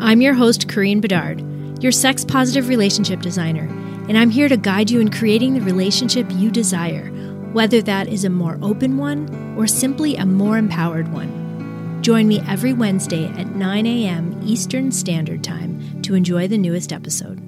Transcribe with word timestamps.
I'm 0.00 0.20
your 0.20 0.34
host, 0.34 0.68
Karine 0.68 1.00
Bedard, 1.00 1.42
your 1.82 1.92
sex 1.92 2.24
positive 2.24 2.68
relationship 2.68 3.20
designer 3.20 3.68
and 4.08 4.16
I'm 4.16 4.30
here 4.30 4.48
to 4.48 4.56
guide 4.56 4.90
you 4.90 5.00
in 5.00 5.10
creating 5.10 5.52
the 5.52 5.60
relationship 5.60 6.26
you 6.30 6.50
desire, 6.50 7.10
whether 7.52 7.82
that 7.82 8.08
is 8.08 8.24
a 8.24 8.30
more 8.30 8.58
open 8.62 8.96
one 8.96 9.54
or 9.56 9.66
simply 9.66 10.16
a 10.16 10.24
more 10.24 10.56
empowered 10.56 11.12
one. 11.12 12.00
Join 12.00 12.26
me 12.26 12.40
every 12.48 12.72
Wednesday 12.72 13.26
at 13.26 13.54
9 13.54 13.86
a.m. 13.86 14.40
Eastern 14.42 14.90
Standard 14.92 15.44
Time 15.44 16.00
to 16.02 16.14
enjoy 16.14 16.48
the 16.48 16.56
newest 16.56 16.90
episode. 16.90 17.42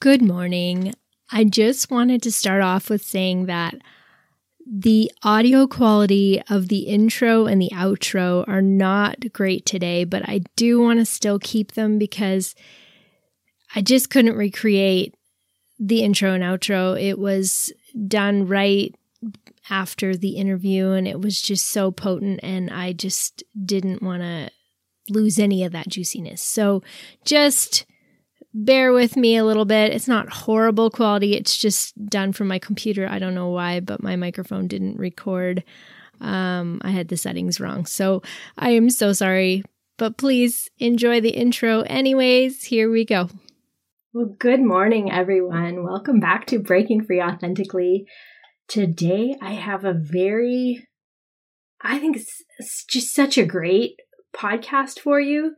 Good 0.00 0.20
morning. 0.20 0.92
I 1.32 1.44
just 1.44 1.90
wanted 1.90 2.22
to 2.22 2.32
start 2.32 2.60
off 2.60 2.90
with 2.90 3.02
saying 3.02 3.46
that 3.46 3.76
the 4.70 5.10
audio 5.22 5.66
quality 5.66 6.42
of 6.50 6.68
the 6.68 6.80
intro 6.80 7.46
and 7.46 7.60
the 7.60 7.70
outro 7.72 8.46
are 8.46 8.60
not 8.60 9.32
great 9.32 9.64
today, 9.64 10.04
but 10.04 10.28
I 10.28 10.42
do 10.56 10.80
want 10.80 10.98
to 10.98 11.06
still 11.06 11.38
keep 11.38 11.72
them 11.72 11.98
because 11.98 12.54
I 13.74 13.80
just 13.80 14.10
couldn't 14.10 14.36
recreate 14.36 15.14
the 15.78 16.02
intro 16.02 16.32
and 16.32 16.42
outro. 16.42 17.00
It 17.00 17.18
was 17.18 17.72
done 18.06 18.46
right 18.46 18.94
after 19.70 20.16
the 20.16 20.36
interview 20.36 20.90
and 20.90 21.08
it 21.08 21.20
was 21.20 21.40
just 21.40 21.66
so 21.66 21.90
potent 21.90 22.40
and 22.42 22.70
I 22.70 22.92
just 22.92 23.42
didn't 23.64 24.02
want 24.02 24.22
to 24.22 24.50
lose 25.08 25.38
any 25.38 25.64
of 25.64 25.72
that 25.72 25.88
juiciness. 25.88 26.42
So 26.42 26.82
just 27.24 27.86
bear 28.54 28.92
with 28.92 29.16
me 29.16 29.36
a 29.36 29.44
little 29.44 29.64
bit. 29.64 29.92
It's 29.92 30.08
not 30.08 30.32
horrible 30.32 30.90
quality. 30.90 31.34
It's 31.34 31.56
just 31.56 31.94
done 32.06 32.32
from 32.32 32.48
my 32.48 32.58
computer. 32.58 33.06
I 33.08 33.18
don't 33.18 33.34
know 33.34 33.48
why, 33.48 33.80
but 33.80 34.02
my 34.02 34.16
microphone 34.16 34.66
didn't 34.66 34.98
record. 34.98 35.64
Um, 36.20 36.80
I 36.82 36.90
had 36.90 37.08
the 37.08 37.16
settings 37.16 37.60
wrong. 37.60 37.86
So 37.86 38.22
I 38.56 38.70
am 38.70 38.90
so 38.90 39.12
sorry, 39.12 39.64
but 39.96 40.16
please 40.16 40.70
enjoy 40.78 41.20
the 41.20 41.30
intro 41.30 41.82
anyways. 41.82 42.64
Here 42.64 42.90
we 42.90 43.04
go. 43.04 43.28
Well, 44.12 44.34
good 44.38 44.60
morning, 44.60 45.12
everyone. 45.12 45.84
Welcome 45.84 46.18
back 46.18 46.46
to 46.46 46.58
Breaking 46.58 47.04
Free 47.04 47.22
Authentically. 47.22 48.06
Today, 48.66 49.36
I 49.40 49.52
have 49.52 49.84
a 49.84 49.94
very, 49.94 50.88
I 51.82 51.98
think 51.98 52.16
it's 52.16 52.84
just 52.84 53.14
such 53.14 53.38
a 53.38 53.46
great 53.46 53.96
podcast 54.34 54.98
for 54.98 55.20
you. 55.20 55.54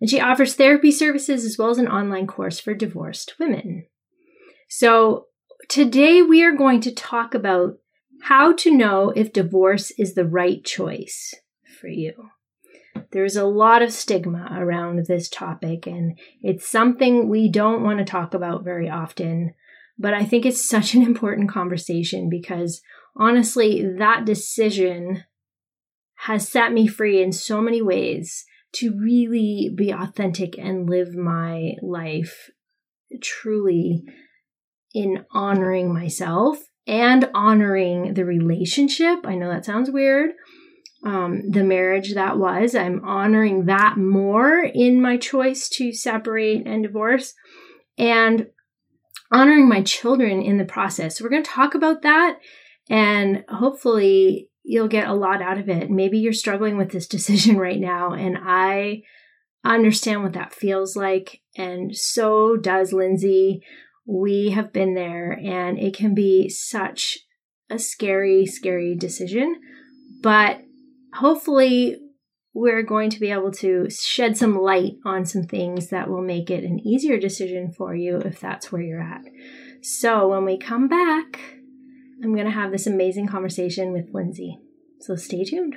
And 0.00 0.08
she 0.08 0.20
offers 0.20 0.54
therapy 0.54 0.92
services 0.92 1.44
as 1.44 1.58
well 1.58 1.70
as 1.70 1.78
an 1.78 1.88
online 1.88 2.26
course 2.26 2.60
for 2.60 2.74
divorced 2.74 3.34
women. 3.38 3.86
So, 4.68 5.26
today 5.68 6.22
we 6.22 6.44
are 6.44 6.52
going 6.52 6.80
to 6.82 6.94
talk 6.94 7.34
about 7.34 7.78
how 8.22 8.52
to 8.52 8.74
know 8.74 9.10
if 9.10 9.32
divorce 9.32 9.90
is 9.92 10.14
the 10.14 10.26
right 10.26 10.64
choice 10.64 11.34
for 11.80 11.88
you. 11.88 12.30
There's 13.12 13.36
a 13.36 13.44
lot 13.46 13.82
of 13.82 13.92
stigma 13.92 14.48
around 14.52 15.06
this 15.06 15.28
topic, 15.28 15.86
and 15.86 16.18
it's 16.42 16.68
something 16.68 17.28
we 17.28 17.50
don't 17.50 17.82
want 17.82 17.98
to 17.98 18.04
talk 18.04 18.34
about 18.34 18.64
very 18.64 18.88
often. 18.88 19.54
But 19.98 20.14
I 20.14 20.24
think 20.24 20.44
it's 20.44 20.64
such 20.68 20.94
an 20.94 21.02
important 21.02 21.48
conversation 21.48 22.28
because 22.28 22.82
honestly, 23.16 23.84
that 23.98 24.24
decision 24.24 25.24
has 26.22 26.48
set 26.48 26.72
me 26.72 26.86
free 26.86 27.22
in 27.22 27.32
so 27.32 27.60
many 27.60 27.80
ways 27.80 28.44
to 28.74 28.96
really 28.98 29.70
be 29.74 29.90
authentic 29.90 30.58
and 30.58 30.88
live 30.88 31.14
my 31.14 31.72
life 31.82 32.50
truly 33.22 34.04
in 34.94 35.24
honoring 35.32 35.92
myself 35.92 36.58
and 36.86 37.28
honoring 37.34 38.14
the 38.14 38.24
relationship. 38.24 39.20
I 39.24 39.34
know 39.34 39.48
that 39.48 39.64
sounds 39.64 39.90
weird. 39.90 40.30
Um, 41.04 41.50
the 41.50 41.64
marriage 41.64 42.14
that 42.14 42.38
was, 42.38 42.74
I'm 42.74 43.04
honoring 43.04 43.66
that 43.66 43.96
more 43.96 44.60
in 44.62 45.00
my 45.00 45.16
choice 45.16 45.68
to 45.70 45.92
separate 45.92 46.66
and 46.66 46.82
divorce. 46.82 47.34
And 47.96 48.48
honoring 49.30 49.68
my 49.68 49.82
children 49.82 50.42
in 50.42 50.58
the 50.58 50.64
process. 50.64 51.18
So 51.18 51.24
we're 51.24 51.30
going 51.30 51.42
to 51.42 51.50
talk 51.50 51.74
about 51.74 52.02
that 52.02 52.38
and 52.88 53.44
hopefully 53.48 54.48
you'll 54.68 54.86
get 54.86 55.08
a 55.08 55.14
lot 55.14 55.40
out 55.40 55.56
of 55.56 55.70
it. 55.70 55.90
Maybe 55.90 56.18
you're 56.18 56.34
struggling 56.34 56.76
with 56.76 56.90
this 56.90 57.06
decision 57.16 57.56
right 57.56 57.80
now 57.80 58.12
and 58.12 58.36
I 58.40 59.02
understand 59.64 60.22
what 60.22 60.34
that 60.34 60.54
feels 60.54 60.94
like 60.94 61.40
and 61.56 61.96
so 61.96 62.56
does 62.56 62.92
Lindsay. 62.92 63.62
We 64.06 64.50
have 64.50 64.72
been 64.72 64.94
there 64.94 65.32
and 65.32 65.78
it 65.78 65.94
can 65.94 66.14
be 66.14 66.48
such 66.48 67.18
a 67.70 67.78
scary 67.78 68.46
scary 68.46 68.94
decision, 68.94 69.56
but 70.22 70.60
hopefully 71.14 71.96
we're 72.54 72.82
going 72.82 73.10
to 73.10 73.20
be 73.20 73.30
able 73.30 73.52
to 73.52 73.88
shed 73.90 74.36
some 74.36 74.58
light 74.58 74.94
on 75.04 75.24
some 75.24 75.44
things 75.44 75.88
that 75.88 76.08
will 76.08 76.22
make 76.22 76.50
it 76.50 76.64
an 76.64 76.80
easier 76.80 77.18
decision 77.18 77.70
for 77.70 77.94
you 77.94 78.18
if 78.18 78.40
that's 78.40 78.72
where 78.72 78.82
you're 78.82 79.02
at. 79.02 79.22
So 79.82 80.28
when 80.28 80.44
we 80.44 80.58
come 80.58 80.88
back, 80.88 81.57
I'm 82.22 82.34
going 82.34 82.46
to 82.46 82.50
have 82.50 82.72
this 82.72 82.86
amazing 82.86 83.28
conversation 83.28 83.92
with 83.92 84.12
Lindsay. 84.12 84.58
So 85.00 85.14
stay 85.14 85.44
tuned. 85.44 85.76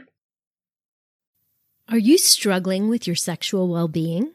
Are 1.87 1.97
you 1.97 2.17
struggling 2.17 2.89
with 2.89 3.05
your 3.05 3.15
sexual 3.15 3.67
well 3.67 3.87
being? 3.87 4.31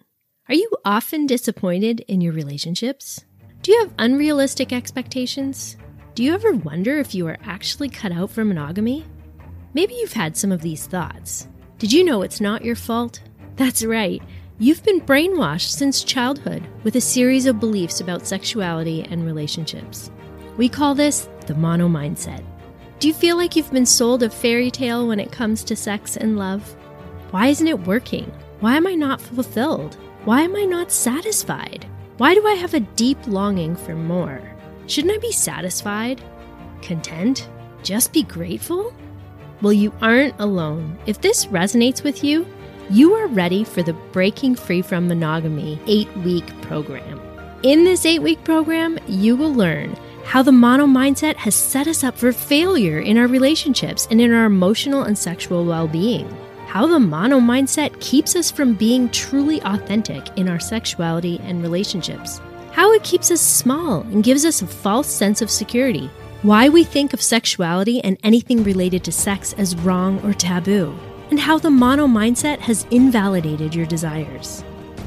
Are 0.49 0.55
you 0.55 0.71
often 0.85 1.27
disappointed 1.27 2.01
in 2.07 2.21
your 2.21 2.33
relationships? 2.33 3.25
Do 3.63 3.73
you 3.73 3.81
have 3.81 3.95
unrealistic 3.99 4.73
expectations? 4.73 5.77
Do 6.15 6.23
you 6.23 6.33
ever 6.35 6.53
wonder 6.53 6.99
if 6.99 7.15
you 7.15 7.27
are 7.27 7.39
actually 7.45 7.89
cut 7.89 8.13
out 8.13 8.31
for 8.31 8.45
monogamy? 8.45 9.05
Maybe 9.75 9.95
you've 9.95 10.13
had 10.13 10.37
some 10.37 10.53
of 10.53 10.63
these 10.63 10.87
thoughts. 10.87 11.49
Did 11.79 11.93
you 11.93 12.05
know 12.05 12.23
it's 12.23 12.41
not 12.41 12.65
your 12.65 12.77
fault? 12.77 13.21
That's 13.57 13.85
right. 13.85 14.23
You've 14.59 14.85
been 14.85 15.01
brainwashed 15.01 15.71
since 15.71 16.05
childhood 16.05 16.63
with 16.85 16.97
a 16.97 17.01
series 17.01 17.47
of 17.47 17.61
beliefs 17.61 18.01
about 18.01 18.27
sexuality 18.27 19.03
and 19.03 19.27
relationships. 19.27 20.11
We 20.57 20.69
call 20.69 20.95
this 20.95 21.29
the 21.47 21.55
mono 21.55 21.89
mindset. 21.89 22.43
Do 22.99 23.09
you 23.09 23.15
feel 23.15 23.37
like 23.37 23.57
you've 23.57 23.71
been 23.71 23.87
sold 23.87 24.23
a 24.23 24.31
fairy 24.31 24.71
tale 24.71 25.07
when 25.07 25.21
it 25.21 25.31
comes 25.31 25.63
to 25.65 25.77
sex 25.77 26.17
and 26.17 26.39
love? 26.39 26.75
Why 27.31 27.49
isn't 27.49 27.67
it 27.67 27.87
working? 27.87 28.33
Why 28.61 28.77
am 28.77 28.87
I 28.87 28.95
not 28.95 29.21
fulfilled? 29.21 29.97
Why 30.25 30.41
am 30.43 30.57
I 30.57 30.65
not 30.65 30.91
satisfied? 30.91 31.87
Why 32.17 32.35
do 32.35 32.47
I 32.47 32.55
have 32.55 32.73
a 32.73 32.81
deep 32.81 33.19
longing 33.27 33.77
for 33.77 33.95
more? 33.95 34.41
Shouldn't 34.87 35.13
I 35.15 35.19
be 35.19 35.31
satisfied? 35.31 36.23
Content? 36.81 37.49
Just 37.83 38.15
be 38.15 38.23
grateful? 38.23 38.95
Well, 39.61 39.75
you 39.75 39.93
aren't 40.01 40.35
alone. 40.39 40.99
If 41.07 41.21
this 41.21 41.47
resonates 41.47 42.03
with 42.03 42.25
you, 42.25 42.47
you 42.89 43.13
are 43.13 43.27
ready 43.27 43.63
for 43.63 43.83
the 43.83 43.93
Breaking 43.93 44.55
Free 44.55 44.81
from 44.81 45.07
Monogamy 45.07 45.79
eight 45.87 46.15
week 46.19 46.47
program. 46.63 47.21
In 47.63 47.85
this 47.85 48.07
eight 48.07 48.23
week 48.23 48.43
program, 48.45 48.99
you 49.07 49.37
will 49.37 49.53
learn 49.53 49.97
how 50.27 50.43
the 50.43 50.53
mono 50.53 50.87
mindset 50.87 51.37
has 51.37 51.55
set 51.55 51.87
us 51.87 52.03
up 52.03 52.19
for 52.19 52.33
failure 52.33 52.99
in 52.99 53.17
our 53.17 53.29
relationships 53.29 54.09
and 54.11 54.21
in 54.21 54.35
our 54.35 54.45
emotional 54.45 55.05
and 55.05 55.17
sexual 55.17 55.65
well 55.65 55.87
being. 55.87 56.29
How 56.67 56.87
the 56.87 56.99
mono 56.99 57.39
mindset 57.39 57.99
keeps 58.01 58.35
us 58.35 58.51
from 58.51 58.75
being 58.75 59.09
truly 59.11 59.63
authentic 59.63 60.37
in 60.37 60.49
our 60.49 60.59
sexuality 60.59 61.41
and 61.45 61.63
relationships. 61.63 62.41
How 62.73 62.93
it 62.93 63.05
keeps 63.05 63.31
us 63.31 63.41
small 63.41 64.01
and 64.01 64.25
gives 64.25 64.45
us 64.45 64.61
a 64.61 64.67
false 64.67 65.07
sense 65.07 65.41
of 65.41 65.51
security 65.51 66.11
why 66.43 66.69
we 66.69 66.85
think 66.85 67.13
of 67.13 67.23
sexuality 67.23 68.01
and 68.05 68.19
anything 68.23 68.63
related 68.63 69.03
to 69.05 69.13
sex 69.13 69.53
as 69.55 69.75
wrong 69.77 70.21
or 70.25 70.33
taboo, 70.33 70.97
and 71.31 71.41
how 71.41 71.59
the 71.59 71.71
mono 71.71 72.07
mindset 72.07 72.59
has 72.59 72.87
invalidated 72.91 73.75
your 73.75 73.87
desires. 73.87 74.63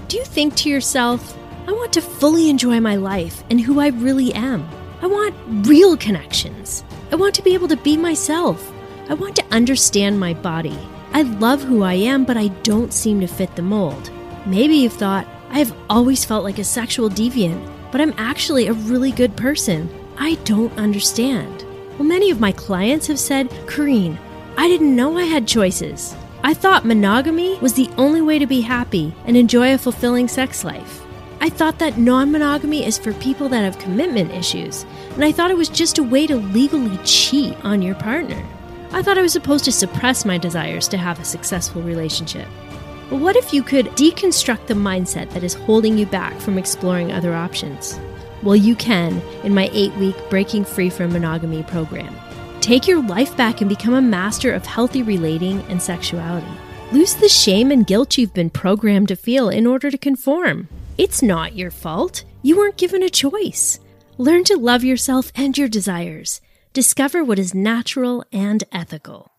Do 0.07 0.17
you 0.17 0.25
think 0.25 0.55
to 0.57 0.69
yourself, 0.69 1.37
I 1.67 1.71
want 1.71 1.93
to 1.93 2.01
fully 2.01 2.49
enjoy 2.49 2.79
my 2.79 2.95
life 2.95 3.43
and 3.49 3.61
who 3.61 3.79
I 3.79 3.87
really 3.87 4.33
am? 4.33 4.67
I 5.01 5.07
want 5.07 5.35
real 5.67 5.95
connections. 5.95 6.83
I 7.11 7.15
want 7.15 7.33
to 7.35 7.41
be 7.41 7.53
able 7.53 7.69
to 7.69 7.77
be 7.77 7.95
myself. 7.95 8.71
I 9.07 9.13
want 9.13 9.35
to 9.37 9.45
understand 9.51 10.19
my 10.19 10.33
body. 10.33 10.77
I 11.13 11.21
love 11.21 11.63
who 11.63 11.83
I 11.83 11.93
am, 11.93 12.25
but 12.25 12.37
I 12.37 12.49
don't 12.63 12.93
seem 12.93 13.21
to 13.21 13.27
fit 13.27 13.55
the 13.55 13.61
mold. 13.61 14.11
Maybe 14.45 14.75
you've 14.75 14.93
thought, 14.93 15.25
I've 15.49 15.73
always 15.89 16.25
felt 16.25 16.43
like 16.43 16.59
a 16.59 16.63
sexual 16.63 17.09
deviant, 17.09 17.65
but 17.91 18.01
I'm 18.01 18.13
actually 18.17 18.67
a 18.67 18.73
really 18.73 19.11
good 19.11 19.35
person. 19.35 19.89
I 20.17 20.35
don't 20.43 20.77
understand. 20.77 21.63
Well, 21.97 22.07
many 22.07 22.29
of 22.29 22.39
my 22.39 22.51
clients 22.51 23.07
have 23.07 23.19
said, 23.19 23.49
Karine, 23.67 24.17
I 24.57 24.67
didn't 24.67 24.95
know 24.95 25.17
I 25.17 25.23
had 25.23 25.47
choices. 25.47 26.15
I 26.43 26.53
thought 26.53 26.85
monogamy 26.85 27.57
was 27.59 27.73
the 27.73 27.89
only 27.97 28.21
way 28.21 28.37
to 28.37 28.45
be 28.45 28.61
happy 28.61 29.13
and 29.25 29.35
enjoy 29.35 29.73
a 29.73 29.77
fulfilling 29.77 30.27
sex 30.27 30.63
life. 30.63 30.98
I 31.41 31.49
thought 31.49 31.79
that 31.79 31.97
non 31.97 32.31
monogamy 32.31 32.85
is 32.85 32.97
for 32.97 33.13
people 33.13 33.47
that 33.49 33.63
have 33.63 33.79
commitment 33.79 34.31
issues, 34.31 34.85
and 35.13 35.23
I 35.23 35.31
thought 35.31 35.51
it 35.51 35.57
was 35.57 35.69
just 35.69 35.97
a 35.97 36.03
way 36.03 36.27
to 36.27 36.35
legally 36.35 36.97
cheat 37.05 37.55
on 37.63 37.81
your 37.81 37.95
partner. 37.95 38.45
I 38.91 39.01
thought 39.01 39.17
I 39.17 39.21
was 39.21 39.33
supposed 39.33 39.65
to 39.65 39.71
suppress 39.71 40.25
my 40.25 40.37
desires 40.37 40.87
to 40.89 40.97
have 40.97 41.19
a 41.19 41.25
successful 41.25 41.81
relationship. 41.81 42.47
But 43.09 43.19
what 43.19 43.37
if 43.37 43.53
you 43.53 43.63
could 43.63 43.85
deconstruct 43.87 44.67
the 44.67 44.73
mindset 44.73 45.29
that 45.31 45.43
is 45.43 45.53
holding 45.53 45.97
you 45.97 46.05
back 46.05 46.37
from 46.39 46.57
exploring 46.57 47.11
other 47.11 47.33
options? 47.33 47.97
Well, 48.43 48.55
you 48.55 48.75
can 48.75 49.21
in 49.43 49.53
my 49.53 49.69
eight 49.71 49.93
week 49.95 50.15
Breaking 50.29 50.65
Free 50.65 50.89
from 50.89 51.13
Monogamy 51.13 51.63
program. 51.63 52.13
Take 52.61 52.87
your 52.87 53.01
life 53.01 53.35
back 53.37 53.61
and 53.61 53.69
become 53.69 53.93
a 53.93 54.01
master 54.01 54.53
of 54.53 54.65
healthy 54.65 55.03
relating 55.03 55.61
and 55.63 55.81
sexuality. 55.81 56.51
Lose 56.91 57.15
the 57.15 57.29
shame 57.29 57.71
and 57.71 57.87
guilt 57.87 58.17
you've 58.17 58.33
been 58.33 58.49
programmed 58.49 59.07
to 59.07 59.15
feel 59.15 59.49
in 59.49 59.65
order 59.65 59.89
to 59.89 59.97
conform. 59.97 60.67
It's 60.99 61.23
not 61.23 61.55
your 61.55 61.71
fault. 61.71 62.25
You 62.41 62.57
weren't 62.57 62.75
given 62.75 63.03
a 63.03 63.09
choice. 63.09 63.79
Learn 64.17 64.43
to 64.43 64.57
love 64.57 64.83
yourself 64.83 65.31
and 65.33 65.57
your 65.57 65.69
desires. 65.69 66.41
Discover 66.73 67.23
what 67.23 67.39
is 67.39 67.55
natural 67.55 68.25
and 68.33 68.65
ethical. 68.73 69.31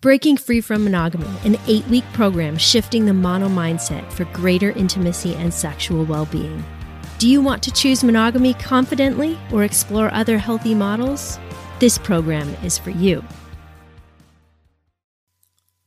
Breaking 0.00 0.36
Free 0.36 0.60
from 0.60 0.84
Monogamy, 0.84 1.26
an 1.44 1.56
eight 1.66 1.84
week 1.88 2.04
program 2.12 2.56
shifting 2.56 3.04
the 3.04 3.14
mono 3.14 3.48
mindset 3.48 4.12
for 4.12 4.26
greater 4.26 4.70
intimacy 4.70 5.34
and 5.34 5.52
sexual 5.52 6.04
well 6.04 6.26
being. 6.26 6.64
Do 7.18 7.28
you 7.28 7.40
want 7.40 7.64
to 7.64 7.72
choose 7.72 8.04
monogamy 8.04 8.54
confidently 8.54 9.36
or 9.52 9.64
explore 9.64 10.14
other 10.14 10.38
healthy 10.38 10.72
models? 10.72 11.40
This 11.80 11.98
program 11.98 12.48
is 12.62 12.78
for 12.78 12.90
you. 12.90 13.24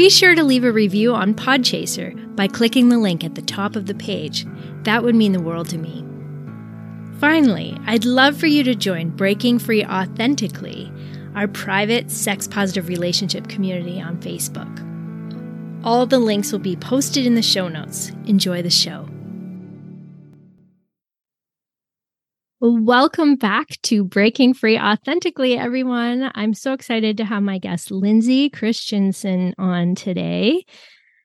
Be 0.00 0.08
sure 0.08 0.34
to 0.34 0.42
leave 0.42 0.64
a 0.64 0.72
review 0.72 1.14
on 1.14 1.34
Podchaser 1.34 2.34
by 2.34 2.48
clicking 2.48 2.88
the 2.88 2.96
link 2.96 3.22
at 3.22 3.34
the 3.34 3.42
top 3.42 3.76
of 3.76 3.84
the 3.84 3.94
page. 3.94 4.46
That 4.84 5.02
would 5.02 5.14
mean 5.14 5.32
the 5.32 5.42
world 5.42 5.68
to 5.68 5.76
me. 5.76 6.02
Finally, 7.18 7.76
I'd 7.84 8.06
love 8.06 8.34
for 8.34 8.46
you 8.46 8.64
to 8.64 8.74
join 8.74 9.10
Breaking 9.10 9.58
Free 9.58 9.84
Authentically, 9.84 10.90
our 11.34 11.46
private 11.48 12.10
sex 12.10 12.48
positive 12.48 12.88
relationship 12.88 13.46
community 13.48 14.00
on 14.00 14.16
Facebook. 14.22 14.74
All 15.84 16.06
the 16.06 16.18
links 16.18 16.50
will 16.50 16.60
be 16.60 16.76
posted 16.76 17.26
in 17.26 17.34
the 17.34 17.42
show 17.42 17.68
notes. 17.68 18.10
Enjoy 18.24 18.62
the 18.62 18.70
show. 18.70 19.06
Welcome 22.62 23.36
back 23.36 23.80
to 23.84 24.04
Breaking 24.04 24.52
Free 24.52 24.78
Authentically, 24.78 25.56
everyone. 25.56 26.30
I'm 26.34 26.52
so 26.52 26.74
excited 26.74 27.16
to 27.16 27.24
have 27.24 27.42
my 27.42 27.56
guest, 27.56 27.90
Lindsay 27.90 28.50
Christianson, 28.50 29.54
on 29.56 29.94
today. 29.94 30.66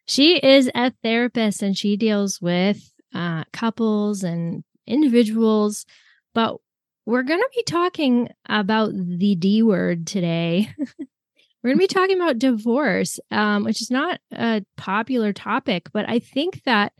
She 0.05 0.37
is 0.37 0.71
a 0.73 0.93
therapist 1.03 1.61
and 1.61 1.77
she 1.77 1.97
deals 1.97 2.39
with 2.41 2.89
uh, 3.13 3.43
couples 3.51 4.23
and 4.23 4.63
individuals, 4.87 5.85
but 6.33 6.55
we're 7.05 7.23
going 7.23 7.41
to 7.41 7.49
be 7.53 7.63
talking 7.63 8.29
about 8.47 8.93
the 8.93 9.35
D 9.35 9.61
word 9.61 10.07
today. 10.07 10.69
we're 10.77 11.73
going 11.73 11.75
to 11.75 11.79
be 11.79 11.88
talking 11.88 12.15
about 12.15 12.39
divorce, 12.39 13.19
um, 13.29 13.65
which 13.65 13.81
is 13.81 13.91
not 13.91 14.21
a 14.31 14.63
popular 14.77 15.33
topic, 15.33 15.89
but 15.91 16.07
I 16.07 16.19
think 16.19 16.63
that 16.63 16.93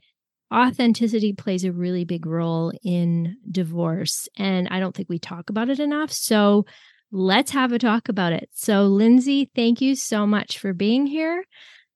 authenticity 0.54 1.34
plays 1.34 1.64
a 1.64 1.72
really 1.72 2.06
big 2.06 2.26
role 2.26 2.72
in 2.84 3.38
divorce. 3.50 4.28
And 4.38 4.68
I 4.70 4.80
don't 4.80 4.96
think 4.96 5.10
we 5.10 5.20
talk 5.20 5.50
about 5.50 5.70
it 5.70 5.80
enough. 5.80 6.12
So 6.12 6.66
let's 7.12 7.52
have 7.52 7.72
a 7.72 7.80
talk 7.80 8.10
about 8.10 8.34
it. 8.34 8.50
So, 8.54 8.84
Lindsay, 8.84 9.50
thank 9.56 9.82
you 9.82 9.96
so 9.96 10.28
much 10.28 10.60
for 10.60 10.74
being 10.74 11.08
here. 11.08 11.44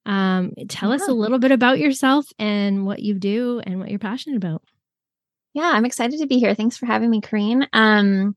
Um, 0.06 0.54
tell 0.68 0.90
yeah. 0.90 0.96
us 0.96 1.08
a 1.08 1.14
little 1.14 1.40
bit 1.40 1.52
about 1.52 1.80
yourself 1.80 2.26
and 2.40 2.86
what 2.86 3.00
you 3.00 3.14
do 3.14 3.62
and 3.64 3.80
what 3.80 3.90
you're 3.90 4.00
passionate 4.00 4.38
about. 4.38 4.64
Yeah, 5.54 5.72
I'm 5.74 5.86
excited 5.86 6.20
to 6.20 6.28
be 6.28 6.40
here. 6.40 6.56
Thanks 6.56 6.78
for 6.78 6.86
having 6.86 7.10
me, 7.10 7.22
Karine. 7.22 7.68
Um, 7.74 8.36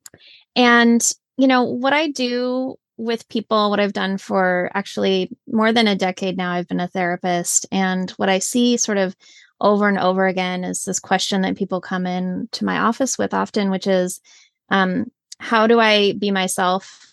and 0.56 1.02
you 1.36 1.46
know 1.46 1.64
what 1.64 1.92
I 1.92 2.08
do 2.08 2.76
with 2.96 3.28
people, 3.28 3.70
what 3.70 3.80
I've 3.80 3.92
done 3.92 4.18
for 4.18 4.70
actually 4.74 5.30
more 5.46 5.72
than 5.72 5.88
a 5.88 5.96
decade 5.96 6.36
now. 6.36 6.52
I've 6.52 6.68
been 6.68 6.80
a 6.80 6.88
therapist, 6.88 7.66
and 7.70 8.10
what 8.12 8.28
I 8.28 8.38
see 8.38 8.76
sort 8.76 8.98
of 8.98 9.14
over 9.62 9.88
and 9.88 9.98
over 9.98 10.26
again 10.26 10.64
is 10.64 10.84
this 10.84 11.00
question 11.00 11.42
that 11.42 11.56
people 11.56 11.80
come 11.80 12.06
in 12.06 12.48
to 12.52 12.64
my 12.64 12.78
office 12.78 13.16
with 13.16 13.32
often, 13.32 13.70
which 13.70 13.86
is, 13.86 14.20
um, 14.68 15.06
how 15.38 15.66
do 15.66 15.80
I 15.80 16.12
be 16.12 16.30
myself 16.30 17.12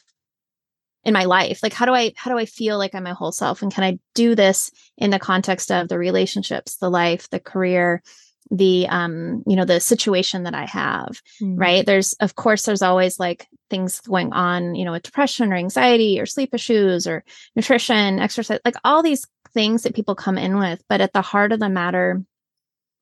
in 1.03 1.13
my 1.13 1.25
life? 1.25 1.61
Like 1.63 1.73
how 1.73 1.85
do 1.85 1.93
i 1.93 2.13
how 2.15 2.29
do 2.29 2.37
i 2.37 2.45
feel 2.45 2.77
like 2.77 2.93
i'm 2.93 3.03
my 3.03 3.13
whole 3.13 3.31
self? 3.31 3.61
And 3.61 3.73
can 3.73 3.83
i 3.83 3.99
do 4.13 4.35
this 4.35 4.71
in 4.97 5.11
the 5.11 5.19
context 5.19 5.71
of 5.71 5.87
the 5.87 5.97
relationships 5.97 6.77
the 6.77 6.89
life 6.89 7.29
the 7.29 7.39
career 7.39 8.03
the 8.51 8.87
um 8.89 9.43
you 9.45 9.55
know 9.55 9.65
the 9.65 9.79
situation 9.79 10.43
that 10.43 10.55
i 10.55 10.65
have 10.65 11.21
mm. 11.41 11.55
right? 11.57 11.85
There's 11.85 12.13
of 12.13 12.35
course 12.35 12.63
there's 12.63 12.81
always 12.81 13.19
like 13.19 13.47
things 13.69 14.01
going 14.01 14.33
on 14.33 14.75
you 14.75 14.85
know 14.85 14.91
with 14.91 15.03
depression 15.03 15.53
or 15.53 15.55
anxiety 15.55 16.19
or 16.19 16.25
sleep 16.25 16.53
issues 16.53 17.07
or 17.07 17.23
nutrition 17.55 18.19
exercise 18.19 18.59
like 18.65 18.75
all 18.83 19.03
these 19.03 19.25
things 19.53 19.83
that 19.83 19.95
people 19.95 20.15
come 20.15 20.37
in 20.37 20.57
with. 20.57 20.83
But 20.89 21.01
at 21.01 21.13
the 21.13 21.21
heart 21.21 21.51
of 21.51 21.59
the 21.59 21.69
matter 21.69 22.23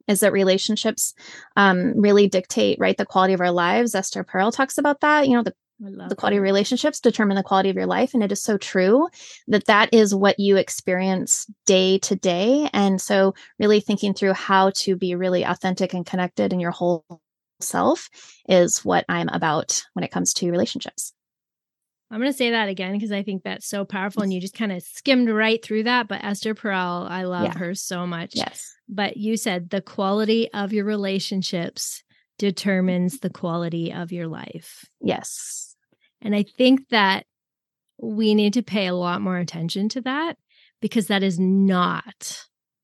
is 0.07 0.21
that 0.21 0.33
relationships 0.33 1.13
um, 1.55 1.99
really 1.99 2.27
dictate 2.27 2.79
right 2.79 2.97
the 2.97 3.05
quality 3.05 3.33
of 3.33 3.41
our 3.41 3.51
lives. 3.51 3.95
Esther 3.95 4.23
perel 4.23 4.53
talks 4.53 4.77
about 4.77 5.01
that 5.01 5.27
you 5.27 5.35
know 5.35 5.43
the 5.43 5.53
the 5.79 6.15
quality 6.15 6.37
that. 6.37 6.39
of 6.39 6.43
relationships 6.43 6.99
determine 6.99 7.37
the 7.37 7.43
quality 7.43 7.69
of 7.69 7.75
your 7.75 7.85
life 7.85 8.15
and 8.15 8.23
it 8.23 8.31
is 8.31 8.41
so 8.41 8.57
true 8.57 9.07
that 9.47 9.65
that 9.65 9.93
is 9.93 10.15
what 10.15 10.39
you 10.39 10.57
experience 10.57 11.45
day 11.67 11.99
to 11.99 12.15
day. 12.15 12.67
And 12.73 12.99
so 12.99 13.35
really 13.59 13.79
thinking 13.79 14.15
through 14.15 14.33
how 14.33 14.71
to 14.71 14.95
be 14.95 15.13
really 15.13 15.43
authentic 15.43 15.93
and 15.93 16.03
connected 16.03 16.51
in 16.51 16.59
your 16.59 16.71
whole 16.71 17.05
self 17.59 18.09
is 18.47 18.85
what 18.85 19.05
i'm 19.09 19.29
about 19.29 19.83
when 19.93 20.03
it 20.03 20.11
comes 20.11 20.33
to 20.33 20.51
relationships 20.51 21.13
I'm 22.09 22.19
going 22.19 22.31
to 22.31 22.37
say 22.37 22.51
that 22.51 22.69
again 22.69 22.93
because 22.93 23.11
I 23.11 23.23
think 23.23 23.43
that's 23.43 23.67
so 23.67 23.83
powerful. 23.83 24.23
And 24.23 24.31
you 24.31 24.39
just 24.39 24.53
kind 24.53 24.71
of 24.71 24.81
skimmed 24.81 25.29
right 25.29 25.63
through 25.63 25.83
that. 25.83 26.07
But 26.07 26.23
Esther 26.23 26.55
Perel, 26.55 27.09
I 27.09 27.23
love 27.23 27.53
yeah. 27.53 27.57
her 27.57 27.75
so 27.75 28.07
much. 28.07 28.31
Yes. 28.33 28.73
But 28.87 29.17
you 29.17 29.35
said 29.35 29.69
the 29.69 29.81
quality 29.81 30.51
of 30.53 30.71
your 30.71 30.85
relationships 30.85 32.03
determines 32.37 33.15
mm-hmm. 33.15 33.27
the 33.27 33.33
quality 33.33 33.91
of 33.91 34.11
your 34.11 34.27
life. 34.27 34.85
Yes. 35.01 35.75
And 36.21 36.33
I 36.33 36.45
think 36.57 36.87
that 36.89 37.25
we 38.01 38.35
need 38.35 38.53
to 38.53 38.63
pay 38.63 38.87
a 38.87 38.95
lot 38.95 39.21
more 39.21 39.37
attention 39.37 39.89
to 39.89 40.01
that 40.01 40.37
because 40.81 41.07
that 41.07 41.23
is 41.23 41.39
not, 41.39 42.43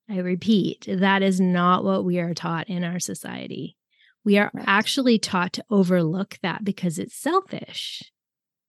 I 0.09 0.17
repeat, 0.17 0.85
that 0.89 1.21
is 1.21 1.39
not 1.39 1.83
what 1.83 2.03
we 2.03 2.19
are 2.19 2.33
taught 2.33 2.67
in 2.67 2.83
our 2.83 2.99
society. 2.99 3.77
We 4.25 4.37
are 4.37 4.51
right. 4.53 4.65
actually 4.67 5.19
taught 5.19 5.53
to 5.53 5.65
overlook 5.69 6.37
that 6.41 6.63
because 6.63 6.99
it's 6.99 7.15
selfish. 7.15 8.03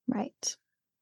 Right. 0.08 0.56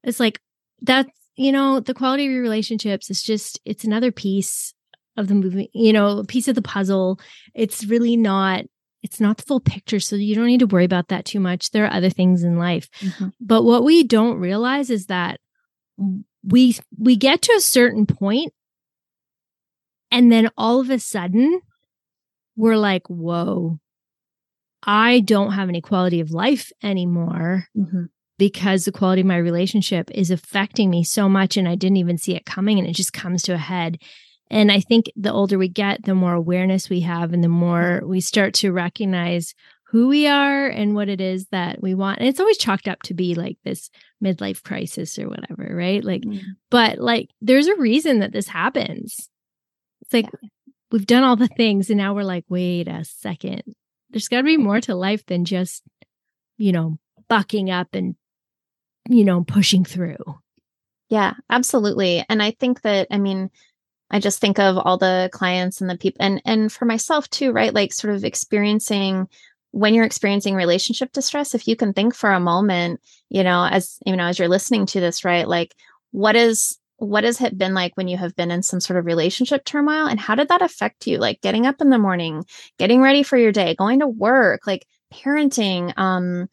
It's 0.04 0.20
like 0.20 0.40
that's, 0.80 1.10
you 1.36 1.52
know, 1.52 1.80
the 1.80 1.94
quality 1.94 2.26
of 2.26 2.32
your 2.32 2.42
relationships 2.42 3.10
is 3.10 3.22
just, 3.22 3.60
it's 3.64 3.84
another 3.84 4.12
piece 4.12 4.74
of 5.16 5.28
the 5.28 5.34
movie, 5.34 5.70
you 5.74 5.92
know, 5.92 6.18
a 6.18 6.24
piece 6.24 6.48
of 6.48 6.54
the 6.54 6.62
puzzle. 6.62 7.18
It's 7.54 7.84
really 7.84 8.16
not 8.16 8.64
it's 9.02 9.18
not 9.18 9.36
the 9.36 9.42
full 9.42 9.58
picture 9.58 9.98
so 9.98 10.14
you 10.14 10.36
don't 10.36 10.46
need 10.46 10.60
to 10.60 10.66
worry 10.66 10.84
about 10.84 11.08
that 11.08 11.24
too 11.24 11.40
much 11.40 11.72
there 11.72 11.84
are 11.84 11.92
other 11.92 12.08
things 12.08 12.44
in 12.44 12.56
life 12.56 12.88
mm-hmm. 13.00 13.30
but 13.40 13.64
what 13.64 13.82
we 13.82 14.04
don't 14.04 14.38
realize 14.38 14.90
is 14.90 15.06
that 15.06 15.40
we 16.44 16.76
we 16.96 17.16
get 17.16 17.42
to 17.42 17.52
a 17.52 17.60
certain 17.60 18.06
point 18.06 18.52
And 20.12 20.30
then 20.30 20.50
all 20.58 20.78
of 20.78 20.90
a 20.90 20.98
sudden, 20.98 21.62
we're 22.54 22.76
like, 22.76 23.08
whoa, 23.08 23.78
I 24.82 25.20
don't 25.20 25.52
have 25.52 25.70
any 25.70 25.80
quality 25.80 26.20
of 26.20 26.30
life 26.30 26.70
anymore 26.82 27.66
mm-hmm. 27.76 28.04
Because 28.42 28.84
the 28.84 28.90
quality 28.90 29.20
of 29.20 29.26
my 29.28 29.36
relationship 29.36 30.10
is 30.12 30.32
affecting 30.32 30.90
me 30.90 31.04
so 31.04 31.28
much. 31.28 31.56
And 31.56 31.68
I 31.68 31.76
didn't 31.76 31.98
even 31.98 32.18
see 32.18 32.34
it 32.34 32.44
coming. 32.44 32.80
And 32.80 32.88
it 32.88 32.96
just 32.96 33.12
comes 33.12 33.40
to 33.42 33.54
a 33.54 33.56
head. 33.56 33.98
And 34.50 34.72
I 34.72 34.80
think 34.80 35.12
the 35.14 35.32
older 35.32 35.58
we 35.58 35.68
get, 35.68 36.02
the 36.02 36.16
more 36.16 36.34
awareness 36.34 36.90
we 36.90 37.02
have 37.02 37.32
and 37.32 37.44
the 37.44 37.48
more 37.48 38.02
we 38.04 38.20
start 38.20 38.54
to 38.54 38.72
recognize 38.72 39.54
who 39.86 40.08
we 40.08 40.26
are 40.26 40.66
and 40.66 40.96
what 40.96 41.08
it 41.08 41.20
is 41.20 41.46
that 41.52 41.80
we 41.80 41.94
want. 41.94 42.18
And 42.18 42.26
it's 42.26 42.40
always 42.40 42.58
chalked 42.58 42.88
up 42.88 43.00
to 43.04 43.14
be 43.14 43.36
like 43.36 43.58
this 43.62 43.90
midlife 44.20 44.64
crisis 44.64 45.20
or 45.20 45.28
whatever, 45.28 45.72
right? 45.72 46.02
Like, 46.02 46.22
mm. 46.22 46.40
but 46.68 46.98
like 46.98 47.28
there's 47.40 47.68
a 47.68 47.76
reason 47.76 48.18
that 48.18 48.32
this 48.32 48.48
happens. 48.48 49.28
It's 50.00 50.12
like 50.12 50.24
yeah. 50.24 50.48
we've 50.90 51.06
done 51.06 51.22
all 51.22 51.36
the 51.36 51.46
things 51.46 51.90
and 51.90 51.98
now 51.98 52.12
we're 52.12 52.24
like, 52.24 52.46
wait 52.48 52.88
a 52.88 53.04
second. 53.04 53.62
There's 54.10 54.26
got 54.26 54.38
to 54.38 54.42
be 54.42 54.56
more 54.56 54.80
to 54.80 54.96
life 54.96 55.24
than 55.26 55.44
just, 55.44 55.84
you 56.58 56.72
know, 56.72 56.98
bucking 57.28 57.70
up 57.70 57.94
and, 57.94 58.16
you 59.08 59.24
know, 59.24 59.44
pushing 59.44 59.84
through. 59.84 60.38
Yeah, 61.08 61.34
absolutely. 61.50 62.24
And 62.28 62.42
I 62.42 62.52
think 62.52 62.82
that, 62.82 63.08
I 63.10 63.18
mean, 63.18 63.50
I 64.10 64.18
just 64.18 64.40
think 64.40 64.58
of 64.58 64.78
all 64.78 64.98
the 64.98 65.30
clients 65.32 65.80
and 65.80 65.88
the 65.88 65.96
people 65.96 66.24
and 66.24 66.42
and 66.44 66.70
for 66.70 66.84
myself 66.84 67.28
too, 67.30 67.52
right? 67.52 67.72
Like 67.72 67.92
sort 67.92 68.14
of 68.14 68.24
experiencing 68.24 69.28
when 69.72 69.94
you're 69.94 70.04
experiencing 70.04 70.54
relationship 70.54 71.12
distress 71.12 71.54
if 71.54 71.66
you 71.66 71.74
can 71.74 71.92
think 71.92 72.14
for 72.14 72.30
a 72.30 72.38
moment 72.38 73.00
you 73.30 73.42
know 73.42 73.64
as 73.64 73.98
you 74.06 74.14
know 74.14 74.26
as 74.26 74.38
you're 74.38 74.48
listening 74.48 74.86
to 74.86 75.00
this 75.00 75.24
right 75.24 75.48
like 75.48 75.74
what 76.12 76.36
is 76.36 76.78
what 76.98 77.24
has 77.24 77.40
it 77.40 77.58
been 77.58 77.74
like 77.74 77.96
when 77.96 78.06
you 78.06 78.16
have 78.16 78.36
been 78.36 78.50
in 78.50 78.62
some 78.62 78.80
sort 78.80 78.98
of 78.98 79.06
relationship 79.06 79.64
turmoil 79.64 80.06
and 80.06 80.20
how 80.20 80.34
did 80.34 80.48
that 80.48 80.62
affect 80.62 81.06
you 81.06 81.18
like 81.18 81.40
getting 81.40 81.66
up 81.66 81.80
in 81.80 81.90
the 81.90 81.98
morning 81.98 82.44
getting 82.78 83.00
ready 83.00 83.22
for 83.22 83.36
your 83.36 83.50
day 83.50 83.74
going 83.74 83.98
to 83.98 84.06
work 84.06 84.66
like 84.66 84.86
parenting 85.12 85.92
um 85.96 86.48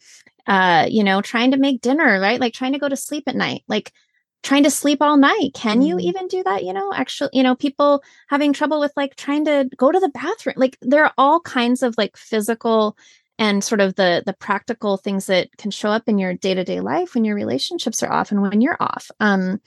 uh 0.49 0.85
you 0.89 1.03
know 1.03 1.21
trying 1.21 1.51
to 1.51 1.57
make 1.57 1.81
dinner 1.81 2.19
right? 2.19 2.39
Like 2.39 2.53
trying 2.53 2.73
to 2.73 2.79
go 2.79 2.89
to 2.89 2.97
sleep 2.97 3.23
at 3.27 3.35
night 3.35 3.63
like 3.67 3.93
trying 4.41 4.63
to 4.63 4.71
sleep 4.71 5.01
all 5.01 5.17
night. 5.17 5.51
Can 5.53 5.81
you 5.81 5.95
mm-hmm. 5.95 6.07
even 6.07 6.27
do 6.27 6.43
that? 6.43 6.65
You 6.65 6.73
know 6.73 6.91
actually 6.93 7.29
you 7.33 7.43
know 7.43 7.55
people 7.55 8.03
having 8.27 8.51
trouble 8.51 8.79
with 8.79 8.91
like 8.97 9.15
trying 9.15 9.45
to 9.45 9.69
go 9.77 9.91
to 9.91 9.99
the 9.99 10.09
bathroom. 10.09 10.55
Like 10.57 10.77
there 10.81 11.05
are 11.05 11.13
all 11.17 11.39
kinds 11.39 11.83
of 11.83 11.95
like 11.97 12.17
physical 12.17 12.97
and 13.37 13.63
sort 13.63 13.79
of 13.79 13.95
the 13.95 14.23
the 14.25 14.33
practical 14.33 14.97
things 14.97 15.27
that 15.27 15.55
can 15.57 15.71
show 15.71 15.89
up 15.89 16.03
in 16.07 16.17
your 16.17 16.33
day-to-day 16.33 16.81
life 16.81 17.15
when 17.15 17.23
your 17.23 17.35
relationships 17.35 18.03
are 18.03 18.11
off 18.11 18.31
and 18.31 18.41
when 18.41 18.59
you're 18.59 18.77
off. 18.79 19.09
Um 19.21 19.61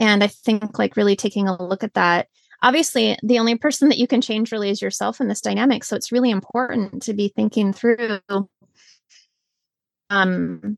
and 0.00 0.24
i 0.24 0.26
think 0.26 0.78
like 0.78 0.96
really 0.96 1.14
taking 1.14 1.48
a 1.48 1.62
look 1.62 1.84
at 1.84 1.92
that 1.94 2.28
obviously 2.62 3.18
the 3.22 3.38
only 3.38 3.56
person 3.56 3.88
that 3.88 3.98
you 3.98 4.06
can 4.06 4.20
change 4.20 4.52
really 4.52 4.70
is 4.70 4.80
yourself 4.80 5.20
in 5.20 5.28
this 5.28 5.40
dynamic. 5.40 5.84
So 5.84 5.96
it's 5.96 6.12
really 6.12 6.30
important 6.30 7.02
to 7.02 7.12
be 7.12 7.28
thinking 7.28 7.72
through 7.72 8.20
um 10.12 10.76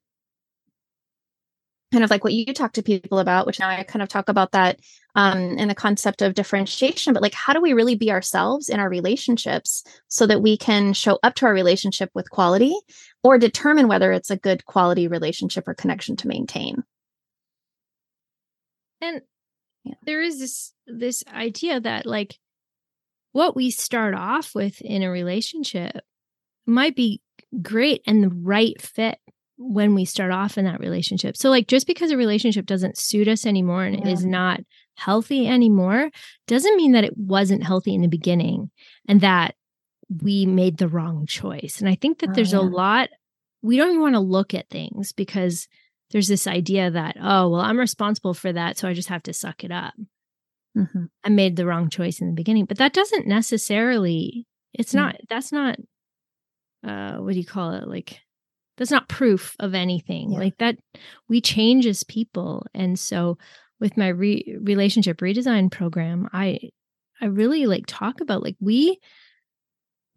kind 1.95 2.03
of 2.03 2.11
like 2.11 2.25
what 2.25 2.33
you 2.33 2.53
talk 2.53 2.73
to 2.73 2.83
people 2.83 3.21
about, 3.21 3.47
which 3.47 3.61
now 3.61 3.69
I 3.69 3.85
kind 3.85 4.03
of 4.03 4.09
talk 4.09 4.29
about 4.29 4.51
that 4.51 4.81
um, 5.15 5.39
in 5.59 5.69
the 5.69 5.77
concept 5.77 6.23
of 6.23 6.35
differentiation, 6.35 7.13
but 7.13 7.23
like 7.23 7.35
how 7.35 7.53
do 7.53 7.61
we 7.61 7.73
really 7.73 7.95
be 7.95 8.11
ourselves 8.11 8.69
in 8.69 8.81
our 8.81 8.89
relationships 8.89 9.85
so 10.09 10.27
that 10.27 10.43
we 10.43 10.57
can 10.57 10.93
show 10.93 11.21
up 11.23 11.37
to 11.37 11.47
our 11.47 11.55
relationship 11.55 12.11
with 12.13 12.29
quality 12.31 12.75
or 13.23 13.39
determine 13.39 13.87
whether 13.87 14.11
it's 14.11 14.31
a 14.31 14.37
good 14.37 14.65
quality 14.65 15.07
relationship 15.07 15.69
or 15.69 15.75
connection 15.75 16.17
to 16.17 16.27
maintain? 16.27 16.83
And 19.01 19.23
yeah. 19.85 19.95
there 20.03 20.21
is 20.21 20.41
this 20.41 20.73
this 20.89 21.23
idea 21.33 21.81
that 21.81 22.07
like 22.07 22.39
what 23.31 23.55
we 23.55 23.71
start 23.71 24.15
off 24.15 24.53
with 24.53 24.81
in 24.81 25.05
a 25.05 25.11
relationship 25.11 26.01
might 26.67 26.97
be 26.97 27.21
great 27.63 28.03
and 28.05 28.25
the 28.25 28.31
right 28.31 28.81
fit 28.83 29.19
when 29.57 29.95
we 29.95 30.05
start 30.05 30.33
off 30.33 30.59
in 30.59 30.65
that 30.65 30.81
relationship. 30.81 31.37
So, 31.37 31.51
like, 31.51 31.69
just 31.69 31.87
because 31.87 32.11
a 32.11 32.17
relationship 32.17 32.67
doesn't 32.67 32.99
suit 32.99 33.29
us 33.29 33.47
anymore 33.47 33.85
and 33.85 34.05
yeah. 34.05 34.13
is 34.13 34.25
not 34.25 34.61
healthy 34.97 35.47
anymore 35.47 36.11
doesn't 36.47 36.77
mean 36.77 36.93
that 36.93 37.05
it 37.05 37.17
wasn't 37.17 37.65
healthy 37.65 37.95
in 37.95 38.03
the 38.03 38.09
beginning 38.09 38.71
and 39.09 39.21
that 39.21 39.55
we 40.23 40.47
made 40.47 40.79
the 40.79 40.89
wrong 40.89 41.27
choice. 41.27 41.81
And 41.81 41.89
I 41.89 41.95
think 41.95 42.19
that 42.19 42.31
oh, 42.31 42.33
there's 42.33 42.53
yeah. 42.53 42.61
a 42.61 42.63
lot, 42.63 43.09
we 43.63 43.77
don't 43.77 43.91
even 43.91 44.01
want 44.01 44.15
to 44.15 44.21
look 44.21 44.55
at 44.55 44.69
things 44.71 45.13
because 45.13 45.69
there's 46.11 46.29
this 46.29 46.47
idea 46.47 46.91
that, 46.91 47.17
oh, 47.21 47.49
well, 47.49 47.61
I'm 47.61 47.79
responsible 47.79 48.35
for 48.35 48.53
that. 48.53 48.77
So 48.77 48.89
I 48.89 48.93
just 48.93 49.09
have 49.09 49.23
to 49.25 49.33
suck 49.33 49.65
it 49.65 49.73
up. 49.73 49.95
Mm-hmm. 50.77 51.05
I 51.25 51.29
made 51.29 51.57
the 51.57 51.67
wrong 51.67 51.89
choice 51.89 52.21
in 52.21 52.27
the 52.27 52.35
beginning. 52.35 52.67
But 52.67 52.79
that 52.79 52.93
doesn't 52.93 53.27
necessarily, 53.27 54.47
it's 54.73 54.91
mm-hmm. 54.91 55.07
not, 55.07 55.17
that's 55.29 55.53
not, 55.53 55.77
uh, 56.87 57.17
what 57.17 57.33
do 57.33 57.39
you 57.39 57.47
call 57.47 57.73
it? 57.73 57.89
Like, 57.89 58.21
that's 58.77 58.91
not 58.91 59.09
proof 59.09 59.55
of 59.61 59.75
anything 59.75 60.33
yeah. 60.33 60.39
like 60.39 60.57
that 60.59 60.77
we 61.29 61.41
change 61.41 61.87
as 61.87 62.03
people 62.05 62.67
and 62.75 62.99
so 62.99 63.39
with 63.81 63.97
my 63.97 64.09
re- 64.09 64.57
relationship 64.61 65.19
redesign 65.19 65.71
program 65.71 66.29
i 66.33 66.59
i 67.21 67.27
really 67.27 67.67
like 67.67 67.85
talk 67.87 68.21
about 68.21 68.43
like 68.43 68.57
we 68.61 68.99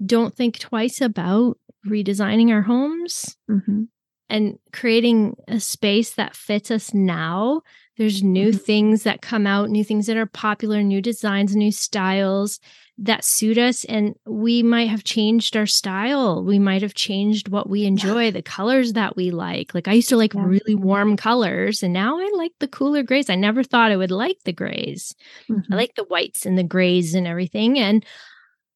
don't 0.06 0.36
think 0.36 0.60
twice 0.60 1.02
about 1.02 1.58
redesigning 1.88 2.52
our 2.52 2.62
homes 2.62 3.36
mm-hmm. 3.50 3.84
and 4.30 4.60
creating 4.72 5.36
a 5.48 5.60
space 5.60 6.12
that 6.12 6.36
fits 6.36 6.70
us 6.70 6.94
now 6.94 7.62
there's 7.98 8.22
new 8.22 8.50
mm-hmm. 8.50 8.58
things 8.58 9.04
that 9.04 9.22
come 9.22 9.48
out 9.48 9.70
new 9.70 9.84
things 9.84 10.06
that 10.08 10.18
are 10.18 10.28
popular 10.28 10.84
new 10.84 11.02
designs 11.02 11.56
new 11.56 11.72
styles 11.72 12.60
that 13.00 13.24
suit 13.24 13.58
us 13.58 13.84
and 13.86 14.16
we 14.26 14.64
might 14.64 14.90
have 14.90 15.04
changed 15.04 15.56
our 15.56 15.68
style 15.68 16.44
we 16.44 16.58
might 16.58 16.82
have 16.82 16.96
changed 16.96 17.48
what 17.48 17.70
we 17.70 17.86
enjoy 17.86 18.26
yeah. 18.26 18.32
the 18.32 18.42
colors 18.42 18.94
that 18.94 19.16
we 19.16 19.30
like 19.30 19.74
like 19.76 19.88
i 19.88 19.94
used 19.94 20.10
to 20.10 20.18
like 20.18 20.34
yeah. 20.34 20.44
really 20.44 20.74
warm 20.74 21.16
colors 21.16 21.84
and 21.84 21.94
now 21.94 22.18
i 22.18 22.32
like 22.36 22.54
the 22.60 22.68
cooler 22.68 23.04
grays 23.04 23.30
i 23.30 23.36
never 23.36 23.64
thought 23.64 23.92
i 23.92 23.98
would 23.98 24.10
like 24.10 24.38
the 24.46 24.54
grays 24.54 25.14
mm-hmm. 25.48 25.72
i 25.72 25.76
like 25.76 25.94
the 25.96 26.06
whites 26.06 26.46
and 26.46 26.58
the 26.58 26.64
grays 26.64 27.14
and 27.14 27.28
everything 27.28 27.78
and 27.78 28.04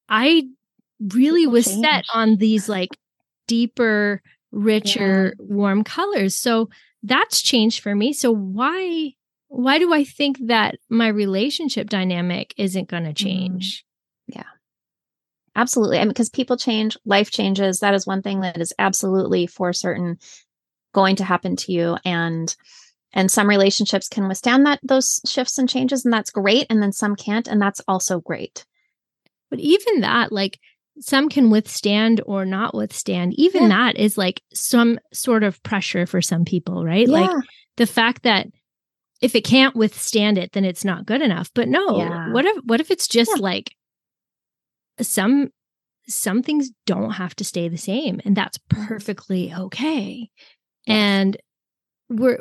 i 0.08 0.44
really 1.00 1.42
People 1.42 1.54
was 1.54 1.66
change. 1.66 1.86
set 1.86 2.06
on 2.14 2.36
these 2.38 2.70
like 2.70 2.92
deeper 3.48 4.22
richer 4.52 5.34
yeah. 5.40 5.46
warm 5.50 5.84
colors 5.84 6.36
so 6.36 6.70
that's 7.02 7.42
changed 7.42 7.80
for 7.82 7.96
me 7.96 8.14
so 8.14 8.32
why 8.32 9.14
why 9.48 9.80
do 9.80 9.92
i 9.92 10.04
think 10.04 10.38
that 10.46 10.76
my 10.90 11.08
relationship 11.08 11.90
dynamic 11.90 12.54
isn't 12.58 12.88
going 12.88 13.04
to 13.04 13.10
mm. 13.10 13.18
change. 13.18 13.84
Absolutely. 15.56 15.98
I 15.98 16.02
mean, 16.02 16.10
because 16.10 16.30
people 16.30 16.58
change, 16.58 16.98
life 17.06 17.32
changes. 17.32 17.80
That 17.80 17.94
is 17.94 18.08
one 18.08 18.22
thing 18.22 18.42
that 18.42 18.60
is 18.60 18.74
absolutely 18.80 19.48
for 19.48 19.74
certain 19.74 20.18
going 20.94 21.18
to 21.18 21.24
happen 21.24 21.56
to 21.58 21.72
you. 21.72 21.98
And 22.06 22.56
and 23.14 23.30
some 23.30 23.50
relationships 23.50 24.08
can 24.08 24.30
withstand 24.30 24.66
that 24.66 24.80
those 24.84 25.20
shifts 25.26 25.58
and 25.58 25.68
changes, 25.68 26.06
and 26.06 26.14
that's 26.14 26.32
great. 26.32 26.68
And 26.70 26.82
then 26.82 26.94
some 26.94 27.16
can't, 27.16 27.48
and 27.48 27.62
that's 27.62 27.82
also 27.88 28.22
great. 28.22 28.66
But 29.50 29.60
even 29.60 30.00
that, 30.02 30.32
like 30.32 30.60
some 31.02 31.28
can 31.28 31.50
withstand 31.50 32.22
or 32.26 32.46
not 32.46 32.74
withstand, 32.74 33.34
even 33.38 33.64
yeah. 33.64 33.70
that 33.70 33.98
is 33.98 34.18
like 34.18 34.42
some 34.54 34.98
sort 35.12 35.44
of 35.44 35.62
pressure 35.64 36.06
for 36.06 36.22
some 36.22 36.46
people, 36.46 36.86
right? 36.86 37.08
Yeah. 37.08 37.20
Like 37.20 37.46
the 37.76 37.86
fact 37.86 38.24
that 38.24 38.48
if 39.22 39.36
it 39.36 39.44
can't 39.44 39.76
withstand 39.76 40.38
it, 40.38 40.54
then 40.54 40.64
it's 40.64 40.86
not 40.86 41.06
good 41.06 41.22
enough. 41.22 41.52
But 41.54 41.68
no, 41.68 41.98
yeah. 41.98 42.32
what 42.32 42.46
if 42.46 42.64
what 42.64 42.80
if 42.80 42.92
it's 42.92 43.10
just 43.10 43.40
like 43.40 43.76
some 45.00 45.50
some 46.08 46.44
things 46.44 46.72
don't 46.86 47.12
have 47.12 47.36
to 47.36 47.44
stay 47.44 47.68
the 47.68 47.78
same 47.78 48.20
and 48.26 48.36
that's 48.36 48.58
perfectly 48.70 49.54
okay 49.54 50.30
and 50.88 51.38
we're 52.10 52.40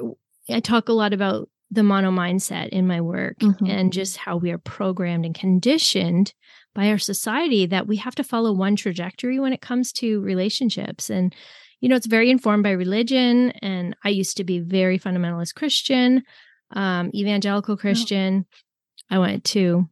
i 0.49 0.61
talk 0.61 0.89
a 0.89 0.93
lot 0.93 1.13
about 1.13 1.49
the 1.71 1.83
mono 1.83 2.11
mindset 2.11 2.69
in 2.71 2.87
my 2.87 3.01
work 3.01 3.39
mm-hmm. 3.39 3.67
and 3.67 3.93
just 3.93 4.17
how 4.17 4.37
we 4.37 4.51
are 4.51 4.59
programmed 4.59 5.25
and 5.25 5.35
conditioned 5.35 6.35
by 6.75 6.89
our 6.89 6.99
society 6.99 7.67
that 7.67 7.87
we 7.87 7.97
have 7.97 8.15
to 8.15 8.25
follow 8.25 8.53
one 8.53 8.77
trajectory 8.77 9.39
when 9.39 9.53
it 9.53 9.61
comes 9.61 9.93
to 9.93 10.21
relationships 10.21 11.11
and 11.11 11.35
you 11.81 11.89
know 11.89 11.97
it's 11.97 12.07
very 12.07 12.31
informed 12.31 12.63
by 12.63 12.71
religion 12.71 13.51
and 13.63 13.95
i 14.05 14.09
used 14.09 14.37
to 14.37 14.45
be 14.45 14.59
very 14.59 14.99
fundamentalist 14.99 15.55
christian 15.55 16.23
um, 16.73 17.11
evangelical 17.15 17.75
oh. 17.75 17.79
christian 17.79 18.47
oh. 18.49 19.17
i 19.17 19.19
went 19.19 19.45
to 19.45 19.89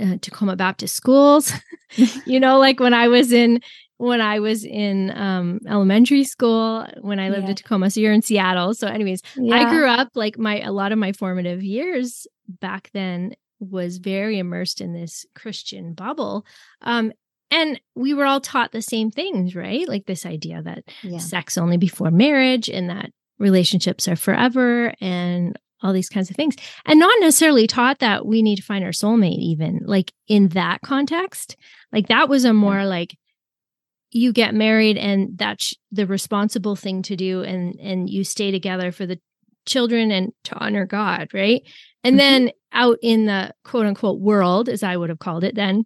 uh, 0.00 0.16
Tacoma 0.20 0.56
Baptist 0.56 0.94
schools. 0.94 1.52
you 2.26 2.40
know, 2.40 2.58
like 2.58 2.80
when 2.80 2.94
I 2.94 3.08
was 3.08 3.32
in 3.32 3.60
when 3.98 4.20
I 4.20 4.40
was 4.40 4.64
in 4.64 5.16
um, 5.16 5.60
elementary 5.68 6.24
school, 6.24 6.84
when 7.02 7.20
I 7.20 7.28
lived 7.28 7.44
yeah. 7.44 7.50
in 7.50 7.56
Tacoma. 7.56 7.88
So 7.88 8.00
you're 8.00 8.12
in 8.12 8.22
Seattle. 8.22 8.74
So, 8.74 8.88
anyways, 8.88 9.22
yeah. 9.36 9.54
I 9.54 9.70
grew 9.70 9.86
up 9.86 10.08
like 10.14 10.36
my 10.36 10.60
a 10.60 10.72
lot 10.72 10.92
of 10.92 10.98
my 10.98 11.12
formative 11.12 11.62
years 11.62 12.26
back 12.48 12.90
then 12.92 13.34
was 13.60 13.98
very 13.98 14.38
immersed 14.38 14.80
in 14.80 14.92
this 14.92 15.24
Christian 15.34 15.94
bubble. 15.94 16.44
Um, 16.80 17.12
and 17.52 17.80
we 17.94 18.14
were 18.14 18.24
all 18.24 18.40
taught 18.40 18.72
the 18.72 18.82
same 18.82 19.10
things, 19.10 19.54
right? 19.54 19.86
Like 19.86 20.06
this 20.06 20.26
idea 20.26 20.62
that 20.62 20.84
yeah. 21.02 21.18
sex 21.18 21.56
only 21.56 21.76
before 21.76 22.10
marriage 22.10 22.68
and 22.68 22.90
that 22.90 23.10
relationships 23.38 24.08
are 24.08 24.16
forever 24.16 24.94
and 25.00 25.58
all 25.82 25.92
these 25.92 26.08
kinds 26.08 26.30
of 26.30 26.36
things 26.36 26.56
and 26.86 26.98
not 26.98 27.12
necessarily 27.20 27.66
taught 27.66 27.98
that 27.98 28.26
we 28.26 28.42
need 28.42 28.56
to 28.56 28.62
find 28.62 28.84
our 28.84 28.90
soulmate 28.90 29.38
even 29.38 29.80
like 29.84 30.12
in 30.28 30.48
that 30.48 30.80
context 30.82 31.56
like 31.92 32.08
that 32.08 32.28
was 32.28 32.44
a 32.44 32.52
more 32.52 32.84
like 32.84 33.16
you 34.10 34.32
get 34.32 34.54
married 34.54 34.96
and 34.96 35.36
that's 35.38 35.74
the 35.90 36.06
responsible 36.06 36.76
thing 36.76 37.02
to 37.02 37.16
do 37.16 37.42
and 37.42 37.78
and 37.80 38.10
you 38.10 38.24
stay 38.24 38.50
together 38.50 38.92
for 38.92 39.06
the 39.06 39.18
children 39.64 40.10
and 40.10 40.32
to 40.44 40.54
honor 40.56 40.84
god 40.84 41.28
right 41.32 41.62
and 42.04 42.18
mm-hmm. 42.18 42.18
then 42.18 42.50
out 42.72 42.98
in 43.02 43.26
the 43.26 43.52
quote 43.64 43.86
unquote 43.86 44.20
world 44.20 44.68
as 44.68 44.82
i 44.82 44.96
would 44.96 45.08
have 45.08 45.18
called 45.18 45.44
it 45.44 45.54
then 45.54 45.84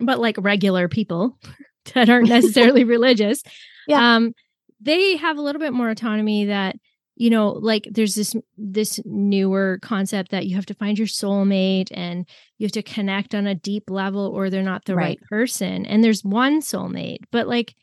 but 0.00 0.18
like 0.18 0.36
regular 0.38 0.88
people 0.88 1.38
that 1.94 2.10
aren't 2.10 2.28
necessarily 2.30 2.84
religious 2.84 3.42
yeah. 3.86 4.16
um 4.16 4.32
they 4.80 5.16
have 5.16 5.38
a 5.38 5.42
little 5.42 5.60
bit 5.60 5.72
more 5.72 5.90
autonomy 5.90 6.46
that 6.46 6.76
you 7.18 7.30
know 7.30 7.50
like 7.50 7.86
there's 7.90 8.14
this 8.14 8.34
this 8.56 9.00
newer 9.04 9.78
concept 9.82 10.30
that 10.30 10.46
you 10.46 10.54
have 10.54 10.66
to 10.66 10.74
find 10.74 10.96
your 10.96 11.06
soulmate 11.06 11.88
and 11.90 12.26
you 12.56 12.64
have 12.64 12.72
to 12.72 12.82
connect 12.82 13.34
on 13.34 13.46
a 13.46 13.56
deep 13.56 13.90
level 13.90 14.30
or 14.32 14.48
they're 14.48 14.62
not 14.62 14.84
the 14.84 14.94
right, 14.94 15.18
right 15.20 15.20
person 15.28 15.84
and 15.84 16.02
there's 16.02 16.24
one 16.24 16.60
soulmate 16.60 17.18
but 17.32 17.48
like 17.48 17.74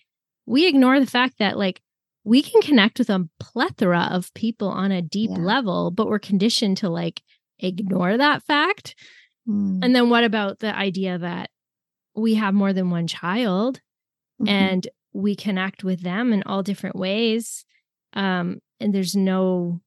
we 0.45 0.67
ignore 0.67 0.99
the 0.99 1.05
fact 1.05 1.37
that 1.37 1.57
like 1.57 1.81
we 2.23 2.41
can 2.41 2.61
connect 2.61 2.97
with 2.97 3.09
a 3.09 3.27
plethora 3.39 4.07
of 4.09 4.33
people 4.33 4.69
on 4.69 4.91
a 4.91 5.01
deep 5.01 5.31
yeah. 5.31 5.43
level 5.43 5.91
but 5.91 6.07
we're 6.07 6.17
conditioned 6.17 6.77
to 6.77 6.89
like 6.89 7.21
ignore 7.59 8.17
that 8.17 8.41
fact 8.41 8.95
mm. 9.47 9.79
and 9.83 9.93
then 9.93 10.09
what 10.09 10.23
about 10.23 10.59
the 10.59 10.73
idea 10.73 11.17
that 11.17 11.49
we 12.15 12.35
have 12.35 12.53
more 12.53 12.71
than 12.71 12.89
one 12.89 13.05
child 13.05 13.81
mm-hmm. 14.41 14.47
and 14.47 14.87
we 15.11 15.35
connect 15.35 15.83
with 15.83 16.01
them 16.01 16.31
in 16.31 16.41
all 16.43 16.63
different 16.63 16.95
ways 16.95 17.65
um 18.13 18.59
and 18.79 18.93
there's 18.93 19.15
no 19.15 19.81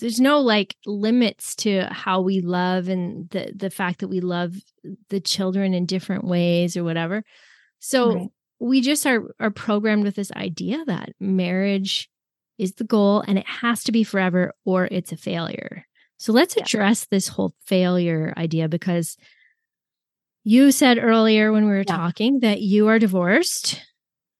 there's 0.00 0.20
no 0.20 0.40
like 0.40 0.76
limits 0.86 1.54
to 1.54 1.86
how 1.90 2.20
we 2.20 2.40
love 2.40 2.88
and 2.88 3.28
the 3.30 3.52
the 3.54 3.70
fact 3.70 4.00
that 4.00 4.08
we 4.08 4.20
love 4.20 4.54
the 5.08 5.20
children 5.20 5.74
in 5.74 5.86
different 5.86 6.24
ways 6.24 6.76
or 6.76 6.84
whatever 6.84 7.22
so 7.78 8.14
right. 8.14 8.28
we 8.58 8.80
just 8.80 9.06
are 9.06 9.34
are 9.38 9.50
programmed 9.50 10.04
with 10.04 10.16
this 10.16 10.32
idea 10.32 10.82
that 10.86 11.10
marriage 11.20 12.08
is 12.58 12.74
the 12.74 12.84
goal 12.84 13.22
and 13.26 13.38
it 13.38 13.46
has 13.46 13.84
to 13.84 13.92
be 13.92 14.04
forever 14.04 14.52
or 14.64 14.88
it's 14.90 15.12
a 15.12 15.16
failure 15.16 15.86
so 16.18 16.32
let's 16.32 16.56
yeah. 16.56 16.62
address 16.62 17.06
this 17.06 17.28
whole 17.28 17.54
failure 17.66 18.32
idea 18.36 18.68
because 18.68 19.16
you 20.44 20.72
said 20.72 20.98
earlier 20.98 21.52
when 21.52 21.64
we 21.64 21.70
were 21.70 21.78
yeah. 21.78 21.96
talking 21.96 22.40
that 22.40 22.60
you 22.60 22.88
are 22.88 22.98
divorced 22.98 23.82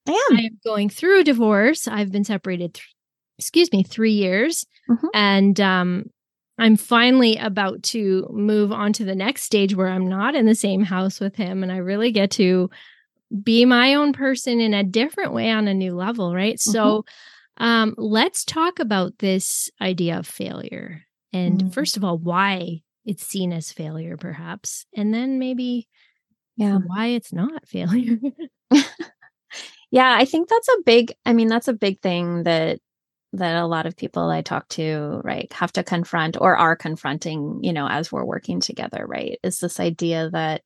I 0.07 0.11
am. 0.11 0.37
I 0.37 0.41
am 0.41 0.59
going 0.65 0.89
through 0.89 1.21
a 1.21 1.23
divorce. 1.23 1.87
I've 1.87 2.11
been 2.11 2.25
separated 2.25 2.73
th- 2.73 2.92
excuse 3.37 3.71
me, 3.71 3.83
three 3.83 4.11
years. 4.11 4.65
Mm-hmm. 4.89 5.07
And 5.13 5.59
um, 5.59 6.05
I'm 6.57 6.77
finally 6.77 7.37
about 7.37 7.83
to 7.83 8.27
move 8.31 8.71
on 8.71 8.93
to 8.93 9.05
the 9.05 9.15
next 9.15 9.43
stage 9.43 9.75
where 9.75 9.87
I'm 9.87 10.07
not 10.07 10.35
in 10.35 10.45
the 10.45 10.55
same 10.55 10.83
house 10.83 11.19
with 11.19 11.35
him 11.35 11.63
and 11.63 11.71
I 11.71 11.77
really 11.77 12.11
get 12.11 12.31
to 12.31 12.69
be 13.41 13.65
my 13.65 13.95
own 13.95 14.13
person 14.13 14.59
in 14.59 14.73
a 14.73 14.83
different 14.83 15.33
way 15.33 15.49
on 15.49 15.67
a 15.67 15.73
new 15.73 15.95
level, 15.95 16.35
right? 16.35 16.55
Mm-hmm. 16.55 16.71
So 16.71 17.05
um, 17.57 17.95
let's 17.97 18.45
talk 18.45 18.79
about 18.79 19.17
this 19.19 19.69
idea 19.81 20.19
of 20.19 20.27
failure. 20.27 21.03
And 21.31 21.59
mm-hmm. 21.59 21.69
first 21.69 21.97
of 21.97 22.03
all, 22.03 22.17
why 22.17 22.81
it's 23.05 23.25
seen 23.25 23.51
as 23.51 23.71
failure, 23.71 24.17
perhaps. 24.17 24.85
And 24.95 25.13
then 25.13 25.39
maybe 25.39 25.87
yeah, 26.55 26.77
why 26.85 27.07
it's 27.07 27.33
not 27.33 27.67
failure. 27.67 28.17
yeah, 29.91 30.15
I 30.15 30.25
think 30.25 30.49
that's 30.49 30.67
a 30.67 30.83
big, 30.85 31.13
I 31.25 31.33
mean, 31.33 31.47
that's 31.47 31.67
a 31.67 31.73
big 31.73 31.99
thing 32.01 32.43
that 32.43 32.79
that 33.33 33.55
a 33.55 33.65
lot 33.65 33.85
of 33.85 33.97
people 33.97 34.29
I 34.29 34.41
talk 34.41 34.67
to, 34.69 35.21
right, 35.23 35.51
have 35.53 35.73
to 35.73 35.83
confront 35.83 36.37
or 36.39 36.55
are 36.55 36.75
confronting, 36.75 37.59
you 37.61 37.73
know, 37.73 37.87
as 37.87 38.11
we're 38.11 38.23
working 38.23 38.59
together, 38.59 39.05
right? 39.07 39.39
Is 39.43 39.59
this 39.59 39.79
idea 39.79 40.29
that 40.31 40.61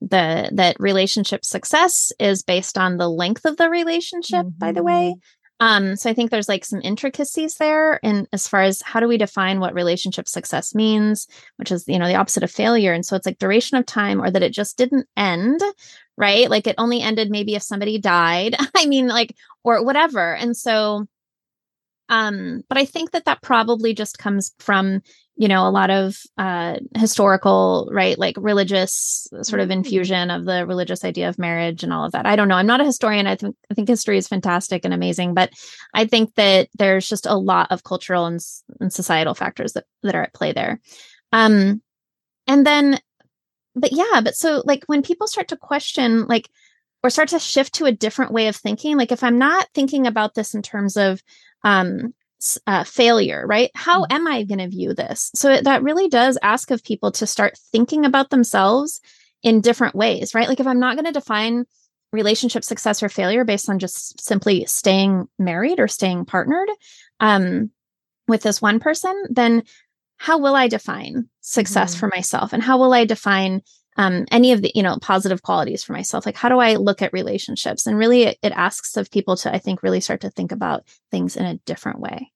the 0.00 0.48
that 0.52 0.76
relationship 0.78 1.44
success 1.44 2.12
is 2.20 2.44
based 2.44 2.78
on 2.78 2.96
the 2.96 3.10
length 3.10 3.44
of 3.44 3.56
the 3.56 3.68
relationship, 3.68 4.46
mm-hmm. 4.46 4.58
by 4.58 4.72
the 4.72 4.82
way. 4.82 5.14
Mm-hmm. 5.16 5.18
Um, 5.60 5.96
so 5.96 6.08
I 6.08 6.14
think 6.14 6.30
there's 6.30 6.48
like 6.48 6.64
some 6.64 6.80
intricacies 6.84 7.56
there 7.56 7.98
and 8.04 8.28
as 8.32 8.46
far 8.46 8.62
as 8.62 8.80
how 8.80 9.00
do 9.00 9.08
we 9.08 9.18
define 9.18 9.58
what 9.58 9.74
relationship 9.74 10.28
success 10.28 10.72
means, 10.72 11.26
which 11.56 11.72
is, 11.72 11.84
you 11.88 11.98
know, 11.98 12.06
the 12.06 12.14
opposite 12.14 12.44
of 12.44 12.50
failure. 12.52 12.92
And 12.92 13.04
so 13.04 13.16
it's 13.16 13.26
like 13.26 13.38
duration 13.38 13.76
of 13.76 13.84
time 13.84 14.22
or 14.22 14.30
that 14.30 14.42
it 14.44 14.52
just 14.52 14.78
didn't 14.78 15.08
end, 15.16 15.60
right? 16.16 16.48
Like 16.48 16.68
it 16.68 16.76
only 16.78 17.00
ended 17.00 17.28
maybe 17.28 17.56
if 17.56 17.64
somebody 17.64 17.98
died. 17.98 18.54
I 18.76 18.86
mean, 18.86 19.08
like, 19.08 19.34
or 19.64 19.84
whatever. 19.84 20.36
And 20.36 20.56
so 20.56 21.08
um, 22.08 22.62
but 22.68 22.78
I 22.78 22.84
think 22.84 23.10
that 23.10 23.26
that 23.26 23.42
probably 23.42 23.92
just 23.92 24.18
comes 24.18 24.54
from, 24.58 25.02
you 25.36 25.46
know, 25.46 25.68
a 25.68 25.70
lot 25.70 25.90
of 25.90 26.16
uh, 26.38 26.76
historical, 26.96 27.88
right, 27.92 28.18
like 28.18 28.36
religious 28.38 29.28
sort 29.42 29.60
of 29.60 29.68
mm-hmm. 29.68 29.78
infusion 29.78 30.30
of 30.30 30.46
the 30.46 30.66
religious 30.66 31.04
idea 31.04 31.28
of 31.28 31.38
marriage 31.38 31.82
and 31.82 31.92
all 31.92 32.04
of 32.04 32.12
that. 32.12 32.26
I 32.26 32.34
don't 32.34 32.48
know. 32.48 32.54
I'm 32.54 32.66
not 32.66 32.80
a 32.80 32.84
historian. 32.84 33.26
I 33.26 33.36
think 33.36 33.56
I 33.70 33.74
think 33.74 33.88
history 33.88 34.16
is 34.16 34.26
fantastic 34.26 34.84
and 34.84 34.94
amazing, 34.94 35.34
but 35.34 35.50
I 35.92 36.06
think 36.06 36.34
that 36.36 36.68
there's 36.78 37.08
just 37.08 37.26
a 37.26 37.36
lot 37.36 37.70
of 37.70 37.84
cultural 37.84 38.26
and, 38.26 38.40
and 38.80 38.92
societal 38.92 39.34
factors 39.34 39.74
that 39.74 39.84
that 40.02 40.14
are 40.14 40.24
at 40.24 40.34
play 40.34 40.52
there. 40.52 40.80
Um, 41.32 41.82
and 42.46 42.66
then, 42.66 42.98
but 43.74 43.92
yeah, 43.92 44.22
but 44.24 44.34
so 44.34 44.62
like 44.64 44.84
when 44.86 45.02
people 45.02 45.26
start 45.26 45.48
to 45.48 45.58
question, 45.58 46.26
like 46.26 46.48
or 47.02 47.10
start 47.10 47.28
to 47.28 47.38
shift 47.38 47.74
to 47.74 47.84
a 47.84 47.92
different 47.92 48.32
way 48.32 48.48
of 48.48 48.56
thinking 48.56 48.96
like 48.96 49.12
if 49.12 49.22
i'm 49.22 49.38
not 49.38 49.68
thinking 49.72 50.06
about 50.06 50.34
this 50.34 50.54
in 50.54 50.62
terms 50.62 50.96
of 50.96 51.22
um, 51.64 52.14
uh, 52.66 52.84
failure, 52.84 53.46
right? 53.46 53.70
How 53.74 54.02
mm. 54.02 54.06
am 54.10 54.26
I 54.26 54.44
going 54.44 54.58
to 54.58 54.68
view 54.68 54.94
this? 54.94 55.30
So 55.34 55.60
that 55.60 55.82
really 55.82 56.08
does 56.08 56.38
ask 56.42 56.70
of 56.70 56.84
people 56.84 57.12
to 57.12 57.26
start 57.26 57.58
thinking 57.72 58.04
about 58.04 58.30
themselves 58.30 59.00
in 59.42 59.60
different 59.60 59.94
ways, 59.94 60.34
right? 60.34 60.48
Like 60.48 60.60
if 60.60 60.66
I'm 60.66 60.80
not 60.80 60.96
going 60.96 61.06
to 61.06 61.12
define 61.12 61.64
relationship 62.12 62.64
success 62.64 63.02
or 63.02 63.08
failure 63.08 63.44
based 63.44 63.68
on 63.68 63.78
just 63.78 64.20
simply 64.20 64.64
staying 64.66 65.28
married 65.38 65.78
or 65.78 65.88
staying 65.88 66.24
partnered 66.24 66.68
um, 67.20 67.70
with 68.26 68.42
this 68.42 68.62
one 68.62 68.80
person, 68.80 69.14
then 69.30 69.62
how 70.16 70.38
will 70.38 70.54
I 70.54 70.68
define 70.68 71.28
success 71.40 71.92
mm-hmm. 71.92 72.00
for 72.00 72.08
myself? 72.08 72.52
And 72.52 72.62
how 72.62 72.78
will 72.78 72.92
I 72.92 73.04
define 73.04 73.62
um, 73.98 74.26
any 74.30 74.52
of 74.52 74.62
the 74.62 74.70
you 74.74 74.82
know 74.82 74.96
positive 75.02 75.42
qualities 75.42 75.82
for 75.82 75.92
myself 75.92 76.24
like 76.24 76.36
how 76.36 76.48
do 76.48 76.58
i 76.58 76.76
look 76.76 77.02
at 77.02 77.12
relationships 77.12 77.86
and 77.86 77.98
really 77.98 78.22
it, 78.22 78.38
it 78.42 78.52
asks 78.52 78.96
of 78.96 79.10
people 79.10 79.36
to 79.36 79.52
i 79.52 79.58
think 79.58 79.82
really 79.82 80.00
start 80.00 80.20
to 80.22 80.30
think 80.30 80.52
about 80.52 80.84
things 81.10 81.36
in 81.36 81.44
a 81.44 81.56
different 81.66 82.00
way 82.00 82.32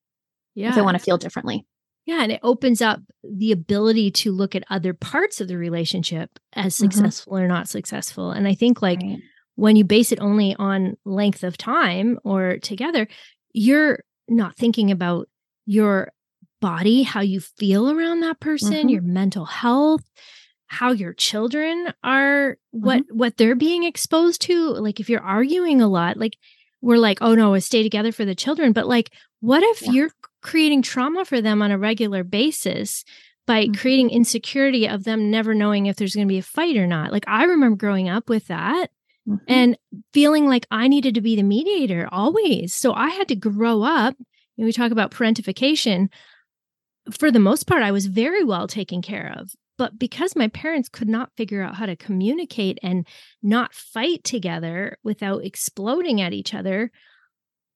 yeah 0.54 0.68
if 0.68 0.74
they 0.74 0.82
want 0.82 0.98
to 0.98 1.02
feel 1.02 1.16
differently 1.16 1.64
yeah 2.04 2.22
and 2.22 2.32
it 2.32 2.40
opens 2.42 2.82
up 2.82 3.00
the 3.22 3.52
ability 3.52 4.10
to 4.10 4.32
look 4.32 4.54
at 4.54 4.64
other 4.68 4.92
parts 4.92 5.40
of 5.40 5.48
the 5.48 5.56
relationship 5.56 6.38
as 6.52 6.74
mm-hmm. 6.74 6.90
successful 6.90 7.34
mm-hmm. 7.34 7.44
or 7.44 7.48
not 7.48 7.68
successful 7.68 8.32
and 8.32 8.46
i 8.46 8.54
think 8.54 8.82
like 8.82 9.00
right. 9.00 9.18
when 9.54 9.76
you 9.76 9.84
base 9.84 10.12
it 10.12 10.20
only 10.20 10.54
on 10.58 10.96
length 11.04 11.44
of 11.44 11.56
time 11.56 12.18
or 12.24 12.58
together 12.58 13.06
you're 13.54 14.00
not 14.28 14.56
thinking 14.56 14.90
about 14.90 15.28
your 15.64 16.10
body 16.60 17.02
how 17.02 17.20
you 17.20 17.40
feel 17.40 17.90
around 17.90 18.20
that 18.20 18.40
person 18.40 18.72
mm-hmm. 18.72 18.88
your 18.88 19.02
mental 19.02 19.44
health 19.44 20.02
how 20.72 20.90
your 20.90 21.12
children 21.12 21.92
are 22.02 22.56
what 22.70 23.02
mm-hmm. 23.02 23.18
what 23.18 23.36
they're 23.36 23.54
being 23.54 23.84
exposed 23.84 24.40
to 24.40 24.70
like 24.70 25.00
if 25.00 25.10
you're 25.10 25.20
arguing 25.20 25.82
a 25.82 25.86
lot 25.86 26.16
like 26.16 26.38
we're 26.80 26.96
like 26.96 27.18
oh 27.20 27.34
no 27.34 27.56
stay 27.58 27.82
together 27.82 28.10
for 28.10 28.24
the 28.24 28.34
children 28.34 28.72
but 28.72 28.88
like 28.88 29.10
what 29.40 29.62
if 29.62 29.82
yeah. 29.82 29.92
you're 29.92 30.10
creating 30.40 30.80
trauma 30.80 31.26
for 31.26 31.42
them 31.42 31.60
on 31.60 31.70
a 31.70 31.76
regular 31.78 32.24
basis 32.24 33.04
by 33.46 33.64
mm-hmm. 33.64 33.74
creating 33.74 34.08
insecurity 34.08 34.88
of 34.88 35.04
them 35.04 35.30
never 35.30 35.52
knowing 35.52 35.86
if 35.86 35.96
there's 35.96 36.14
going 36.14 36.26
to 36.26 36.32
be 36.32 36.38
a 36.38 36.42
fight 36.42 36.78
or 36.78 36.86
not 36.86 37.12
like 37.12 37.24
i 37.28 37.44
remember 37.44 37.76
growing 37.76 38.08
up 38.08 38.30
with 38.30 38.46
that 38.46 38.86
mm-hmm. 39.28 39.44
and 39.48 39.76
feeling 40.14 40.46
like 40.46 40.66
i 40.70 40.88
needed 40.88 41.14
to 41.14 41.20
be 41.20 41.36
the 41.36 41.42
mediator 41.42 42.08
always 42.10 42.74
so 42.74 42.94
i 42.94 43.10
had 43.10 43.28
to 43.28 43.36
grow 43.36 43.82
up 43.82 44.16
and 44.56 44.64
we 44.64 44.72
talk 44.72 44.90
about 44.90 45.10
parentification 45.10 46.08
for 47.10 47.30
the 47.30 47.38
most 47.38 47.66
part 47.66 47.82
i 47.82 47.92
was 47.92 48.06
very 48.06 48.42
well 48.42 48.66
taken 48.66 49.02
care 49.02 49.34
of 49.36 49.52
but 49.78 49.98
because 49.98 50.36
my 50.36 50.48
parents 50.48 50.88
could 50.88 51.08
not 51.08 51.32
figure 51.36 51.62
out 51.62 51.74
how 51.74 51.86
to 51.86 51.96
communicate 51.96 52.78
and 52.82 53.06
not 53.42 53.74
fight 53.74 54.24
together 54.24 54.98
without 55.02 55.44
exploding 55.44 56.20
at 56.20 56.32
each 56.32 56.54
other, 56.54 56.90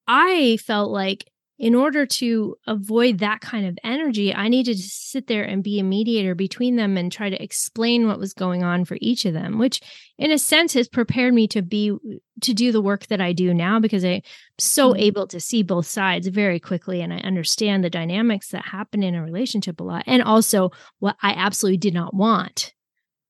I 0.06 0.59
felt 0.59 0.90
like 0.90 1.30
in 1.58 1.74
order 1.74 2.04
to 2.04 2.56
avoid 2.66 3.18
that 3.18 3.40
kind 3.40 3.66
of 3.66 3.78
energy, 3.82 4.34
I 4.34 4.48
needed 4.48 4.76
to 4.76 4.82
sit 4.82 5.26
there 5.26 5.42
and 5.42 5.64
be 5.64 5.80
a 5.80 5.84
mediator 5.84 6.34
between 6.34 6.76
them 6.76 6.98
and 6.98 7.10
try 7.10 7.30
to 7.30 7.42
explain 7.42 8.06
what 8.06 8.18
was 8.18 8.34
going 8.34 8.62
on 8.62 8.84
for 8.84 8.98
each 9.00 9.24
of 9.24 9.32
them, 9.32 9.58
which 9.58 9.80
in 10.18 10.30
a 10.30 10.38
sense 10.38 10.74
has 10.74 10.86
prepared 10.86 11.32
me 11.32 11.48
to 11.48 11.62
be 11.62 11.96
to 12.42 12.52
do 12.52 12.72
the 12.72 12.82
work 12.82 13.06
that 13.06 13.22
I 13.22 13.32
do 13.32 13.54
now 13.54 13.80
because 13.80 14.04
I'm 14.04 14.20
so 14.58 14.90
mm-hmm. 14.90 15.00
able 15.00 15.26
to 15.28 15.40
see 15.40 15.62
both 15.62 15.86
sides 15.86 16.26
very 16.28 16.60
quickly 16.60 17.00
and 17.00 17.12
I 17.12 17.18
understand 17.18 17.82
the 17.82 17.90
dynamics 17.90 18.50
that 18.50 18.66
happen 18.66 19.02
in 19.02 19.14
a 19.14 19.22
relationship 19.22 19.80
a 19.80 19.84
lot 19.84 20.04
and 20.06 20.22
also 20.22 20.72
what 20.98 21.16
I 21.22 21.32
absolutely 21.32 21.78
did 21.78 21.94
not 21.94 22.12
want. 22.12 22.74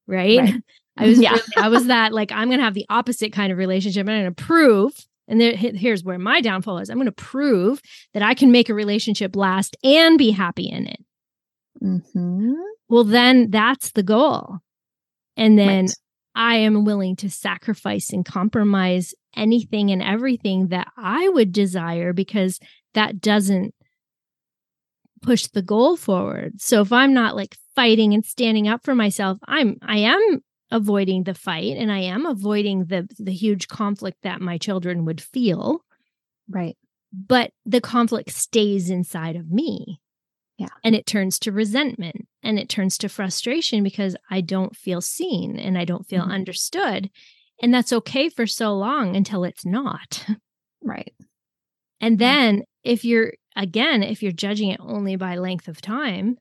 Right. 0.09 0.39
right. 0.39 0.55
I 0.97 1.07
was 1.07 1.19
yeah. 1.21 1.31
really, 1.31 1.43
I 1.57 1.69
was 1.69 1.87
that 1.87 2.13
like 2.13 2.33
I'm 2.33 2.51
gonna 2.51 2.65
have 2.65 2.75
the 2.75 2.87
opposite 2.89 3.33
kind 3.33 3.53
of 3.53 3.59
relationship. 3.59 4.01
I'm 4.01 4.07
gonna 4.07 4.33
prove 4.33 4.93
and 5.29 5.41
there, 5.41 5.57
here's 5.57 6.05
where 6.05 6.19
my 6.19 6.41
downfall 6.41 6.79
is 6.79 6.89
I'm 6.89 6.97
going 6.97 7.07
to 7.07 7.13
prove 7.13 7.81
that 8.15 8.23
I 8.23 8.35
can 8.35 8.53
make 8.53 8.69
a 8.69 8.75
relationship 8.75 9.37
last 9.37 9.77
and 9.83 10.19
be 10.19 10.31
happy 10.31 10.69
in 10.69 10.87
it. 10.87 11.01
Mm-hmm. 11.83 12.53
Well, 12.89 13.05
then 13.05 13.51
that's 13.51 13.93
the 13.93 14.03
goal. 14.03 14.59
And 15.37 15.59
then 15.59 15.87
Right. 15.87 15.95
I 16.35 16.57
am 16.57 16.85
willing 16.85 17.17
to 17.17 17.31
sacrifice 17.31 18.11
and 18.13 18.25
compromise 18.25 19.15
anything 19.35 19.91
and 19.91 20.03
everything 20.03 20.69
that 20.69 20.89
I 20.97 21.29
would 21.31 21.53
desire 21.53 22.13
because 22.13 22.59
that 22.95 23.21
doesn't 23.21 23.75
push 25.23 25.47
the 25.47 25.63
goal 25.63 25.97
forward. 25.97 26.61
So 26.61 26.83
if 26.83 26.93
I'm 26.93 27.13
not 27.13 27.37
like 27.37 27.57
fighting 27.75 28.15
and 28.15 28.25
standing 28.25 28.69
up 28.69 28.85
for 28.85 28.95
myself, 28.95 29.39
I'm 29.47 29.77
I 29.83 29.99
am 29.99 30.41
avoiding 30.71 31.25
the 31.25 31.35
fight 31.35 31.77
and 31.77 31.93
I 31.93 32.01
am 32.01 32.27
avoiding 32.27 32.87
the 32.87 33.09
the 33.19 33.33
huge 33.33 33.69
conflict 33.69 34.19
that 34.23 34.41
my 34.41 34.59
children 34.59 35.05
would 35.05 35.21
feel, 35.21 35.83
Right. 36.49 36.77
but 37.13 37.53
the 37.65 37.81
conflict 37.81 38.31
stays 38.31 38.91
inside 38.91 39.37
of 39.37 39.51
me. 39.51 40.01
Yeah. 40.59 40.69
And 40.85 40.95
it 40.95 41.07
turns 41.07 41.39
to 41.41 41.53
resentment 41.53 42.27
and 42.43 42.59
it 42.59 42.69
turns 42.69 42.97
to 42.99 43.09
frustration 43.09 43.83
because 43.85 44.17
I 44.31 44.41
don't 44.41 44.75
feel 44.77 45.01
seen 45.03 45.59
and 45.59 45.77
I 45.79 45.85
don't 45.85 46.07
feel 46.07 46.25
Mhm. 46.25 46.31
understood. 46.33 47.11
And 47.63 47.73
that's 47.75 47.93
okay 47.93 48.29
for 48.29 48.47
so 48.47 48.75
long 48.75 49.17
until 49.17 49.45
it's 49.45 49.65
not. 49.67 50.27
Right. 50.83 51.15
And 52.01 52.19
then 52.19 52.63
if 52.85 53.05
you're 53.05 53.33
again, 53.57 54.03
if 54.03 54.23
you're 54.23 54.31
judging 54.33 54.71
it 54.71 54.79
only 54.81 55.17
by 55.17 55.37
length 55.37 55.67
of 55.69 55.81
time, 55.81 56.39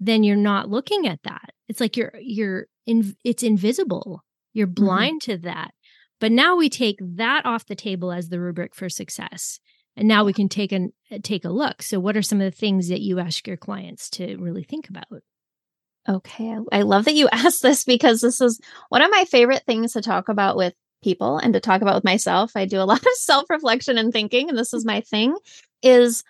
then 0.00 0.22
you're 0.22 0.36
not 0.36 0.70
looking 0.70 1.06
at 1.06 1.22
that. 1.24 1.50
It's 1.68 1.80
like 1.80 1.96
you're 1.96 2.12
you're 2.20 2.66
in 2.86 3.16
it's 3.24 3.42
invisible. 3.42 4.22
You're 4.52 4.66
blind 4.66 5.22
to 5.22 5.36
that. 5.38 5.72
But 6.18 6.32
now 6.32 6.56
we 6.56 6.70
take 6.70 6.98
that 7.00 7.44
off 7.44 7.66
the 7.66 7.74
table 7.74 8.10
as 8.10 8.28
the 8.28 8.40
rubric 8.40 8.74
for 8.74 8.88
success. 8.88 9.60
And 9.96 10.08
now 10.08 10.24
we 10.24 10.32
can 10.32 10.48
take 10.48 10.72
an 10.72 10.92
take 11.22 11.44
a 11.44 11.50
look. 11.50 11.82
So 11.82 11.98
what 12.00 12.16
are 12.16 12.22
some 12.22 12.40
of 12.40 12.50
the 12.50 12.56
things 12.56 12.88
that 12.88 13.00
you 13.00 13.18
ask 13.18 13.46
your 13.46 13.56
clients 13.56 14.08
to 14.10 14.36
really 14.36 14.62
think 14.62 14.88
about? 14.88 15.04
Okay. 16.08 16.52
I- 16.52 16.78
I 16.78 16.82
love 16.82 17.04
that 17.06 17.14
you 17.14 17.28
asked 17.32 17.62
this 17.62 17.84
because 17.84 18.20
this 18.20 18.40
is 18.40 18.60
one 18.88 19.02
of 19.02 19.10
my 19.10 19.24
favorite 19.24 19.64
things 19.66 19.92
to 19.92 20.02
talk 20.02 20.28
about 20.28 20.56
with 20.56 20.74
people 21.02 21.38
and 21.38 21.52
to 21.54 21.60
talk 21.60 21.82
about 21.82 21.96
with 21.96 22.04
myself. 22.04 22.52
I 22.56 22.64
do 22.64 22.80
a 22.80 22.84
lot 22.84 23.00
of 23.00 23.12
self-reflection 23.14 23.98
and 23.98 24.12
thinking, 24.12 24.48
and 24.48 24.58
this 24.58 24.72
is 24.72 24.84
my 24.84 25.00
thing, 25.00 25.36
is 25.82 26.22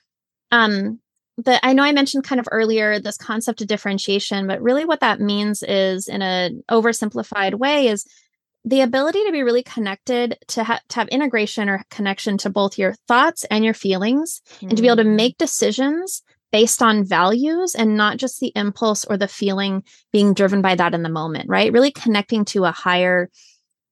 um 0.50 1.00
the 1.36 1.64
I 1.64 1.72
know 1.72 1.82
I 1.82 1.92
mentioned 1.92 2.24
kind 2.24 2.40
of 2.40 2.48
earlier 2.50 2.98
this 2.98 3.16
concept 3.16 3.60
of 3.60 3.66
differentiation, 3.68 4.46
but 4.46 4.62
really 4.62 4.84
what 4.84 5.00
that 5.00 5.20
means 5.20 5.62
is 5.62 6.08
in 6.08 6.22
an 6.22 6.62
oversimplified 6.70 7.54
way 7.54 7.88
is 7.88 8.06
the 8.64 8.80
ability 8.80 9.24
to 9.24 9.32
be 9.32 9.42
really 9.42 9.62
connected 9.62 10.38
to, 10.48 10.64
ha- 10.64 10.80
to 10.88 10.96
have 10.96 11.08
integration 11.08 11.68
or 11.68 11.84
connection 11.90 12.36
to 12.38 12.50
both 12.50 12.78
your 12.78 12.94
thoughts 13.06 13.44
and 13.50 13.64
your 13.64 13.74
feelings 13.74 14.40
and 14.60 14.76
to 14.76 14.82
be 14.82 14.88
able 14.88 14.96
to 14.96 15.04
Mm. 15.04 15.14
make 15.14 15.38
decisions 15.38 16.22
based 16.50 16.82
on 16.82 17.04
values 17.04 17.74
and 17.74 17.96
not 17.96 18.16
just 18.16 18.40
the 18.40 18.52
impulse 18.56 19.04
or 19.04 19.16
the 19.16 19.28
feeling 19.28 19.84
being 20.12 20.32
driven 20.34 20.62
by 20.62 20.74
that 20.74 20.94
in 20.94 21.02
the 21.02 21.08
moment, 21.08 21.48
right? 21.48 21.72
Really 21.72 21.92
connecting 21.92 22.44
to 22.46 22.64
a 22.64 22.72
higher 22.72 23.30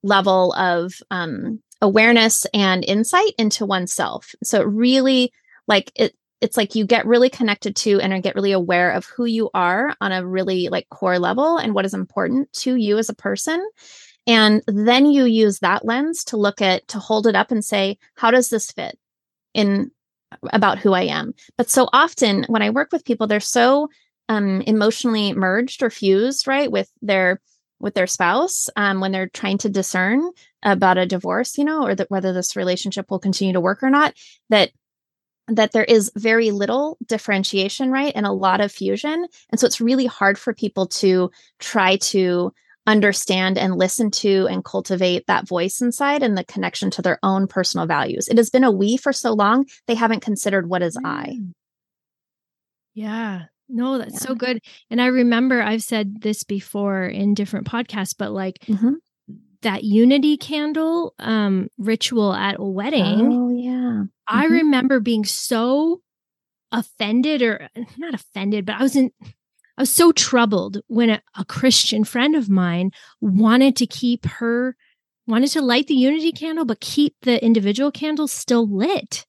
level 0.02 0.52
of 0.54 0.94
um, 1.10 1.60
awareness 1.80 2.46
and 2.52 2.84
insight 2.84 3.32
into 3.38 3.66
oneself. 3.66 4.34
So 4.42 4.60
it 4.60 4.66
really 4.66 5.32
like 5.68 5.92
it 5.94 6.14
it's 6.44 6.56
like 6.56 6.74
you 6.74 6.84
get 6.84 7.06
really 7.06 7.30
connected 7.30 7.74
to 7.74 8.00
and 8.00 8.22
get 8.22 8.34
really 8.34 8.52
aware 8.52 8.92
of 8.92 9.06
who 9.06 9.24
you 9.24 9.50
are 9.54 9.96
on 10.00 10.12
a 10.12 10.26
really 10.26 10.68
like 10.68 10.88
core 10.90 11.18
level 11.18 11.56
and 11.56 11.74
what 11.74 11.84
is 11.84 11.94
important 11.94 12.52
to 12.52 12.76
you 12.76 12.98
as 12.98 13.08
a 13.08 13.14
person 13.14 13.66
and 14.26 14.62
then 14.66 15.06
you 15.06 15.24
use 15.24 15.58
that 15.58 15.84
lens 15.84 16.24
to 16.24 16.36
look 16.36 16.62
at 16.62 16.86
to 16.88 16.98
hold 16.98 17.26
it 17.26 17.34
up 17.34 17.50
and 17.50 17.64
say 17.64 17.98
how 18.14 18.30
does 18.30 18.48
this 18.48 18.70
fit 18.70 18.98
in 19.52 19.90
about 20.52 20.78
who 20.78 20.92
I 20.92 21.02
am. 21.02 21.34
But 21.56 21.70
so 21.70 21.88
often 21.92 22.44
when 22.48 22.62
I 22.62 22.70
work 22.70 22.92
with 22.92 23.04
people, 23.04 23.26
they're 23.26 23.40
so 23.40 23.88
um, 24.28 24.62
emotionally 24.62 25.32
merged 25.32 25.82
or 25.82 25.90
fused, 25.90 26.46
right, 26.46 26.70
with 26.70 26.90
their 27.02 27.40
with 27.80 27.94
their 27.94 28.06
spouse 28.06 28.68
um, 28.76 29.00
when 29.00 29.12
they're 29.12 29.28
trying 29.28 29.58
to 29.58 29.68
discern 29.68 30.30
about 30.62 30.96
a 30.96 31.06
divorce, 31.06 31.58
you 31.58 31.64
know, 31.64 31.84
or 31.84 31.94
that 31.94 32.10
whether 32.10 32.32
this 32.32 32.56
relationship 32.56 33.10
will 33.10 33.18
continue 33.18 33.52
to 33.52 33.60
work 33.60 33.82
or 33.82 33.90
not. 33.90 34.14
That 34.48 34.70
that 35.48 35.72
there 35.72 35.84
is 35.84 36.10
very 36.16 36.50
little 36.50 36.96
differentiation, 37.06 37.90
right, 37.90 38.12
and 38.14 38.26
a 38.26 38.32
lot 38.32 38.60
of 38.60 38.72
fusion, 38.72 39.26
and 39.50 39.60
so 39.60 39.66
it's 39.66 39.80
really 39.80 40.06
hard 40.06 40.38
for 40.38 40.54
people 40.54 40.86
to 40.86 41.30
try 41.58 41.96
to 41.96 42.52
understand 42.86 43.56
and 43.56 43.76
listen 43.76 44.10
to 44.10 44.46
and 44.50 44.64
cultivate 44.64 45.26
that 45.26 45.48
voice 45.48 45.80
inside 45.80 46.22
and 46.22 46.36
the 46.36 46.44
connection 46.44 46.90
to 46.90 47.00
their 47.00 47.18
own 47.22 47.46
personal 47.46 47.86
values. 47.86 48.28
It 48.28 48.36
has 48.36 48.50
been 48.50 48.64
a 48.64 48.70
we 48.70 48.96
for 48.98 49.12
so 49.12 49.32
long, 49.32 49.66
they 49.86 49.94
haven't 49.94 50.20
considered 50.20 50.68
what 50.68 50.82
is 50.82 50.96
I. 51.02 51.38
Mm. 51.40 51.52
Yeah. 52.94 53.42
No, 53.68 53.98
that's 53.98 54.20
so 54.20 54.34
good. 54.34 54.60
And 54.90 55.00
I 55.00 55.06
remember 55.06 55.62
I've 55.62 55.82
said 55.82 56.20
this 56.20 56.44
before 56.44 57.04
in 57.04 57.34
different 57.34 57.66
podcasts, 57.66 58.14
but 58.16 58.32
like 58.32 58.58
Mhm. 58.68 58.96
That 59.64 59.84
unity 59.84 60.38
candle 60.38 61.14
um 61.20 61.68
ritual 61.78 62.32
at 62.34 62.56
a 62.60 62.64
wedding, 62.64 63.38
Oh, 63.38 63.50
yeah. 63.50 64.04
I 64.28 64.46
mhm. 64.46 64.50
remember 64.50 65.00
being 65.00 65.24
so 65.24 66.02
offended 66.72 67.42
or 67.42 67.68
not 67.98 68.14
offended, 68.14 68.66
but 68.66 68.76
I 68.76 68.82
was 68.82 68.96
in 68.96 69.10
I 69.78 69.82
was 69.82 69.90
so 69.90 70.12
troubled 70.12 70.80
when 70.88 71.10
a, 71.10 71.22
a 71.36 71.44
Christian 71.44 72.04
friend 72.04 72.36
of 72.36 72.48
mine 72.48 72.90
wanted 73.20 73.76
to 73.76 73.86
keep 73.86 74.26
her 74.26 74.76
wanted 75.26 75.50
to 75.52 75.62
light 75.62 75.86
the 75.88 75.94
unity 75.94 76.32
candle 76.32 76.64
but 76.64 76.80
keep 76.80 77.14
the 77.22 77.42
individual 77.44 77.90
candles 77.90 78.32
still 78.32 78.68
lit. 78.68 79.26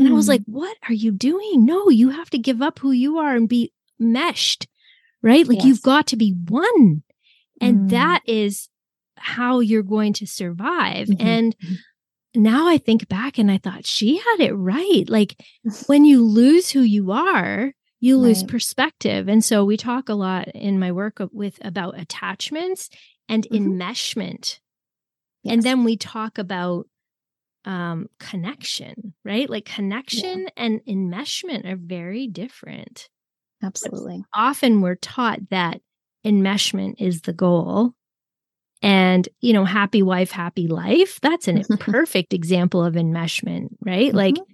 And 0.00 0.08
I 0.08 0.12
was 0.12 0.26
Mm. 0.26 0.28
like, 0.28 0.42
what 0.46 0.76
are 0.88 0.94
you 0.94 1.12
doing? 1.12 1.64
No, 1.66 1.88
you 1.90 2.10
have 2.10 2.30
to 2.30 2.38
give 2.38 2.62
up 2.62 2.78
who 2.78 2.92
you 2.92 3.18
are 3.18 3.34
and 3.34 3.48
be 3.48 3.72
meshed, 3.98 4.68
right? 5.22 5.46
Like 5.48 5.58
Yes. 5.58 5.64
you've 5.64 5.82
got 5.82 6.06
to 6.08 6.16
be 6.16 6.34
one. 6.48 7.02
And 7.60 7.80
Mm. 7.80 7.90
that 7.90 8.22
is 8.26 8.67
how 9.20 9.60
you're 9.60 9.82
going 9.82 10.12
to 10.14 10.26
survive. 10.26 11.10
Mhm. 11.10 11.16
And 11.20 11.56
Mhm. 11.62 11.84
now 12.36 12.68
I 12.68 12.78
think 12.78 13.08
back 13.08 13.38
and 13.38 13.50
I 13.50 13.58
thought 13.58 13.86
she 13.86 14.18
had 14.18 14.40
it 14.40 14.54
right. 14.54 15.04
Like 15.08 15.40
when 15.86 16.04
you 16.04 16.24
lose 16.24 16.70
who 16.70 16.80
you 16.82 17.12
are, 17.12 17.72
you 18.00 18.18
lose 18.18 18.42
Right. 18.42 18.48
perspective. 18.48 19.28
And 19.28 19.44
so 19.44 19.64
we 19.64 19.76
talk 19.76 20.08
a 20.08 20.14
lot 20.14 20.48
in 20.48 20.78
my 20.78 20.92
work 20.92 21.18
with 21.32 21.58
about 21.64 21.98
attachments 21.98 22.90
and 23.28 23.46
Mhm. 23.50 23.76
enmeshment. 23.80 24.60
And 25.46 25.64
then 25.64 25.84
we 25.84 25.96
talk 25.96 26.38
about 26.38 26.86
um 27.64 28.08
connection, 28.20 29.14
right? 29.24 29.50
Like 29.50 29.66
connection 29.66 30.46
and 30.56 30.80
enmeshment 30.88 31.66
are 31.70 31.76
very 31.76 32.26
different. 32.28 33.08
absolutely. 33.62 34.24
Often 34.34 34.80
we're 34.82 34.96
taught 34.96 35.50
that 35.50 35.80
enmeshment 36.24 36.96
is 36.98 37.22
the 37.22 37.32
goal. 37.32 37.94
And, 38.82 39.28
you 39.40 39.52
know, 39.52 39.64
happy 39.64 40.02
wife, 40.02 40.30
happy 40.30 40.68
life. 40.68 41.20
That's 41.20 41.48
an, 41.48 41.62
a 41.70 41.76
perfect 41.78 42.32
example 42.32 42.84
of 42.84 42.94
enmeshment, 42.94 43.68
right? 43.84 44.14
Like 44.14 44.34
Mhm. 44.36 44.44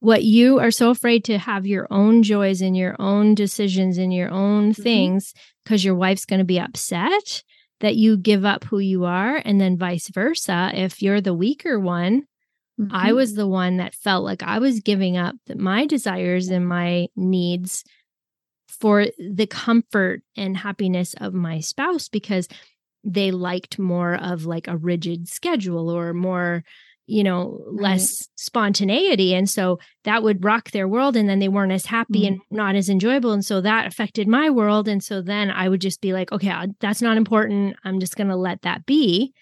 what 0.00 0.24
you 0.24 0.58
are 0.58 0.70
so 0.70 0.90
afraid 0.90 1.24
to 1.24 1.38
have 1.38 1.66
your 1.66 1.86
own 1.90 2.22
joys 2.22 2.60
and 2.62 2.76
your 2.76 2.96
own 2.98 3.34
decisions 3.34 3.98
and 3.98 4.12
your 4.12 4.30
own 4.30 4.72
Mhm. 4.72 4.82
things 4.82 5.34
because 5.64 5.84
your 5.84 5.94
wife's 5.94 6.24
going 6.24 6.38
to 6.40 6.44
be 6.44 6.58
upset 6.58 7.42
that 7.80 7.96
you 7.96 8.16
give 8.16 8.44
up 8.44 8.64
who 8.64 8.78
you 8.78 9.04
are. 9.04 9.36
And 9.44 9.60
then 9.60 9.78
vice 9.78 10.08
versa. 10.08 10.70
If 10.74 11.00
you're 11.02 11.20
the 11.20 11.34
weaker 11.34 11.78
one, 11.78 12.24
I 12.90 13.12
Mhm. 13.12 13.14
was 13.16 13.34
the 13.34 13.46
one 13.46 13.76
that 13.76 13.94
felt 13.94 14.24
like 14.24 14.42
I 14.42 14.58
was 14.58 14.80
giving 14.80 15.16
up 15.16 15.36
my 15.54 15.86
desires 15.86 16.48
and 16.48 16.66
my 16.66 17.08
needs 17.14 17.84
for 18.68 19.06
the 19.18 19.46
comfort 19.46 20.22
and 20.36 20.56
happiness 20.56 21.14
of 21.20 21.34
my 21.34 21.60
spouse 21.60 22.08
because 22.08 22.48
they 23.04 23.30
liked 23.30 23.78
more 23.78 24.14
of 24.14 24.44
like 24.46 24.68
a 24.68 24.76
rigid 24.76 25.28
schedule 25.28 25.88
or 25.90 26.12
more 26.12 26.64
you 27.06 27.24
know 27.24 27.60
less 27.72 28.28
spontaneity 28.36 29.34
and 29.34 29.50
so 29.50 29.80
that 30.04 30.22
would 30.22 30.44
rock 30.44 30.70
their 30.70 30.86
world 30.86 31.16
and 31.16 31.28
then 31.28 31.40
they 31.40 31.48
weren't 31.48 31.72
as 31.72 31.86
happy 31.86 32.20
mm-hmm. 32.22 32.34
and 32.34 32.40
not 32.50 32.76
as 32.76 32.88
enjoyable 32.88 33.32
and 33.32 33.44
so 33.44 33.60
that 33.60 33.86
affected 33.86 34.28
my 34.28 34.48
world 34.48 34.86
and 34.86 35.02
so 35.02 35.20
then 35.20 35.50
i 35.50 35.68
would 35.68 35.80
just 35.80 36.00
be 36.00 36.12
like 36.12 36.30
okay 36.30 36.52
that's 36.78 37.02
not 37.02 37.16
important. 37.16 37.76
I'm 37.84 38.00
just 38.00 38.16
going 38.16 38.28
to 38.28 38.36
let 38.36 38.62
that 38.62 38.86
be. 38.86 39.32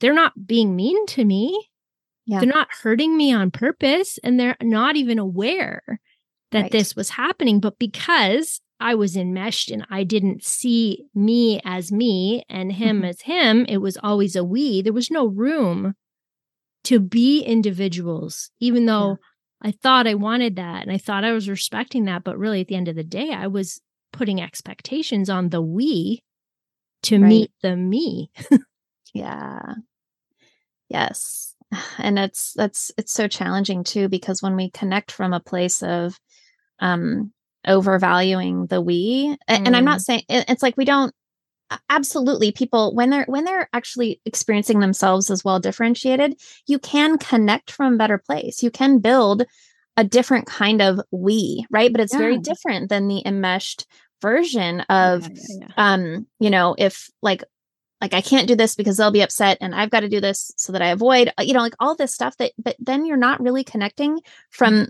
They're 0.00 0.14
not 0.14 0.46
being 0.46 0.76
mean 0.76 1.06
to 1.06 1.24
me. 1.24 1.68
Yeah. 2.26 2.40
they're 2.40 2.48
not 2.48 2.68
hurting 2.82 3.16
me 3.16 3.32
on 3.32 3.50
purpose 3.50 4.18
and 4.22 4.38
they're 4.38 4.56
not 4.62 4.94
even 4.96 5.18
aware 5.18 5.82
that 6.52 6.62
Right. 6.62 6.70
this 6.70 6.94
was 6.94 7.10
happening 7.10 7.58
but 7.58 7.78
because 7.78 8.60
i 8.80 8.94
was 8.94 9.16
enmeshed 9.16 9.70
and 9.70 9.86
i 9.90 10.02
didn't 10.04 10.42
see 10.44 11.04
me 11.14 11.60
as 11.64 11.92
me 11.92 12.42
and 12.48 12.72
him 12.72 13.02
Mhm. 13.02 13.08
as 13.08 13.20
him 13.22 13.64
it 13.68 13.78
was 13.78 13.96
always 14.02 14.34
a 14.36 14.42
we 14.44 14.82
there 14.82 14.92
was 14.92 15.10
no 15.10 15.26
room 15.26 15.94
to 16.84 16.98
be 16.98 17.42
individuals 17.42 18.50
even 18.60 18.86
though 18.86 19.18
i 19.62 19.70
thought 19.70 20.06
i 20.06 20.14
wanted 20.14 20.56
that 20.56 20.82
and 20.82 20.90
i 20.92 20.98
thought 20.98 21.24
i 21.24 21.32
was 21.32 21.48
respecting 21.48 22.04
that 22.06 22.24
but 22.24 22.38
really 22.38 22.60
at 22.62 22.68
the 22.68 22.74
end 22.74 22.88
of 22.88 22.96
the 22.96 23.04
day 23.04 23.30
i 23.32 23.46
was 23.46 23.80
putting 24.12 24.40
expectations 24.40 25.28
on 25.30 25.50
the 25.50 25.62
we 25.62 26.22
to 27.02 27.18
Right. 27.18 27.28
meet 27.28 27.50
the 27.62 27.76
me 27.76 28.30
Yeah. 29.14 29.74
Yes. 30.88 31.54
And 31.98 32.18
it's 32.18 32.52
that's 32.54 32.90
it's 32.98 33.12
so 33.12 33.28
challenging 33.28 33.84
too 33.84 34.08
because 34.08 34.42
when 34.42 34.56
we 34.56 34.70
connect 34.70 35.12
from 35.12 35.32
a 35.32 35.38
place 35.40 35.82
of 35.82 36.18
um 36.80 37.32
overvaluing 37.66 38.66
the 38.66 38.80
we. 38.80 39.36
Mm. 39.48 39.66
And 39.66 39.76
I'm 39.76 39.84
not 39.84 39.98
mm. 39.98 40.02
saying 40.02 40.22
it's 40.28 40.62
like 40.62 40.76
we 40.76 40.84
don't 40.84 41.14
absolutely 41.88 42.50
people 42.50 42.94
when 42.94 43.10
they're 43.10 43.24
when 43.26 43.44
they're 43.44 43.68
actually 43.72 44.20
experiencing 44.24 44.80
themselves 44.80 45.30
as 45.30 45.44
well 45.44 45.60
differentiated 45.60 46.34
you 46.66 46.80
can 46.80 47.16
connect 47.16 47.70
from 47.70 47.94
a 47.94 47.96
better 47.96 48.18
place 48.18 48.60
you 48.60 48.72
can 48.72 48.98
build 48.98 49.44
a 49.96 50.02
different 50.02 50.46
kind 50.46 50.82
of 50.82 51.00
we 51.12 51.64
right 51.70 51.92
but 51.92 52.00
it's 52.00 52.12
yeah. 52.12 52.18
very 52.18 52.38
different 52.38 52.88
than 52.88 53.06
the 53.06 53.22
enmeshed 53.24 53.86
version 54.20 54.80
of 54.88 55.28
yeah, 55.28 55.34
yeah, 55.60 55.66
um 55.76 56.26
you 56.40 56.50
know 56.50 56.74
if 56.76 57.08
like 57.22 57.44
like 58.00 58.14
I 58.14 58.20
can't 58.20 58.48
do 58.48 58.56
this 58.56 58.74
because 58.74 58.96
they'll 58.96 59.10
be 59.10 59.20
upset 59.22 59.58
and 59.60 59.74
I've 59.74 59.90
got 59.90 60.00
to 60.00 60.08
do 60.08 60.20
this 60.20 60.50
so 60.56 60.72
that 60.72 60.80
I 60.80 60.88
avoid, 60.88 61.32
uh, 61.38 61.42
you 61.42 61.52
know, 61.52 61.60
like 61.60 61.74
all 61.78 61.94
this 61.94 62.14
stuff 62.14 62.34
that, 62.38 62.52
but 62.56 62.74
then 62.78 63.04
you're 63.04 63.18
not 63.18 63.42
really 63.42 63.62
connecting 63.62 64.20
from 64.48 64.88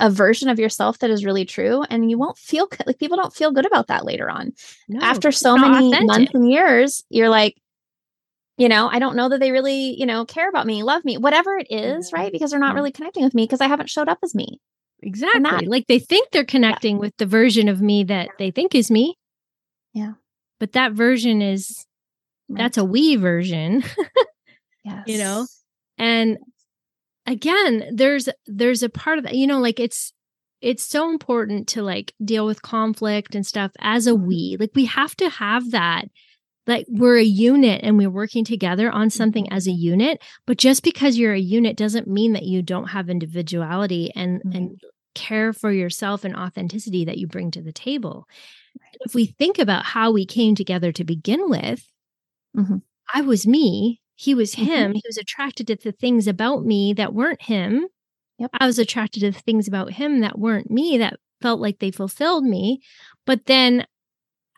a 0.00 0.10
version 0.10 0.48
of 0.48 0.58
yourself 0.58 0.98
that 0.98 1.10
is 1.10 1.24
really 1.24 1.44
true. 1.44 1.82
And 1.88 2.10
you 2.10 2.18
won't 2.18 2.38
feel 2.38 2.68
like 2.86 2.98
people 2.98 3.16
don't 3.16 3.34
feel 3.34 3.52
good 3.52 3.66
about 3.66 3.88
that 3.88 4.04
later 4.04 4.28
on. 4.28 4.52
No, 4.88 5.00
After 5.00 5.30
so 5.32 5.56
many 5.56 5.88
authentic. 5.88 6.06
months 6.06 6.34
and 6.34 6.50
years, 6.50 7.04
you're 7.08 7.28
like, 7.28 7.56
you 8.56 8.68
know, 8.68 8.88
I 8.88 8.98
don't 8.98 9.16
know 9.16 9.28
that 9.28 9.40
they 9.40 9.50
really, 9.50 9.98
you 9.98 10.06
know, 10.06 10.24
care 10.24 10.48
about 10.48 10.66
me, 10.66 10.82
love 10.82 11.04
me, 11.04 11.18
whatever 11.18 11.56
it 11.56 11.66
is, 11.70 12.12
right? 12.12 12.30
Because 12.30 12.50
they're 12.50 12.60
not 12.60 12.74
really 12.74 12.92
connecting 12.92 13.24
with 13.24 13.34
me 13.34 13.44
because 13.44 13.60
I 13.60 13.66
haven't 13.66 13.90
showed 13.90 14.08
up 14.08 14.18
as 14.22 14.34
me. 14.34 14.60
Exactly. 15.02 15.42
That, 15.42 15.66
like 15.66 15.86
they 15.86 15.98
think 15.98 16.30
they're 16.30 16.44
connecting 16.44 16.96
yeah. 16.96 17.00
with 17.00 17.16
the 17.18 17.26
version 17.26 17.68
of 17.68 17.80
me 17.80 18.04
that 18.04 18.28
they 18.38 18.50
think 18.50 18.74
is 18.74 18.90
me. 18.90 19.18
Yeah. 19.92 20.12
But 20.60 20.72
that 20.72 20.92
version 20.92 21.42
is 21.42 21.84
Right. 22.48 22.58
That's 22.58 22.78
a 22.78 22.84
we 22.84 23.16
version. 23.16 23.82
yes. 24.84 25.02
You 25.06 25.18
know? 25.18 25.46
And 25.96 26.38
again, 27.26 27.90
there's 27.92 28.28
there's 28.46 28.82
a 28.82 28.88
part 28.88 29.18
of 29.18 29.24
that, 29.24 29.34
you 29.34 29.46
know, 29.46 29.60
like 29.60 29.80
it's 29.80 30.12
it's 30.60 30.84
so 30.84 31.10
important 31.10 31.68
to 31.68 31.82
like 31.82 32.14
deal 32.24 32.46
with 32.46 32.62
conflict 32.62 33.34
and 33.34 33.46
stuff 33.46 33.72
as 33.78 34.06
a 34.06 34.12
mm-hmm. 34.12 34.26
we. 34.26 34.56
Like 34.58 34.72
we 34.74 34.86
have 34.86 35.14
to 35.16 35.28
have 35.28 35.70
that 35.72 36.06
like 36.66 36.86
we're 36.88 37.18
a 37.18 37.22
unit 37.22 37.82
and 37.82 37.98
we're 37.98 38.10
working 38.10 38.44
together 38.44 38.90
on 38.90 39.10
something 39.10 39.44
mm-hmm. 39.44 39.54
as 39.54 39.66
a 39.66 39.72
unit 39.72 40.22
but 40.46 40.56
just 40.56 40.82
because 40.82 41.18
you're 41.18 41.34
a 41.34 41.38
unit 41.38 41.76
doesn't 41.76 42.08
mean 42.08 42.32
that 42.32 42.44
you 42.44 42.62
don't 42.62 42.88
have 42.88 43.10
individuality 43.10 44.10
and 44.16 44.40
mm-hmm. 44.40 44.56
and 44.56 44.80
care 45.14 45.52
for 45.52 45.70
yourself 45.70 46.24
and 46.24 46.34
authenticity 46.34 47.04
that 47.04 47.18
you 47.18 47.26
bring 47.26 47.50
to 47.50 47.60
the 47.60 47.70
table 47.70 48.26
if 49.00 49.14
we 49.14 49.26
think 49.26 49.58
about 49.58 49.84
how 49.84 50.10
we 50.10 50.24
came 50.24 50.54
together 50.54 50.90
to 50.90 51.04
begin 51.04 51.50
with 51.50 51.84
Mm-hmm. 52.56 52.76
I 53.12 53.20
was 53.22 53.46
me. 53.46 54.00
He 54.16 54.34
was 54.34 54.54
him. 54.54 54.68
Mm-hmm. 54.68 54.92
He 54.92 55.02
was 55.06 55.18
attracted 55.18 55.66
to 55.68 55.76
the 55.76 55.92
things 55.92 56.26
about 56.26 56.64
me 56.64 56.92
that 56.94 57.14
weren't 57.14 57.42
him. 57.42 57.86
Yep. 58.38 58.50
I 58.58 58.66
was 58.66 58.78
attracted 58.78 59.20
to 59.20 59.30
the 59.30 59.38
things 59.38 59.68
about 59.68 59.92
him 59.92 60.20
that 60.20 60.38
weren't 60.38 60.70
me, 60.70 60.98
that 60.98 61.18
felt 61.40 61.60
like 61.60 61.78
they 61.78 61.90
fulfilled 61.90 62.44
me. 62.44 62.80
But 63.26 63.46
then 63.46 63.86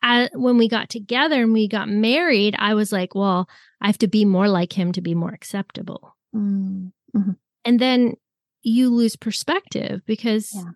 I, 0.03 0.31
when 0.33 0.57
we 0.57 0.69
got 0.69 0.89
together 0.89 1.43
and 1.43 1.53
we 1.53 1.69
got 1.69 1.89
married, 1.89 2.55
I 2.59 2.75
was 2.75 2.93
like, 2.93 3.15
well, 3.15 3.49
I 3.81 3.87
have 3.87 3.99
to 3.99 4.09
be 4.09 4.25
more 4.25 4.49
like 4.49 4.73
him 4.73 4.93
to 4.93 5.01
be 5.01 5.15
more 5.15 5.33
acceptable. 5.33 6.17
Mm-hmm. 6.35 7.31
And 7.65 7.81
then 7.81 8.15
you 8.63 8.91
lose 8.91 9.17
perspective 9.17 10.03
because, 10.07 10.53
yeah. 10.55 10.71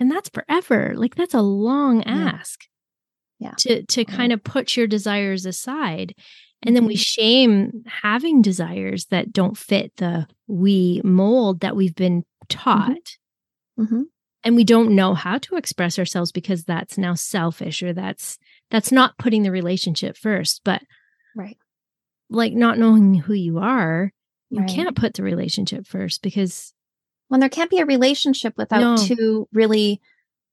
and 0.00 0.10
that's 0.10 0.28
forever. 0.28 0.94
Like 0.96 1.14
that's 1.14 1.34
a 1.34 1.42
long 1.42 2.02
yeah. 2.02 2.32
ask. 2.34 2.60
Yeah. 3.38 3.54
To 3.58 3.82
to 3.82 4.04
kind 4.04 4.32
of 4.32 4.44
put 4.44 4.76
your 4.76 4.86
desires 4.86 5.46
aside. 5.46 6.14
And 6.64 6.76
then 6.76 6.86
we 6.86 6.94
mm-hmm. 6.94 7.00
shame 7.00 7.84
having 7.86 8.42
desires 8.42 9.06
that 9.06 9.32
don't 9.32 9.56
fit 9.56 9.92
the 9.96 10.26
we 10.46 11.00
mold 11.04 11.60
that 11.60 11.76
we've 11.76 11.94
been 11.94 12.22
mm-hmm. 12.22 12.46
taught. 12.48 13.16
Mm-hmm. 13.78 14.02
And 14.44 14.56
we 14.56 14.64
don't 14.64 14.94
know 14.94 15.14
how 15.14 15.38
to 15.38 15.56
express 15.56 15.98
ourselves 15.98 16.32
because 16.32 16.64
that's 16.64 16.98
now 16.98 17.14
selfish 17.14 17.82
or 17.82 17.92
that's 17.92 18.38
that's 18.70 18.90
not 18.90 19.18
putting 19.18 19.42
the 19.42 19.52
relationship 19.52 20.16
first. 20.16 20.62
But 20.64 20.82
right. 21.36 21.56
Like 22.28 22.52
not 22.54 22.78
knowing 22.78 23.14
who 23.14 23.34
you 23.34 23.58
are, 23.58 24.12
you 24.50 24.60
right. 24.60 24.68
can't 24.68 24.96
put 24.96 25.14
the 25.14 25.22
relationship 25.22 25.86
first 25.86 26.22
because 26.22 26.72
when 27.28 27.40
there 27.40 27.48
can't 27.48 27.70
be 27.70 27.78
a 27.78 27.86
relationship 27.86 28.54
without 28.56 28.80
no. 28.80 28.96
two 28.96 29.48
really 29.52 30.00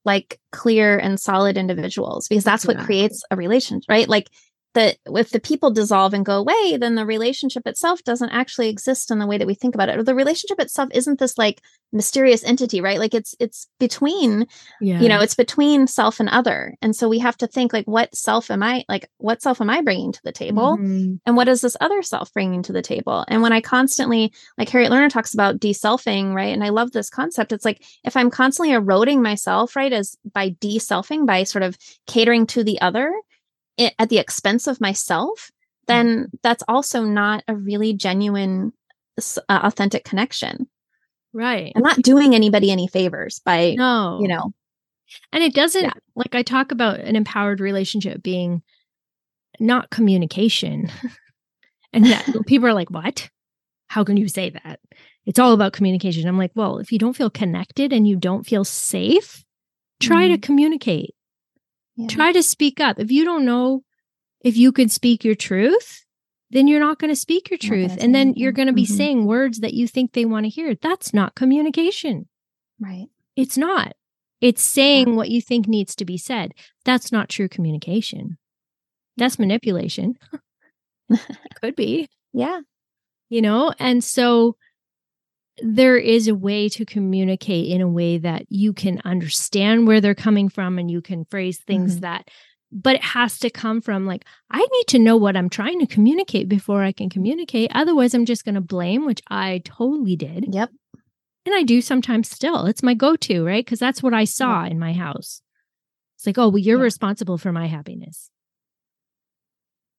like 0.05 0.39
clear 0.51 0.97
and 0.97 1.19
solid 1.19 1.57
individuals 1.57 2.27
because 2.27 2.43
that's 2.43 2.65
what 2.65 2.79
creates 2.79 3.23
a 3.31 3.35
relationship, 3.35 3.89
right? 3.89 4.07
Like 4.07 4.29
that 4.75 4.97
if 5.07 5.31
the 5.31 5.39
people 5.39 5.71
dissolve 5.71 6.13
and 6.13 6.25
go 6.25 6.37
away, 6.37 6.77
then 6.77 6.95
the 6.95 7.05
relationship 7.05 7.65
itself 7.65 8.03
doesn't 8.03 8.29
actually 8.29 8.69
exist 8.69 9.09
in 9.09 9.17
the 9.19 9.25
way 9.25 9.37
that 9.37 9.47
we 9.47 9.55
think 9.55 9.73
about 9.73 9.89
it. 9.89 9.97
Or 9.97 10.03
the 10.03 10.13
relationship 10.13 10.59
itself 10.59 10.89
isn't 10.93 11.19
this 11.19 11.37
like 11.37 11.61
mysterious 11.91 12.43
entity, 12.43 12.79
right? 12.79 12.99
Like 12.99 13.15
it's 13.15 13.35
it's 13.39 13.67
between, 13.79 14.45
yeah. 14.79 14.99
you 14.99 15.09
know, 15.09 15.21
it's 15.21 15.33
between 15.33 15.87
self 15.87 16.19
and 16.19 16.29
other. 16.29 16.75
And 16.81 16.95
so 16.95 17.09
we 17.09 17.19
have 17.19 17.37
to 17.37 17.47
think 17.47 17.73
like, 17.73 17.85
what 17.85 18.15
self 18.15 18.51
am 18.51 18.61
I 18.61 18.85
like? 18.87 19.09
What 19.17 19.41
self 19.41 19.59
am 19.59 19.71
I 19.71 19.81
bringing 19.81 20.11
to 20.11 20.21
the 20.23 20.31
table, 20.31 20.77
mm-hmm. 20.77 21.15
and 21.25 21.35
what 21.35 21.47
is 21.47 21.61
this 21.61 21.77
other 21.81 22.01
self 22.03 22.31
bringing 22.33 22.61
to 22.63 22.73
the 22.73 22.83
table? 22.83 23.25
And 23.27 23.41
when 23.41 23.53
I 23.53 23.61
constantly, 23.61 24.31
like 24.57 24.69
Harriet 24.69 24.91
Lerner 24.91 25.09
talks 25.09 25.33
about 25.33 25.59
deselfing, 25.59 26.33
right? 26.33 26.53
And 26.53 26.63
I 26.63 26.69
love 26.69 26.91
this 26.91 27.09
concept. 27.09 27.51
It's 27.51 27.65
like 27.65 27.83
if 28.03 28.15
I'm 28.15 28.29
constantly 28.29 28.73
eroding 28.73 29.21
myself, 29.21 29.75
right, 29.75 29.91
as 29.91 30.15
by 30.31 30.51
deselfing, 30.51 31.25
by 31.25 31.43
sort 31.43 31.63
of 31.63 31.75
catering 32.05 32.45
to 32.47 32.63
the 32.63 32.79
other 32.81 33.11
it, 33.79 33.95
at 33.97 34.09
the 34.09 34.19
expense 34.19 34.67
of 34.67 34.81
myself, 34.81 35.49
then 35.87 36.07
mm-hmm. 36.07 36.35
that's 36.43 36.63
also 36.67 37.03
not 37.03 37.43
a 37.47 37.55
really 37.55 37.93
genuine, 37.93 38.73
uh, 39.17 39.31
authentic 39.63 40.03
connection. 40.03 40.67
Right. 41.33 41.71
I'm 41.75 41.81
not 41.81 42.01
doing 42.01 42.35
anybody 42.35 42.71
any 42.71 42.87
favors 42.87 43.39
by, 43.39 43.75
no. 43.77 44.19
you 44.21 44.27
know. 44.27 44.53
And 45.31 45.43
it 45.43 45.55
doesn't, 45.55 45.83
yeah. 45.83 45.93
like 46.15 46.35
I 46.35 46.43
talk 46.43 46.71
about 46.71 46.99
an 46.99 47.15
empowered 47.15 47.59
relationship 47.59 48.21
being 48.21 48.61
not 49.59 49.89
communication. 49.89 50.91
and 51.93 52.05
that, 52.05 52.27
people 52.47 52.67
are 52.67 52.73
like, 52.73 52.91
what? 52.91 53.29
How 53.87 54.03
can 54.03 54.17
you 54.17 54.27
say 54.27 54.51
that? 54.51 54.79
It's 55.25 55.39
all 55.39 55.53
about 55.53 55.73
communication. 55.73 56.27
I'm 56.27 56.37
like, 56.37 56.51
well, 56.53 56.79
if 56.79 56.91
you 56.91 56.99
don't 56.99 57.15
feel 57.15 57.29
connected 57.29 57.93
and 57.93 58.07
you 58.07 58.15
don't 58.15 58.45
feel 58.45 58.63
safe, 58.63 59.43
try 59.99 60.25
mm-hmm. 60.25 60.33
to 60.33 60.41
communicate. 60.41 61.15
Yeah. 61.99 62.07
Try 62.07 62.31
to 62.31 62.41
speak 62.41 62.79
up. 62.79 62.97
If 62.97 63.11
you 63.11 63.25
don't 63.25 63.43
know 63.43 63.83
if 64.39 64.55
you 64.55 64.71
could 64.71 64.89
speak 64.89 65.25
your 65.25 65.35
truth, 65.35 66.05
then 66.49 66.65
you're 66.65 66.79
not 66.79 66.97
going 66.97 67.11
to 67.11 67.19
speak 67.19 67.51
your 67.51 67.57
truth. 67.57 67.97
And 67.99 68.15
then 68.15 68.35
you're 68.37 68.53
going 68.53 68.69
to 68.69 68.73
be 68.73 68.85
mm-hmm. 68.85 68.95
saying 68.95 69.25
words 69.25 69.59
that 69.59 69.73
you 69.73 69.85
think 69.85 70.13
they 70.13 70.23
want 70.23 70.45
to 70.45 70.49
hear. 70.49 70.75
That's 70.81 71.13
not 71.13 71.35
communication. 71.35 72.29
Right. 72.79 73.07
It's 73.35 73.57
not. 73.57 73.97
It's 74.39 74.63
saying 74.63 75.09
yeah. 75.09 75.15
what 75.15 75.29
you 75.29 75.41
think 75.41 75.67
needs 75.67 75.93
to 75.95 76.05
be 76.05 76.17
said. 76.17 76.53
That's 76.85 77.11
not 77.11 77.27
true 77.27 77.49
communication. 77.49 78.37
That's 79.17 79.37
manipulation. 79.37 80.15
Could 81.61 81.75
be. 81.75 82.07
Yeah. 82.31 82.61
You 83.27 83.41
know, 83.41 83.73
and 83.77 84.01
so 84.01 84.55
there 85.63 85.97
is 85.97 86.27
a 86.27 86.35
way 86.35 86.69
to 86.69 86.85
communicate 86.85 87.71
in 87.71 87.81
a 87.81 87.87
way 87.87 88.17
that 88.17 88.45
you 88.49 88.73
can 88.73 89.01
understand 89.05 89.87
where 89.87 90.01
they're 90.01 90.15
coming 90.15 90.49
from 90.49 90.77
and 90.77 90.89
you 90.89 91.01
can 91.01 91.25
phrase 91.25 91.59
things 91.59 91.93
mm-hmm. 91.93 92.01
that 92.01 92.29
but 92.71 92.95
it 92.95 93.03
has 93.03 93.39
to 93.39 93.49
come 93.49 93.81
from 93.81 94.05
like 94.05 94.25
i 94.51 94.59
need 94.59 94.87
to 94.87 94.99
know 94.99 95.17
what 95.17 95.35
i'm 95.35 95.49
trying 95.49 95.79
to 95.79 95.87
communicate 95.87 96.47
before 96.47 96.83
i 96.83 96.91
can 96.91 97.09
communicate. 97.09 97.71
Otherwise 97.73 98.13
i'm 98.13 98.25
just 98.25 98.45
going 98.45 98.55
to 98.55 98.61
blame 98.61 99.05
which 99.05 99.21
i 99.29 99.61
totally 99.65 100.15
did. 100.15 100.53
Yep. 100.53 100.69
And 101.45 101.55
i 101.55 101.63
do 101.63 101.81
sometimes 101.81 102.29
still. 102.29 102.65
It's 102.65 102.83
my 102.83 102.93
go-to 102.93 103.45
right? 103.45 103.65
Because 103.65 103.79
that's 103.79 104.03
what 104.03 104.13
i 104.13 104.23
saw 104.23 104.65
in 104.65 104.79
my 104.79 104.93
house. 104.93 105.41
It's 106.17 106.25
like 106.25 106.37
oh 106.37 106.49
well 106.49 106.59
you're 106.59 106.77
yeah. 106.77 106.83
responsible 106.83 107.37
for 107.37 107.51
my 107.51 107.67
happiness. 107.67 108.29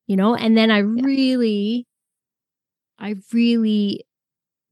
You 0.07 0.16
know? 0.16 0.35
And 0.35 0.57
then 0.57 0.70
i 0.70 0.79
yeah. 0.79 1.03
really 1.03 1.87
i 2.99 3.16
really 3.33 4.05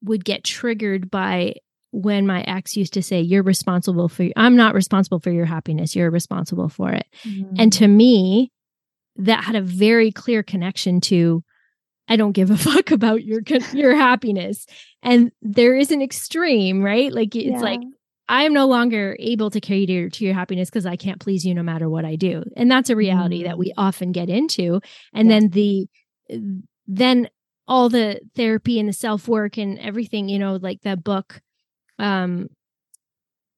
would 0.03 0.25
get 0.25 0.45
triggered 0.45 1.11
by 1.11 1.55
when 1.91 2.27
my 2.27 2.43
ex 2.43 2.77
used 2.77 2.93
to 2.93 3.03
say 3.03 3.21
you're 3.21 3.43
responsible 3.43 4.09
for 4.09 4.29
i'm 4.37 4.57
not 4.57 4.75
responsible 4.75 5.21
for 5.21 5.31
your 5.31 5.47
happiness 5.47 5.97
you're 5.97 6.11
responsible 6.11 6.69
for 6.69 6.91
it 6.91 7.07
mm-hmm. 7.25 7.55
and 7.59 7.73
to 7.73 7.89
me 7.89 8.53
that 9.17 9.43
had 9.45 9.57
a 9.57 9.63
very 9.63 10.13
clear 10.13 10.43
connection 10.43 11.01
to 11.01 11.43
i 12.09 12.17
don't 12.17 12.33
give 12.33 12.51
a 12.51 12.57
fuck 12.59 12.91
about 12.91 13.25
your 13.25 13.41
your 13.73 13.95
happiness 13.95 14.67
and 15.03 15.33
there 15.41 15.75
is 15.75 15.91
an 15.91 16.03
extreme 16.03 16.83
right 16.83 17.13
like 17.13 17.35
it's 17.35 17.47
yeah. 17.47 17.61
like 17.61 17.81
i 18.29 18.43
am 18.43 18.53
no 18.53 18.67
longer 18.67 19.17
able 19.19 19.49
to 19.49 19.61
cater 19.61 20.11
to 20.11 20.27
your 20.27 20.35
happiness 20.35 20.69
because 20.69 20.85
i 20.85 20.95
can't 20.95 21.21
please 21.21 21.45
you 21.45 21.55
no 21.55 21.63
matter 21.63 21.89
what 21.89 22.05
i 22.05 22.17
do 22.17 22.45
and 22.55 22.71
that's 22.71 22.91
a 22.91 22.97
reality 22.97 23.39
mm-hmm. 23.39 23.49
that 23.49 23.59
we 23.59 23.73
often 23.79 24.13
get 24.13 24.29
into 24.29 24.81
and 25.15 25.29
yeah. 25.29 25.41
then 25.41 25.49
the 25.49 25.89
then 26.87 27.29
all 27.69 27.89
the 27.89 28.21
therapy 28.35 28.81
and 28.81 28.89
the 28.89 28.93
self 28.93 29.29
work 29.29 29.59
and 29.59 29.79
everything, 29.79 30.29
you 30.29 30.39
know, 30.39 30.57
like 30.57 30.81
that 30.83 31.05
book, 31.05 31.41
um, 31.99 32.49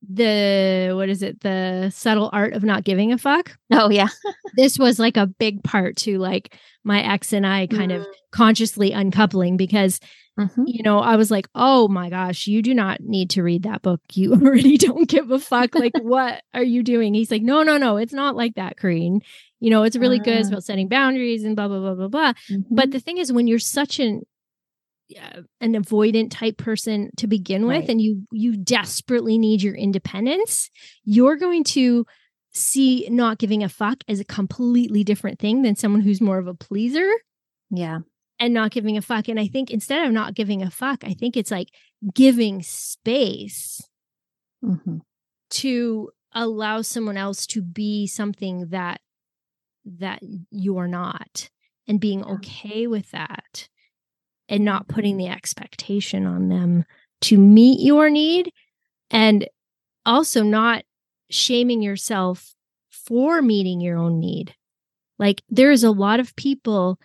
the 0.09 0.93
what 0.95 1.09
is 1.09 1.23
it? 1.23 1.41
The 1.41 1.91
subtle 1.95 2.31
art 2.33 2.55
of 2.55 2.65
not 2.65 2.85
giving 2.85 3.13
a 3.13 3.19
fuck. 3.19 3.57
Oh 3.71 3.91
yeah. 3.91 4.09
This 4.57 4.79
was 4.79 4.99
like 4.99 5.17
a 5.17 5.29
big 5.29 5.63
part 5.63 5.97
to 5.99 6.19
like 6.19 6.59
my 6.83 7.03
ex 7.03 7.33
and 7.33 7.47
i 7.47 7.69
kind 7.69 7.93
mm. 7.93 8.01
of 8.01 8.07
consciously 8.33 8.91
uncoupling 8.93 9.57
because 9.57 10.01
mm-hmm. 10.41 10.65
you 10.67 10.83
know, 10.83 11.01
I 11.01 11.17
was 11.17 11.31
like, 11.31 11.49
oh 11.55 11.89
my 11.89 12.11
gosh, 12.11 12.47
you 12.47 12.63
do 12.63 12.75
not 12.75 13.01
need 13.01 13.31
to 13.31 13.43
read 13.43 13.65
that 13.65 13.83
book. 13.83 14.01
You 14.15 14.35
already 14.35 14.77
don't 14.77 15.09
give 15.09 15.31
a 15.31 15.39
fuck. 15.39 15.75
Like, 15.75 15.93
what 16.01 16.43
are 16.53 16.63
you 16.63 16.83
doing? 16.83 17.15
He's 17.15 17.31
like, 17.31 17.43
no, 17.43 17.63
no, 17.63 17.79
no, 17.79 17.97
it's 17.97 18.13
not 18.13 18.37
like 18.37 18.55
that, 18.57 18.77
Karine. 18.77 19.21
You 19.61 19.71
know, 19.71 19.83
it's 19.83 19.97
really 19.97 20.21
uh, 20.21 20.25
good. 20.25 20.39
It's 20.39 20.49
ah. 20.49 20.53
about 20.53 20.65
setting 20.65 20.89
boundaries 20.89 21.45
and 21.45 21.57
blah, 21.57 21.69
blah, 21.69 21.81
blah, 21.81 21.95
blah, 21.95 22.09
blah. 22.09 22.33
Mm-hmm. 22.51 22.75
But 22.75 22.91
the 22.91 23.01
thing 23.01 23.19
is, 23.19 23.33
when 23.33 23.47
you're 23.47 23.59
such 23.59 23.99
an, 23.99 24.23
uh, 25.17 25.43
an 25.61 25.75
avoidant 25.75 26.31
type 26.31 26.57
person 26.57 27.11
to 27.17 27.27
begin 27.27 27.67
with 27.67 27.81
right. 27.81 27.89
and 27.89 28.01
you 28.01 28.23
you 28.31 28.57
desperately 28.57 29.39
need 29.39 29.61
your 29.61 29.75
independence 29.75 30.71
you're 31.03 31.35
going 31.35 31.65
to 31.65 32.07
see 32.53 33.09
not 33.11 33.39
giving 33.39 33.65
a 33.65 33.69
fuck 33.69 33.99
as 34.07 34.21
a 34.21 34.25
completely 34.25 35.03
different 35.03 35.41
thing 35.41 35.63
than 35.63 35.75
someone 35.75 36.01
who's 36.01 36.21
more 36.21 36.39
of 36.39 36.47
a 36.47 36.55
pleaser 36.55 37.11
yeah 37.71 38.01
and 38.41 38.55
not 38.55 38.73
giving 38.73 38.97
a 38.97 39.03
fuck. 39.03 39.29
And 39.29 39.39
I 39.39 39.47
think 39.47 39.71
instead 39.71 40.07
of 40.07 40.13
not 40.13 40.35
giving 40.35 40.63
a 40.63 40.71
fuck, 40.71 41.05
I 41.05 41.13
think 41.13 41.37
it's 41.37 41.51
like 41.51 41.69
giving 42.15 42.63
space 42.63 43.87
mm-hmm. 44.65 44.99
to 45.51 46.11
allow 46.33 46.81
someone 46.81 47.19
else 47.19 47.47
to 47.49 47.61
be 47.61 48.07
something 48.07 48.69
that 48.71 49.01
that 49.85 50.21
you're 50.51 50.89
not 50.89 51.51
and 51.87 52.01
being 52.01 52.25
okay 52.25 52.87
with 52.87 53.11
that 53.11 53.69
and 54.49 54.65
not 54.65 54.89
putting 54.89 55.17
the 55.17 55.29
expectation 55.29 56.27
on 56.27 56.49
them 56.49 56.85
to 57.21 57.37
meet 57.37 57.81
your 57.81 58.09
need 58.09 58.53
and 59.11 59.49
also 60.07 60.43
not 60.43 60.85
shaming 61.31 61.83
yourself 61.83 62.55
for 62.91 63.43
meeting 63.43 63.81
your 63.81 63.99
own 63.99 64.21
need. 64.21 64.55
Like 65.19 65.43
there's 65.49 65.83
a 65.83 65.91
lot 65.91 66.21
of 66.21 66.37
people 66.37 66.99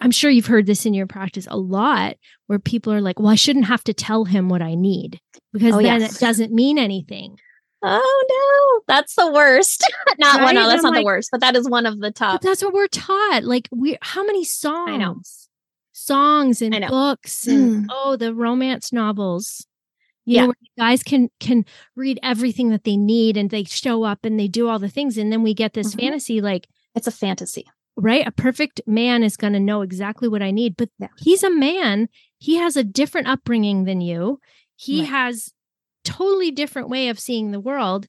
I'm 0.00 0.10
sure 0.10 0.30
you've 0.30 0.46
heard 0.46 0.66
this 0.66 0.86
in 0.86 0.94
your 0.94 1.06
practice 1.06 1.46
a 1.50 1.56
lot 1.56 2.16
where 2.46 2.58
people 2.58 2.92
are 2.92 3.00
like, 3.00 3.18
well, 3.18 3.28
I 3.28 3.34
shouldn't 3.34 3.66
have 3.66 3.84
to 3.84 3.94
tell 3.94 4.24
him 4.24 4.48
what 4.48 4.62
I 4.62 4.74
need 4.74 5.20
because 5.52 5.74
oh, 5.74 5.82
then 5.82 6.00
yes. 6.00 6.16
it 6.16 6.20
doesn't 6.20 6.52
mean 6.52 6.78
anything. 6.78 7.38
Oh 7.82 8.24
no, 8.28 8.84
that's 8.92 9.14
the 9.14 9.30
worst. 9.30 9.84
not 10.18 10.36
right? 10.36 10.44
one, 10.44 10.54
no, 10.54 10.68
that's 10.68 10.82
not 10.82 10.92
like, 10.92 11.02
the 11.02 11.04
worst, 11.04 11.28
but 11.30 11.40
that 11.40 11.56
is 11.56 11.68
one 11.68 11.86
of 11.86 12.00
the 12.00 12.10
top. 12.10 12.40
that's 12.40 12.62
what 12.62 12.72
we're 12.72 12.88
taught. 12.88 13.44
Like 13.44 13.68
we 13.70 13.98
how 14.00 14.24
many 14.24 14.44
songs? 14.44 14.90
I 14.90 14.96
know. 14.96 15.20
Songs 15.92 16.62
and 16.62 16.86
books 16.88 17.46
and 17.46 17.88
oh, 17.92 18.16
the 18.16 18.34
romance 18.34 18.92
novels. 18.92 19.66
You 20.24 20.34
yeah. 20.34 20.46
know, 20.46 20.54
guys 20.78 21.02
can 21.02 21.30
can 21.38 21.64
read 21.94 22.18
everything 22.22 22.70
that 22.70 22.84
they 22.84 22.96
need 22.96 23.36
and 23.36 23.50
they 23.50 23.64
show 23.64 24.02
up 24.02 24.24
and 24.24 24.38
they 24.38 24.48
do 24.48 24.68
all 24.68 24.78
the 24.78 24.88
things 24.88 25.16
and 25.16 25.32
then 25.32 25.42
we 25.42 25.54
get 25.54 25.72
this 25.72 25.90
mm-hmm. 25.90 26.00
fantasy 26.00 26.40
like 26.40 26.66
it's 26.94 27.06
a 27.06 27.12
fantasy 27.12 27.66
right? 27.96 28.26
A 28.26 28.32
perfect 28.32 28.80
man 28.86 29.22
is 29.22 29.36
going 29.36 29.54
to 29.54 29.60
know 29.60 29.82
exactly 29.82 30.28
what 30.28 30.42
I 30.42 30.50
need, 30.50 30.76
but 30.76 30.90
yeah. 30.98 31.08
he's 31.18 31.42
a 31.42 31.50
man. 31.50 32.08
He 32.38 32.56
has 32.56 32.76
a 32.76 32.84
different 32.84 33.28
upbringing 33.28 33.84
than 33.84 34.00
you. 34.00 34.40
He 34.76 35.00
right. 35.00 35.08
has 35.08 35.52
totally 36.04 36.50
different 36.50 36.88
way 36.88 37.08
of 37.08 37.18
seeing 37.18 37.50
the 37.50 37.60
world. 37.60 38.06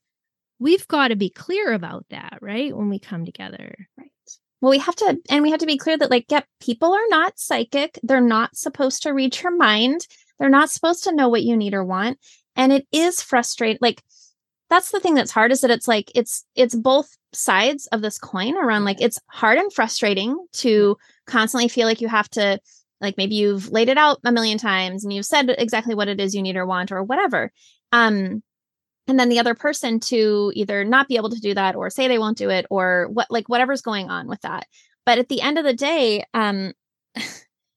We've 0.60 0.88
got 0.88 1.10
to 1.10 1.16
be 1.16 1.30
clear 1.30 1.74
about 1.74 2.06
that, 2.10 2.40
right? 2.42 2.76
When 2.76 2.90
we 2.90 3.00
come 3.00 3.26
together. 3.26 3.76
Right. 3.98 4.12
Well, 4.60 4.72
we 4.72 4.80
have 4.80 4.96
to, 4.96 5.20
and 5.30 5.44
we 5.44 5.52
have 5.52 5.60
to 5.60 5.68
be 5.68 5.78
clear 5.78 5.98
that, 5.98 6.10
like, 6.10 6.26
yeah, 6.30 6.42
people 6.60 6.92
are 6.94 7.08
not 7.10 7.38
psychic. 7.38 8.00
They're 8.02 8.22
not 8.22 8.58
supposed 8.58 9.04
to 9.04 9.12
read 9.12 9.40
your 9.42 9.56
mind. 9.56 10.08
They're 10.40 10.50
not 10.50 10.72
supposed 10.72 11.04
to 11.04 11.16
know 11.16 11.30
what 11.30 11.44
you 11.44 11.56
need 11.56 11.74
or 11.74 11.86
want. 11.86 12.18
And 12.56 12.74
it 12.74 12.88
is 12.92 13.22
frustrating. 13.22 13.78
Like, 13.82 14.02
that's 14.70 14.92
the 14.92 15.00
thing 15.00 15.14
that's 15.14 15.32
hard 15.32 15.52
is 15.52 15.62
that 15.62 15.72
it's 15.72 15.88
like 15.88 16.12
it's 16.16 16.46
it's 16.56 16.76
both 16.76 17.18
sides 17.34 17.88
of 17.88 18.02
this 18.02 18.18
coin 18.18 18.58
around 18.58 18.86
like 18.86 19.02
it's 19.02 19.20
hard 19.28 19.58
and 19.58 19.72
frustrating 19.72 20.38
to 20.54 20.98
constantly 21.26 21.68
feel 21.68 21.88
like 21.88 22.02
you 22.02 22.08
have 22.08 22.30
to 22.30 22.60
like 23.00 23.16
maybe 23.18 23.36
you've 23.36 23.70
laid 23.70 23.90
it 23.90 23.98
out 23.98 24.20
a 24.26 24.32
million 24.32 24.58
times 24.58 25.04
and 25.04 25.14
you've 25.14 25.26
said 25.26 25.54
exactly 25.58 25.96
what 25.96 26.08
it 26.08 26.20
is 26.20 26.34
you 26.34 26.42
need 26.42 26.56
or 26.56 26.66
want 26.66 26.92
or 26.92 27.04
whatever. 27.04 27.52
Um 27.92 28.44
and 29.10 29.18
then 29.18 29.30
the 29.30 29.40
other 29.40 29.56
person 29.56 30.02
to 30.02 30.52
either 30.54 30.84
not 30.84 31.08
be 31.08 31.16
able 31.16 31.30
to 31.30 31.40
do 31.40 31.54
that 31.54 31.76
or 31.76 31.90
say 31.90 32.08
they 32.08 32.20
won't 32.20 32.38
do 32.38 32.50
it 32.50 32.66
or 32.70 33.08
what 33.14 33.28
like 33.30 33.48
whatever's 33.48 33.82
going 33.82 34.10
on 34.10 34.28
with 34.28 34.42
that. 34.42 34.68
But 35.06 35.18
at 35.18 35.30
the 35.30 35.42
end 35.42 35.58
of 35.58 35.64
the 35.64 35.74
day 35.74 36.26
um 36.34 36.74
you 37.16 37.24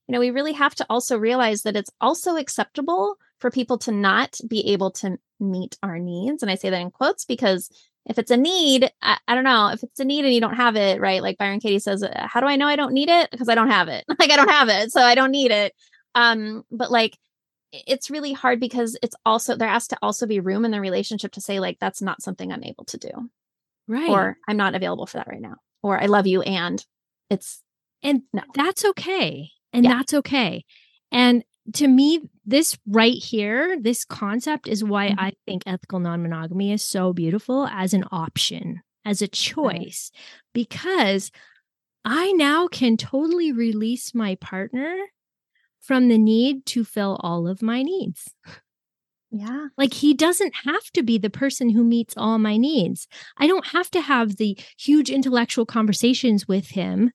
know 0.08 0.20
we 0.20 0.30
really 0.30 0.54
have 0.54 0.74
to 0.76 0.86
also 0.90 1.16
realize 1.16 1.62
that 1.62 1.76
it's 1.76 1.90
also 2.00 2.36
acceptable 2.36 3.16
for 3.40 3.50
people 3.50 3.78
to 3.78 3.92
not 3.92 4.38
be 4.46 4.72
able 4.72 4.90
to 4.90 5.18
meet 5.38 5.76
our 5.82 5.98
needs. 5.98 6.42
And 6.42 6.50
I 6.50 6.54
say 6.54 6.70
that 6.70 6.80
in 6.80 6.90
quotes 6.90 7.24
because 7.24 7.70
if 8.06 8.18
it's 8.18 8.30
a 8.30 8.36
need, 8.36 8.90
I, 9.02 9.18
I, 9.26 9.34
don't 9.34 9.44
know, 9.44 9.68
if 9.68 9.82
it's 9.82 10.00
a 10.00 10.04
need 10.04 10.24
and 10.24 10.34
you 10.34 10.40
don't 10.40 10.56
have 10.56 10.76
it, 10.76 11.00
right? 11.00 11.22
Like 11.22 11.38
Byron 11.38 11.60
Katie 11.60 11.78
says, 11.78 12.02
uh, 12.02 12.26
how 12.28 12.40
do 12.40 12.46
I 12.46 12.56
know 12.56 12.66
I 12.66 12.76
don't 12.76 12.92
need 12.92 13.08
it? 13.08 13.30
Because 13.30 13.48
I 13.48 13.54
don't 13.54 13.70
have 13.70 13.88
it. 13.88 14.04
like 14.18 14.30
I 14.30 14.36
don't 14.36 14.50
have 14.50 14.68
it. 14.68 14.92
So 14.92 15.00
I 15.00 15.14
don't 15.14 15.30
need 15.30 15.50
it. 15.50 15.74
Um, 16.14 16.64
but 16.70 16.90
like 16.90 17.16
it's 17.72 18.10
really 18.10 18.32
hard 18.32 18.58
because 18.58 18.98
it's 19.02 19.14
also 19.24 19.56
there 19.56 19.68
has 19.68 19.88
to 19.88 19.98
also 20.02 20.26
be 20.26 20.40
room 20.40 20.64
in 20.64 20.70
the 20.70 20.80
relationship 20.80 21.32
to 21.32 21.40
say, 21.40 21.60
like, 21.60 21.78
that's 21.80 22.02
not 22.02 22.22
something 22.22 22.52
I'm 22.52 22.64
able 22.64 22.84
to 22.86 22.98
do. 22.98 23.30
Right. 23.86 24.10
Or 24.10 24.36
I'm 24.48 24.56
not 24.56 24.74
available 24.74 25.06
for 25.06 25.18
that 25.18 25.28
right 25.28 25.40
now. 25.40 25.56
Or 25.82 26.00
I 26.00 26.06
love 26.06 26.26
you 26.26 26.42
and 26.42 26.84
it's 27.28 27.62
and 28.02 28.22
no. 28.32 28.42
that's 28.54 28.84
okay. 28.84 29.50
And 29.72 29.84
yeah. 29.84 29.94
that's 29.94 30.14
okay. 30.14 30.64
And 31.12 31.44
to 31.74 31.88
me, 31.88 32.20
this 32.44 32.78
right 32.86 33.14
here, 33.14 33.78
this 33.80 34.04
concept 34.04 34.68
is 34.68 34.82
why 34.82 35.08
mm-hmm. 35.08 35.20
I 35.20 35.32
think 35.46 35.62
ethical 35.66 36.00
non 36.00 36.22
monogamy 36.22 36.72
is 36.72 36.82
so 36.82 37.12
beautiful 37.12 37.66
as 37.66 37.94
an 37.94 38.04
option, 38.10 38.80
as 39.04 39.22
a 39.22 39.28
choice, 39.28 40.10
because 40.52 41.30
I 42.04 42.32
now 42.32 42.68
can 42.68 42.96
totally 42.96 43.52
release 43.52 44.14
my 44.14 44.36
partner 44.36 44.96
from 45.80 46.08
the 46.08 46.18
need 46.18 46.66
to 46.66 46.84
fill 46.84 47.18
all 47.22 47.48
of 47.48 47.62
my 47.62 47.82
needs. 47.82 48.32
Yeah. 49.30 49.68
Like 49.78 49.94
he 49.94 50.12
doesn't 50.12 50.54
have 50.64 50.90
to 50.94 51.02
be 51.02 51.16
the 51.16 51.30
person 51.30 51.70
who 51.70 51.84
meets 51.84 52.14
all 52.16 52.38
my 52.38 52.56
needs. 52.56 53.06
I 53.38 53.46
don't 53.46 53.66
have 53.68 53.90
to 53.92 54.00
have 54.00 54.36
the 54.36 54.58
huge 54.78 55.08
intellectual 55.08 55.66
conversations 55.66 56.48
with 56.48 56.70
him 56.70 57.12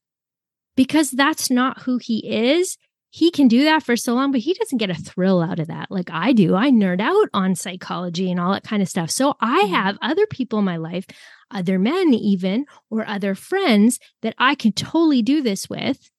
because 0.76 1.12
that's 1.12 1.50
not 1.50 1.82
who 1.82 1.98
he 1.98 2.20
is 2.26 2.78
he 3.16 3.32
can 3.32 3.48
do 3.48 3.64
that 3.64 3.82
for 3.82 3.96
so 3.96 4.14
long, 4.14 4.34
but 4.34 4.42
he 4.42 4.54
doesn't 4.54 4.78
get 4.78 4.90
a 4.90 4.94
thrill 4.94 5.42
out 5.42 5.58
of 5.58 5.68
that 5.68 5.90
like 5.90 6.10
I 6.12 6.34
do. 6.34 6.54
I 6.54 6.70
nerd 6.70 7.00
out 7.00 7.30
on 7.34 7.56
psychology 7.56 8.30
and 8.30 8.42
all 8.42 8.52
that 8.52 8.66
kind 8.66 8.82
of 8.82 8.90
stuff. 8.90 9.10
So 9.10 9.36
I 9.40 9.62
mm-hmm. 9.62 9.74
have 9.74 9.98
other 10.02 10.28
people 10.28 10.60
in 10.60 10.66
my 10.66 10.76
life, 10.76 11.06
other 11.50 11.80
men 11.80 12.14
even, 12.14 12.66
or 12.90 13.08
other 13.08 13.34
friends 13.34 14.00
that 14.22 14.36
I 14.38 14.54
can 14.54 14.74
totally 14.74 15.22
do 15.22 15.42
this 15.42 15.70
with. 15.70 16.12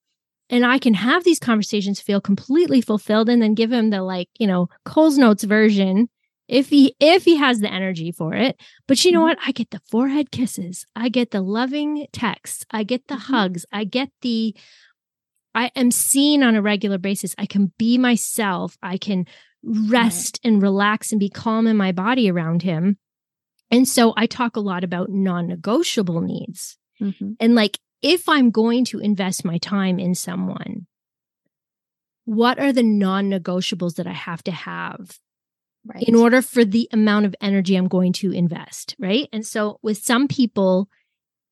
And 0.49 0.65
I 0.65 0.79
can 0.79 0.95
have 0.95 1.23
these 1.23 1.39
conversations 1.39 2.01
feel 2.01 2.23
completely 2.23 2.81
fulfilled 2.81 3.29
and 3.29 3.43
then 3.43 3.53
give 3.53 3.71
him 3.71 3.91
the 3.91 4.03
like, 4.03 4.31
you 4.39 4.47
know, 4.47 4.71
Coles 4.87 5.19
Notes 5.19 5.45
version 5.45 6.09
if 6.49 6.71
he 6.71 6.95
if 6.99 7.25
he 7.25 7.37
has 7.37 7.59
the 7.59 7.69
energy 7.69 8.13
for 8.13 8.33
it 8.33 8.57
but 8.87 9.05
you 9.05 9.11
know 9.11 9.19
mm-hmm. 9.19 9.31
what 9.31 9.39
i 9.45 9.51
get 9.51 9.69
the 9.71 9.81
forehead 9.91 10.31
kisses 10.31 10.87
i 10.95 11.09
get 11.09 11.33
the 11.33 11.41
loving 11.41 12.07
texts 12.13 12.65
i 12.71 12.85
get 12.85 13.09
the 13.09 13.17
mm-hmm. 13.17 13.33
hugs 13.33 13.67
i 13.73 13.83
get 13.83 14.11
the 14.21 14.55
I 15.57 15.73
am 15.75 15.90
seen 15.90 16.42
on 16.42 16.55
a 16.55 16.61
regular 16.61 16.99
basis. 16.99 17.35
I 17.38 17.47
can 17.47 17.73
be 17.79 17.97
myself. 17.97 18.77
I 18.83 18.99
can 18.99 19.27
rest 19.64 20.38
right. 20.45 20.53
and 20.53 20.62
relax 20.62 21.12
and 21.12 21.19
be 21.19 21.31
calm 21.31 21.66
in 21.66 21.79
my 21.79 21.92
body 21.92 22.31
around 22.31 22.61
him. 22.61 22.99
And 23.71 23.88
so 23.88 24.12
I 24.19 24.27
talk 24.27 24.57
a 24.57 24.61
lot 24.61 24.85
about 24.85 25.09
non 25.09 25.49
negotiable 25.49 26.21
needs. 26.21 26.77
Mm-hmm. 27.01 27.33
And 27.40 27.55
like, 27.55 27.79
if 28.03 28.29
I'm 28.29 28.51
going 28.51 28.85
to 28.87 28.99
invest 28.99 29.47
my 29.47 29.57
time 29.57 29.99
in 29.99 30.14
someone, 30.14 30.87
what 32.27 32.59
are 32.59 32.73
the 32.73 32.83
non 32.83 33.31
negotiables 33.31 33.95
that 33.95 34.07
I 34.07 34.12
have 34.12 34.45
to 34.45 34.53
have 34.53 35.19
right. 35.87 36.05
in 36.07 36.14
order 36.14 36.42
for 36.42 36.66
the 36.66 36.87
amount 36.92 37.25
of 37.25 37.35
energy 37.40 37.77
I'm 37.77 37.88
going 37.88 38.12
to 38.14 38.31
invest? 38.31 38.95
Right. 38.99 39.27
And 39.33 39.45
so 39.47 39.79
with 39.83 39.97
some 39.97 40.29
people, 40.29 40.90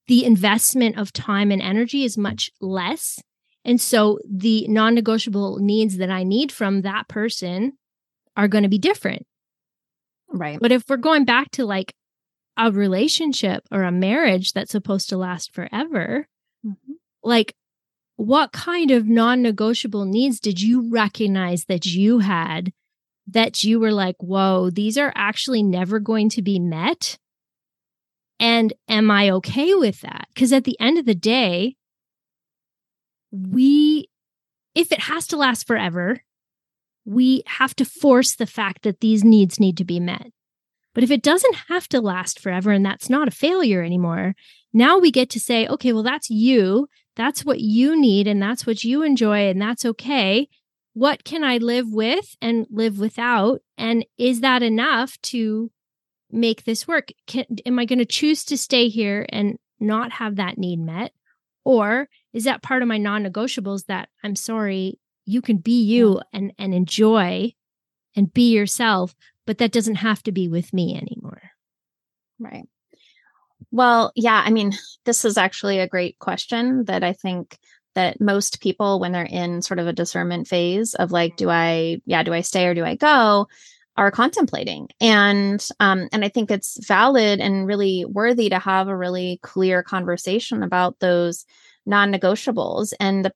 the 0.08 0.26
investment 0.26 0.98
of 0.98 1.10
time 1.10 1.50
and 1.50 1.62
energy 1.62 2.04
is 2.04 2.18
much 2.18 2.50
less 2.60 3.18
and 3.64 3.80
so 3.80 4.18
the 4.28 4.66
non 4.68 4.94
negotiable 4.94 5.58
needs 5.58 5.96
that 5.96 6.10
I 6.10 6.22
need 6.22 6.52
from 6.52 6.82
that 6.82 7.08
person 7.08 7.72
are 8.36 8.48
going 8.48 8.62
to 8.64 8.68
be 8.68 8.78
different. 8.78 9.26
Right. 10.28 10.58
But 10.60 10.72
if 10.72 10.84
we're 10.88 10.96
going 10.96 11.24
back 11.24 11.50
to 11.52 11.64
like 11.64 11.94
a 12.56 12.70
relationship 12.70 13.64
or 13.70 13.82
a 13.82 13.92
marriage 13.92 14.52
that's 14.52 14.72
supposed 14.72 15.08
to 15.08 15.16
last 15.16 15.54
forever, 15.54 16.28
mm-hmm. 16.64 16.92
like 17.22 17.54
what 18.16 18.52
kind 18.52 18.90
of 18.90 19.06
non 19.06 19.42
negotiable 19.42 20.04
needs 20.04 20.40
did 20.40 20.60
you 20.60 20.90
recognize 20.90 21.64
that 21.64 21.86
you 21.86 22.20
had 22.20 22.72
that 23.26 23.64
you 23.64 23.80
were 23.80 23.92
like, 23.92 24.16
whoa, 24.18 24.70
these 24.70 24.98
are 24.98 25.12
actually 25.14 25.62
never 25.62 25.98
going 25.98 26.28
to 26.30 26.42
be 26.42 26.58
met? 26.58 27.18
And 28.38 28.72
am 28.88 29.10
I 29.10 29.30
okay 29.30 29.74
with 29.74 30.00
that? 30.02 30.28
Because 30.34 30.52
at 30.52 30.64
the 30.64 30.78
end 30.78 30.98
of 30.98 31.06
the 31.06 31.14
day, 31.14 31.76
we, 33.34 34.08
if 34.74 34.92
it 34.92 35.00
has 35.00 35.26
to 35.28 35.36
last 35.36 35.66
forever, 35.66 36.22
we 37.04 37.42
have 37.46 37.74
to 37.76 37.84
force 37.84 38.36
the 38.36 38.46
fact 38.46 38.82
that 38.82 39.00
these 39.00 39.24
needs 39.24 39.58
need 39.58 39.76
to 39.76 39.84
be 39.84 40.00
met. 40.00 40.28
But 40.94 41.02
if 41.02 41.10
it 41.10 41.22
doesn't 41.22 41.56
have 41.68 41.88
to 41.88 42.00
last 42.00 42.38
forever 42.38 42.70
and 42.70 42.86
that's 42.86 43.10
not 43.10 43.26
a 43.26 43.32
failure 43.32 43.82
anymore, 43.82 44.34
now 44.72 44.98
we 44.98 45.10
get 45.10 45.28
to 45.30 45.40
say, 45.40 45.66
okay, 45.66 45.92
well, 45.92 46.04
that's 46.04 46.30
you. 46.30 46.86
That's 47.16 47.44
what 47.44 47.60
you 47.60 48.00
need 48.00 48.28
and 48.28 48.40
that's 48.40 48.66
what 48.66 48.84
you 48.84 49.02
enjoy 49.02 49.48
and 49.48 49.60
that's 49.60 49.84
okay. 49.84 50.48
what 50.94 51.24
can 51.24 51.42
I 51.44 51.58
live 51.58 51.92
with 51.92 52.36
and 52.40 52.66
live 52.70 52.98
without? 52.98 53.60
And 53.76 54.06
is 54.16 54.40
that 54.40 54.62
enough 54.62 55.20
to 55.22 55.70
make 56.30 56.64
this 56.64 56.88
work? 56.88 57.08
Can, 57.26 57.44
am 57.66 57.78
I 57.78 57.84
going 57.84 57.98
to 57.98 58.04
choose 58.04 58.44
to 58.44 58.56
stay 58.56 58.88
here 58.88 59.26
and 59.28 59.58
not 59.78 60.12
have 60.12 60.36
that 60.36 60.56
need 60.56 60.78
met? 60.78 61.12
Or 61.64 62.08
is 62.34 62.44
that 62.44 62.62
part 62.62 62.82
of 62.82 62.88
my 62.88 62.98
non 62.98 63.24
negotiables 63.24 63.86
that 63.86 64.10
I'm 64.22 64.36
sorry, 64.36 64.98
you 65.24 65.40
can 65.40 65.56
be 65.56 65.82
you 65.82 66.16
yeah. 66.16 66.38
and, 66.38 66.52
and 66.58 66.74
enjoy 66.74 67.54
and 68.14 68.32
be 68.34 68.52
yourself, 68.52 69.14
but 69.46 69.58
that 69.58 69.72
doesn't 69.72 69.96
have 69.96 70.22
to 70.24 70.32
be 70.32 70.48
with 70.48 70.74
me 70.74 70.96
anymore? 70.96 71.42
Right. 72.38 72.64
Well, 73.70 74.12
yeah, 74.14 74.42
I 74.44 74.50
mean, 74.50 74.72
this 75.04 75.24
is 75.24 75.38
actually 75.38 75.78
a 75.78 75.88
great 75.88 76.18
question 76.18 76.84
that 76.84 77.02
I 77.02 77.12
think 77.12 77.56
that 77.94 78.20
most 78.20 78.60
people 78.60 78.98
when 78.98 79.12
they're 79.12 79.24
in 79.24 79.62
sort 79.62 79.78
of 79.78 79.86
a 79.86 79.92
discernment 79.92 80.48
phase 80.48 80.94
of 80.94 81.12
like 81.12 81.36
do 81.36 81.48
I 81.48 82.00
yeah, 82.04 82.24
do 82.24 82.34
I 82.34 82.40
stay 82.40 82.66
or 82.66 82.74
do 82.74 82.84
I 82.84 82.96
go? 82.96 83.46
are 83.96 84.10
contemplating 84.10 84.88
and 85.00 85.68
um 85.78 86.08
and 86.12 86.24
i 86.24 86.28
think 86.28 86.50
it's 86.50 86.84
valid 86.84 87.38
and 87.40 87.66
really 87.66 88.04
worthy 88.04 88.48
to 88.48 88.58
have 88.58 88.88
a 88.88 88.96
really 88.96 89.38
clear 89.42 89.84
conversation 89.84 90.64
about 90.64 90.98
those 90.98 91.44
non-negotiables. 91.86 92.92
And 93.00 93.24
the 93.24 93.32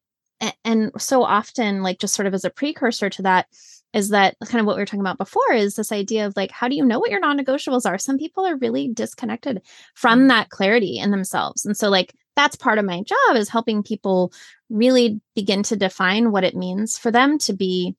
and 0.65 0.93
so 0.99 1.25
often 1.25 1.83
like 1.83 1.99
just 1.99 2.15
sort 2.15 2.27
of 2.27 2.35
as 2.35 2.45
a 2.45 2.51
precursor 2.51 3.11
to 3.11 3.23
that 3.23 3.47
is 3.93 4.11
that 4.11 4.37
kind 4.47 4.61
of 4.61 4.67
what 4.67 4.77
we 4.77 4.83
were 4.83 4.87
talking 4.87 5.01
about 5.01 5.19
before 5.19 5.53
is 5.53 5.75
this 5.75 5.91
idea 5.91 6.27
of 6.27 6.37
like 6.37 6.51
how 6.51 6.69
do 6.69 6.77
you 6.77 6.85
know 6.85 6.99
what 6.99 7.11
your 7.11 7.21
non-negotiables 7.21 7.87
are? 7.87 7.99
Some 7.99 8.19
people 8.19 8.47
are 8.47 8.57
really 8.57 8.89
disconnected 8.89 9.63
from 9.95 10.29
that 10.29 10.51
clarity 10.51 10.99
in 10.99 11.11
themselves. 11.11 11.65
And 11.65 11.77
so 11.77 11.89
like 11.89 12.15
that's 12.37 12.55
part 12.55 12.79
of 12.79 12.85
my 12.85 13.03
job 13.03 13.37
is 13.37 13.49
helping 13.49 13.83
people 13.83 14.33
really 14.71 15.21
begin 15.35 15.63
to 15.65 15.77
define 15.77 16.31
what 16.31 16.45
it 16.45 16.55
means 16.55 16.97
for 16.97 17.11
them 17.11 17.39
to 17.39 17.53
be 17.53 17.97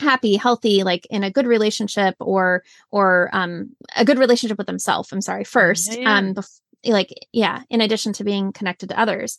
happy 0.00 0.36
healthy 0.36 0.82
like 0.82 1.06
in 1.08 1.22
a 1.22 1.30
good 1.30 1.46
relationship 1.46 2.14
or 2.20 2.64
or 2.90 3.30
um 3.32 3.70
a 3.96 4.04
good 4.04 4.18
relationship 4.18 4.58
with 4.58 4.66
themselves 4.66 5.12
i'm 5.12 5.20
sorry 5.20 5.44
first 5.44 5.92
yeah, 5.92 6.00
yeah. 6.00 6.18
um 6.18 6.34
bef- 6.34 6.60
like 6.84 7.10
yeah 7.32 7.62
in 7.70 7.80
addition 7.80 8.12
to 8.12 8.24
being 8.24 8.52
connected 8.52 8.88
to 8.88 8.98
others 8.98 9.38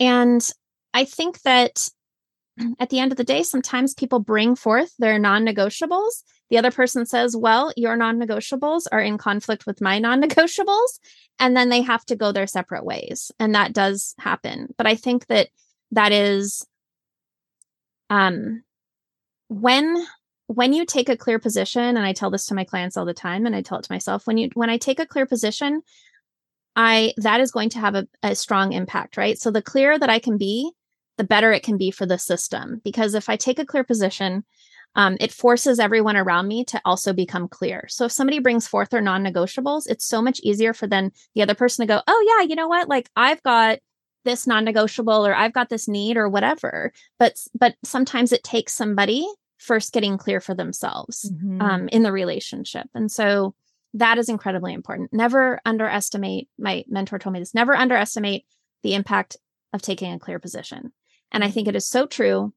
and 0.00 0.50
i 0.94 1.04
think 1.04 1.40
that 1.42 1.88
at 2.78 2.90
the 2.90 2.98
end 2.98 3.12
of 3.12 3.18
the 3.18 3.24
day, 3.24 3.42
sometimes 3.42 3.94
people 3.94 4.18
bring 4.20 4.56
forth 4.56 4.92
their 4.98 5.18
non 5.18 5.44
negotiables. 5.44 6.22
The 6.50 6.58
other 6.58 6.70
person 6.70 7.06
says, 7.06 7.36
Well, 7.36 7.72
your 7.76 7.96
non 7.96 8.18
negotiables 8.18 8.86
are 8.90 9.00
in 9.00 9.18
conflict 9.18 9.66
with 9.66 9.80
my 9.80 9.98
non 9.98 10.22
negotiables. 10.22 10.98
And 11.38 11.56
then 11.56 11.68
they 11.68 11.82
have 11.82 12.04
to 12.06 12.16
go 12.16 12.32
their 12.32 12.46
separate 12.46 12.84
ways. 12.84 13.30
And 13.38 13.54
that 13.54 13.72
does 13.72 14.14
happen. 14.18 14.74
But 14.76 14.86
I 14.86 14.96
think 14.96 15.26
that 15.26 15.48
that 15.92 16.12
is 16.12 16.66
um 18.10 18.62
when 19.48 20.06
when 20.46 20.72
you 20.72 20.84
take 20.86 21.08
a 21.08 21.16
clear 21.16 21.38
position 21.38 21.82
and 21.82 22.00
i 22.00 22.12
tell 22.12 22.30
this 22.30 22.46
to 22.46 22.54
my 22.54 22.64
clients 22.64 22.96
all 22.96 23.04
the 23.04 23.14
time 23.14 23.46
and 23.46 23.54
i 23.54 23.60
tell 23.60 23.78
it 23.78 23.84
to 23.84 23.92
myself 23.92 24.26
when 24.26 24.38
you 24.38 24.48
when 24.54 24.70
i 24.70 24.78
take 24.78 24.98
a 24.98 25.06
clear 25.06 25.26
position 25.26 25.82
i 26.78 27.12
that 27.18 27.40
is 27.40 27.50
going 27.50 27.68
to 27.68 27.78
have 27.78 27.94
a, 27.94 28.08
a 28.22 28.34
strong 28.34 28.72
impact 28.72 29.18
right 29.18 29.38
so 29.38 29.50
the 29.50 29.60
clearer 29.60 29.98
that 29.98 30.08
i 30.08 30.18
can 30.18 30.38
be 30.38 30.72
the 31.18 31.24
better 31.24 31.52
it 31.52 31.62
can 31.62 31.76
be 31.76 31.90
for 31.90 32.06
the 32.06 32.16
system. 32.16 32.80
Because 32.82 33.14
if 33.14 33.28
I 33.28 33.36
take 33.36 33.58
a 33.58 33.66
clear 33.66 33.84
position, 33.84 34.44
um, 34.94 35.18
it 35.20 35.32
forces 35.32 35.78
everyone 35.78 36.16
around 36.16 36.48
me 36.48 36.64
to 36.66 36.80
also 36.84 37.12
become 37.12 37.48
clear. 37.48 37.84
So 37.88 38.06
if 38.06 38.12
somebody 38.12 38.38
brings 38.38 38.66
forth 38.66 38.88
their 38.88 39.02
non 39.02 39.22
negotiables, 39.22 39.82
it's 39.86 40.06
so 40.06 40.22
much 40.22 40.40
easier 40.42 40.72
for 40.72 40.86
then 40.86 41.12
the 41.34 41.42
other 41.42 41.54
person 41.54 41.86
to 41.86 41.92
go, 41.92 42.00
oh, 42.06 42.38
yeah, 42.38 42.46
you 42.48 42.54
know 42.56 42.68
what? 42.68 42.88
Like 42.88 43.10
I've 43.14 43.42
got 43.42 43.80
this 44.24 44.46
non 44.46 44.64
negotiable 44.64 45.26
or 45.26 45.34
I've 45.34 45.52
got 45.52 45.68
this 45.68 45.88
need 45.88 46.16
or 46.16 46.28
whatever. 46.28 46.92
But, 47.18 47.36
but 47.54 47.74
sometimes 47.84 48.32
it 48.32 48.44
takes 48.44 48.72
somebody 48.72 49.26
first 49.58 49.92
getting 49.92 50.16
clear 50.16 50.40
for 50.40 50.54
themselves 50.54 51.30
mm-hmm. 51.30 51.60
um, 51.60 51.88
in 51.88 52.04
the 52.04 52.12
relationship. 52.12 52.88
And 52.94 53.10
so 53.10 53.54
that 53.94 54.18
is 54.18 54.28
incredibly 54.28 54.74
important. 54.74 55.12
Never 55.12 55.60
underestimate, 55.64 56.48
my 56.58 56.84
mentor 56.88 57.18
told 57.18 57.32
me 57.32 57.38
this, 57.38 57.54
never 57.54 57.74
underestimate 57.74 58.44
the 58.82 58.94
impact 58.94 59.36
of 59.72 59.82
taking 59.82 60.12
a 60.12 60.18
clear 60.18 60.38
position. 60.38 60.92
And 61.32 61.44
I 61.44 61.50
think 61.50 61.68
it 61.68 61.76
is 61.76 61.88
so 61.88 62.06
true. 62.06 62.52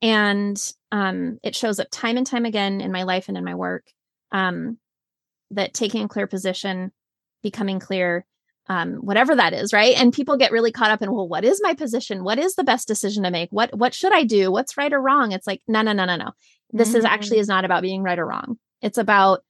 And 0.00 0.60
um, 0.90 1.38
it 1.42 1.54
shows 1.54 1.78
up 1.78 1.88
time 1.90 2.16
and 2.16 2.26
time 2.26 2.44
again 2.44 2.80
in 2.80 2.90
my 2.90 3.04
life 3.04 3.28
and 3.28 3.36
in 3.36 3.44
my 3.44 3.54
work 3.54 3.84
um, 4.32 4.78
that 5.52 5.74
taking 5.74 6.04
a 6.04 6.08
clear 6.08 6.26
position, 6.26 6.90
becoming 7.42 7.78
clear, 7.78 8.26
um, 8.68 8.94
whatever 8.94 9.36
that 9.36 9.52
is, 9.52 9.72
right? 9.72 9.94
And 9.96 10.12
people 10.12 10.36
get 10.36 10.52
really 10.52 10.72
caught 10.72 10.90
up 10.90 11.02
in, 11.02 11.12
well, 11.12 11.28
what 11.28 11.44
is 11.44 11.60
my 11.62 11.74
position? 11.74 12.24
What 12.24 12.38
is 12.38 12.54
the 12.54 12.64
best 12.64 12.88
decision 12.88 13.24
to 13.24 13.30
make? 13.30 13.50
What 13.50 13.76
what 13.76 13.94
should 13.94 14.12
I 14.12 14.24
do? 14.24 14.50
What's 14.50 14.76
right 14.76 14.92
or 14.92 15.00
wrong? 15.00 15.32
It's 15.32 15.46
like, 15.46 15.60
no, 15.68 15.82
no, 15.82 15.92
no, 15.92 16.04
no, 16.04 16.16
no. 16.16 16.30
This 16.70 16.88
mm-hmm. 16.88 16.98
is 16.98 17.04
actually 17.04 17.38
mm. 17.38 17.40
is 17.40 17.48
not 17.48 17.64
about 17.64 17.82
being 17.82 18.02
right 18.02 18.18
or 18.18 18.26
wrong. 18.26 18.58
It's 18.80 18.98
about 18.98 19.40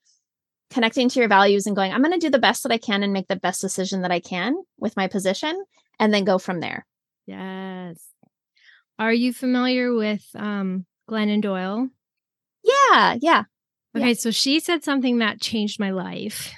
connecting 0.72 1.08
to 1.08 1.18
your 1.18 1.28
values 1.28 1.66
and 1.66 1.76
going, 1.76 1.92
I'm 1.92 2.02
going 2.02 2.18
to 2.18 2.26
do 2.26 2.30
the 2.30 2.38
best 2.38 2.62
that 2.62 2.72
I 2.72 2.78
can 2.78 3.02
and 3.02 3.12
make 3.12 3.28
the 3.28 3.36
best 3.36 3.60
decision 3.60 4.02
that 4.02 4.10
I 4.10 4.20
can 4.20 4.56
with 4.78 4.96
my 4.96 5.06
position 5.06 5.62
and 5.98 6.12
then 6.12 6.24
go 6.24 6.38
from 6.38 6.60
there. 6.60 6.86
Yes. 7.26 8.02
Are 8.98 9.12
you 9.12 9.32
familiar 9.32 9.94
with 9.94 10.24
um, 10.34 10.86
Glennon 11.08 11.40
Doyle? 11.40 11.88
Yeah, 12.64 13.16
yeah. 13.20 13.44
Okay, 13.96 14.08
yeah. 14.08 14.14
so 14.14 14.30
she 14.30 14.60
said 14.60 14.84
something 14.84 15.18
that 15.18 15.40
changed 15.40 15.78
my 15.78 15.90
life. 15.90 16.52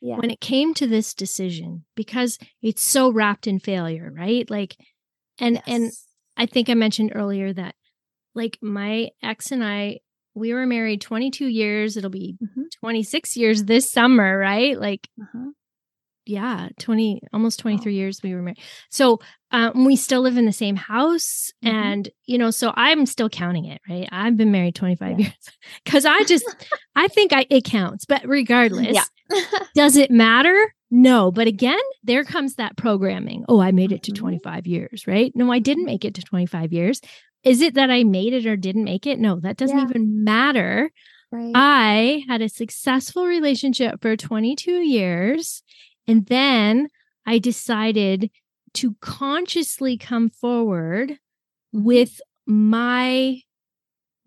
Yeah. 0.00 0.16
When 0.16 0.30
it 0.30 0.40
came 0.40 0.74
to 0.74 0.86
this 0.86 1.14
decision, 1.14 1.84
because 1.94 2.38
it's 2.62 2.82
so 2.82 3.10
wrapped 3.10 3.46
in 3.46 3.58
failure, 3.58 4.12
right? 4.14 4.48
Like, 4.50 4.76
and 5.38 5.56
yes. 5.56 5.64
and 5.66 5.92
I 6.36 6.46
think 6.46 6.68
I 6.68 6.74
mentioned 6.74 7.12
earlier 7.14 7.52
that, 7.52 7.74
like, 8.34 8.58
my 8.60 9.10
ex 9.22 9.50
and 9.52 9.64
I, 9.64 10.00
we 10.36 10.52
were 10.52 10.66
married 10.66 11.00
22 11.00 11.46
years. 11.46 11.96
It'll 11.96 12.10
be 12.10 12.36
mm-hmm. 12.42 12.62
26 12.80 13.36
years 13.36 13.64
this 13.64 13.90
summer, 13.90 14.38
right? 14.38 14.78
Like, 14.78 15.08
uh-huh 15.20 15.50
yeah 16.26 16.68
20 16.80 17.22
almost 17.32 17.58
23 17.60 17.92
oh. 17.92 17.96
years 17.96 18.20
we 18.22 18.34
were 18.34 18.42
married 18.42 18.58
so 18.90 19.20
um, 19.52 19.84
we 19.84 19.94
still 19.96 20.22
live 20.22 20.36
in 20.36 20.44
the 20.44 20.52
same 20.52 20.76
house 20.76 21.52
mm-hmm. 21.64 21.74
and 21.74 22.08
you 22.26 22.36
know 22.36 22.50
so 22.50 22.72
i'm 22.76 23.06
still 23.06 23.28
counting 23.28 23.64
it 23.64 23.80
right 23.88 24.08
i've 24.12 24.36
been 24.36 24.50
married 24.50 24.74
25 24.74 25.10
yeah. 25.10 25.16
years 25.26 25.34
because 25.84 26.04
i 26.04 26.22
just 26.24 26.44
i 26.96 27.08
think 27.08 27.32
I, 27.32 27.46
it 27.48 27.64
counts 27.64 28.04
but 28.04 28.26
regardless 28.26 28.94
yeah. 28.94 29.38
does 29.74 29.96
it 29.96 30.10
matter 30.10 30.74
no 30.90 31.30
but 31.30 31.46
again 31.46 31.78
there 32.02 32.24
comes 32.24 32.56
that 32.56 32.76
programming 32.76 33.44
oh 33.48 33.60
i 33.60 33.70
made 33.70 33.92
it 33.92 34.02
to 34.04 34.12
mm-hmm. 34.12 34.22
25 34.22 34.66
years 34.66 35.06
right 35.06 35.32
no 35.34 35.50
i 35.52 35.58
didn't 35.58 35.86
make 35.86 36.04
it 36.04 36.14
to 36.14 36.22
25 36.22 36.72
years 36.72 37.00
is 37.44 37.60
it 37.60 37.74
that 37.74 37.90
i 37.90 38.02
made 38.04 38.32
it 38.32 38.46
or 38.46 38.56
didn't 38.56 38.84
make 38.84 39.06
it 39.06 39.18
no 39.18 39.38
that 39.40 39.56
doesn't 39.56 39.78
yeah. 39.78 39.84
even 39.84 40.24
matter 40.24 40.90
Right. 41.32 41.52
I 41.54 42.24
had 42.28 42.40
a 42.40 42.48
successful 42.48 43.26
relationship 43.26 44.00
for 44.00 44.16
22 44.16 44.70
years 44.70 45.62
and 46.06 46.26
then 46.26 46.88
I 47.26 47.38
decided 47.38 48.30
to 48.74 48.94
consciously 49.00 49.96
come 49.96 50.28
forward 50.28 51.10
mm-hmm. 51.10 51.84
with 51.84 52.20
my 52.46 53.40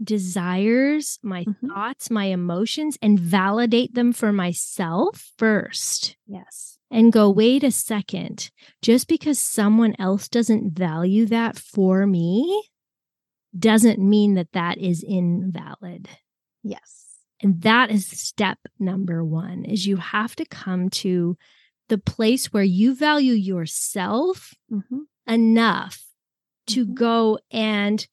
desires, 0.03 1.19
my 1.21 1.43
mm-hmm. 1.43 1.67
thoughts, 1.67 2.09
my 2.09 2.25
emotions, 2.25 2.97
and 3.01 3.19
validate 3.19 3.93
them 3.93 4.13
for 4.13 4.31
myself 4.31 5.31
first. 5.37 6.15
Yes. 6.27 6.77
And 6.91 7.13
go, 7.13 7.29
wait 7.29 7.63
a 7.63 7.71
second, 7.71 8.49
just 8.81 9.07
because 9.07 9.39
someone 9.39 9.95
else 9.99 10.27
doesn't 10.27 10.73
value 10.73 11.25
that 11.27 11.57
for 11.57 12.07
me 12.07 12.63
doesn't 13.57 13.99
mean 13.99 14.33
that 14.35 14.51
that 14.53 14.77
is 14.79 15.03
invalid. 15.07 16.09
Yes. 16.63 17.05
And 17.41 17.61
that 17.61 17.91
is 17.91 18.07
step 18.07 18.57
number 18.79 19.23
one 19.23 19.65
is 19.65 19.85
you 19.85 19.97
have 19.97 20.35
to 20.37 20.45
come 20.45 20.89
to 20.89 21.37
the 21.89 21.97
place 21.97 22.53
where 22.53 22.63
you 22.63 22.95
value 22.95 23.33
yourself 23.33 24.53
mm-hmm. 24.71 24.99
enough 25.27 26.05
to 26.67 26.85
mm-hmm. 26.85 26.93
go 26.93 27.39
and 27.51 28.07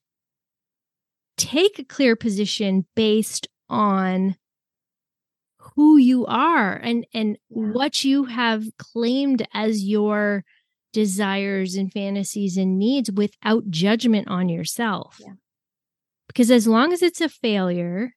take 1.36 1.78
a 1.78 1.84
clear 1.84 2.16
position 2.16 2.86
based 2.94 3.46
on 3.68 4.36
who 5.74 5.96
you 5.96 6.24
are 6.26 6.74
and 6.74 7.06
and 7.12 7.38
yeah. 7.50 7.66
what 7.72 8.04
you 8.04 8.24
have 8.24 8.64
claimed 8.78 9.46
as 9.52 9.84
your 9.84 10.44
desires 10.92 11.74
and 11.74 11.92
fantasies 11.92 12.56
and 12.56 12.78
needs 12.78 13.12
without 13.12 13.68
judgment 13.68 14.28
on 14.28 14.48
yourself. 14.48 15.18
Yeah. 15.20 15.34
Because 16.26 16.50
as 16.50 16.66
long 16.66 16.92
as 16.92 17.02
it's 17.02 17.20
a 17.20 17.28
failure, 17.28 18.14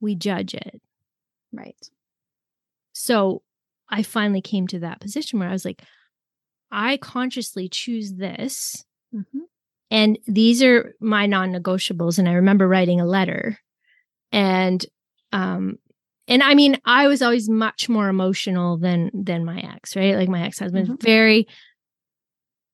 we 0.00 0.14
judge 0.14 0.54
it. 0.54 0.82
Right. 1.52 1.76
So 2.92 3.42
I 3.88 4.02
finally 4.02 4.40
came 4.40 4.66
to 4.68 4.80
that 4.80 5.00
position 5.00 5.38
where 5.38 5.48
I 5.48 5.52
was 5.52 5.64
like, 5.64 5.82
I 6.70 6.96
consciously 6.96 7.68
choose 7.68 8.12
this. 8.14 8.84
Mm-hmm. 9.14 9.40
And 9.90 10.18
these 10.26 10.62
are 10.62 10.94
my 11.00 11.26
non 11.26 11.52
negotiables. 11.52 12.18
And 12.18 12.28
I 12.28 12.32
remember 12.32 12.66
writing 12.66 13.00
a 13.00 13.06
letter. 13.06 13.58
And, 14.32 14.84
um, 15.32 15.78
and 16.26 16.42
I 16.42 16.54
mean, 16.54 16.78
I 16.84 17.06
was 17.06 17.22
always 17.22 17.48
much 17.48 17.88
more 17.88 18.08
emotional 18.08 18.78
than 18.78 19.10
than 19.12 19.44
my 19.44 19.60
ex, 19.74 19.94
right? 19.94 20.16
Like 20.16 20.28
my 20.28 20.42
ex 20.42 20.58
husband, 20.58 20.88
mm-hmm. 20.88 21.04
very 21.04 21.46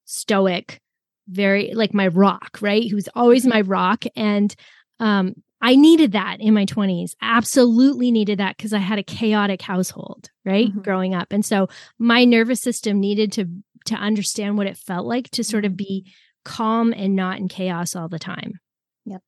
stoic, 0.05 0.81
very 1.29 1.73
like 1.75 1.93
my 1.93 2.07
rock, 2.07 2.59
right? 2.61 2.83
He 2.83 2.95
was 2.95 3.09
always 3.15 3.47
my 3.47 3.63
rock. 3.63 4.05
And 4.17 4.55
um, 5.01 5.35
I 5.61 5.77
needed 5.77 6.13
that 6.13 6.39
in 6.41 6.55
my 6.55 6.65
20s. 6.65 7.15
Absolutely 7.21 8.11
needed 8.11 8.39
that 8.39 8.57
because 8.57 8.73
I 8.73 8.79
had 8.79 8.99
a 8.99 9.03
chaotic 9.03 9.61
household, 9.63 10.31
right? 10.45 10.69
Mm-hmm. 10.69 10.81
Growing 10.81 11.15
up. 11.15 11.33
And 11.33 11.45
so 11.45 11.69
my 11.99 12.25
nervous 12.25 12.61
system 12.61 13.01
needed 13.01 13.33
to 13.33 13.47
to 13.87 13.95
understand 13.95 14.59
what 14.59 14.67
it 14.67 14.77
felt 14.77 15.07
like 15.07 15.31
to 15.31 15.43
sort 15.43 15.65
of 15.65 15.77
be 15.77 16.07
calm 16.45 16.93
and 16.93 17.17
not 17.17 17.39
in 17.39 17.49
chaos 17.49 17.97
all 17.97 18.09
the 18.09 18.19
time. 18.19 18.61
Yep. 19.07 19.23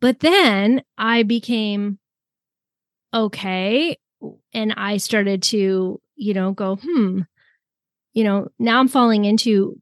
But 0.00 0.20
then 0.20 0.82
I 0.98 1.22
became 1.22 1.98
okay 3.14 3.96
and 4.52 4.74
I 4.76 4.96
started 4.96 5.42
to, 5.44 6.00
you 6.16 6.34
know, 6.34 6.52
go, 6.52 6.76
hmm, 6.76 7.20
you 8.12 8.24
know, 8.24 8.48
now 8.58 8.80
I'm 8.80 8.88
falling 8.88 9.24
into 9.24 9.78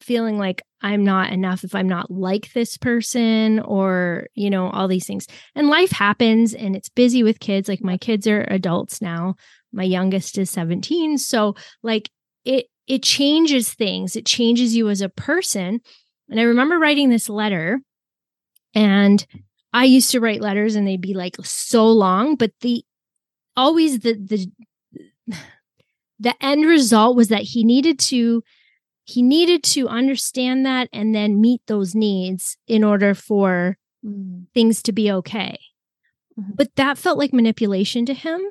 feeling 0.00 0.38
like 0.38 0.62
I'm 0.80 1.04
not 1.04 1.32
enough 1.32 1.64
if 1.64 1.74
I'm 1.74 1.88
not 1.88 2.10
like 2.10 2.52
this 2.52 2.76
person 2.76 3.58
or, 3.60 4.28
you 4.34 4.48
know, 4.48 4.70
all 4.70 4.86
these 4.86 5.06
things. 5.06 5.26
And 5.54 5.68
life 5.68 5.90
happens 5.90 6.54
and 6.54 6.76
it's 6.76 6.88
busy 6.88 7.22
with 7.22 7.40
kids. 7.40 7.68
Like 7.68 7.82
my 7.82 7.96
kids 7.96 8.26
are 8.26 8.46
adults 8.48 9.02
now. 9.02 9.34
My 9.72 9.82
youngest 9.82 10.38
is 10.38 10.50
17. 10.50 11.18
So 11.18 11.56
like 11.82 12.10
it 12.44 12.66
it 12.86 13.02
changes 13.02 13.74
things. 13.74 14.16
It 14.16 14.24
changes 14.24 14.74
you 14.74 14.88
as 14.88 15.00
a 15.00 15.08
person. 15.08 15.80
And 16.30 16.40
I 16.40 16.44
remember 16.44 16.78
writing 16.78 17.10
this 17.10 17.28
letter 17.28 17.80
and 18.74 19.26
I 19.72 19.84
used 19.84 20.12
to 20.12 20.20
write 20.20 20.40
letters 20.40 20.74
and 20.74 20.86
they'd 20.86 21.00
be 21.00 21.14
like 21.14 21.36
so 21.42 21.90
long, 21.90 22.36
but 22.36 22.52
the 22.60 22.84
always 23.56 24.00
the 24.00 24.14
the 24.14 25.36
the 26.20 26.34
end 26.40 26.64
result 26.66 27.16
was 27.16 27.28
that 27.28 27.42
he 27.42 27.64
needed 27.64 27.98
to 27.98 28.42
he 29.08 29.22
needed 29.22 29.62
to 29.62 29.88
understand 29.88 30.66
that 30.66 30.86
and 30.92 31.14
then 31.14 31.40
meet 31.40 31.62
those 31.66 31.94
needs 31.94 32.58
in 32.66 32.84
order 32.84 33.14
for 33.14 33.78
mm. 34.04 34.44
things 34.52 34.82
to 34.82 34.92
be 34.92 35.10
okay. 35.10 35.58
Mm-hmm. 36.38 36.52
But 36.56 36.76
that 36.76 36.98
felt 36.98 37.16
like 37.16 37.32
manipulation 37.32 38.04
to 38.04 38.12
him. 38.12 38.42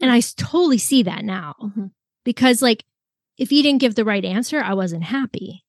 And 0.00 0.10
I 0.10 0.20
totally 0.20 0.78
see 0.78 1.02
that 1.02 1.26
now 1.26 1.56
mm-hmm. 1.62 1.86
because, 2.24 2.62
like, 2.62 2.86
if 3.36 3.50
he 3.50 3.60
didn't 3.60 3.82
give 3.82 3.96
the 3.96 4.04
right 4.04 4.24
answer, 4.24 4.62
I 4.62 4.72
wasn't 4.72 5.04
happy. 5.04 5.62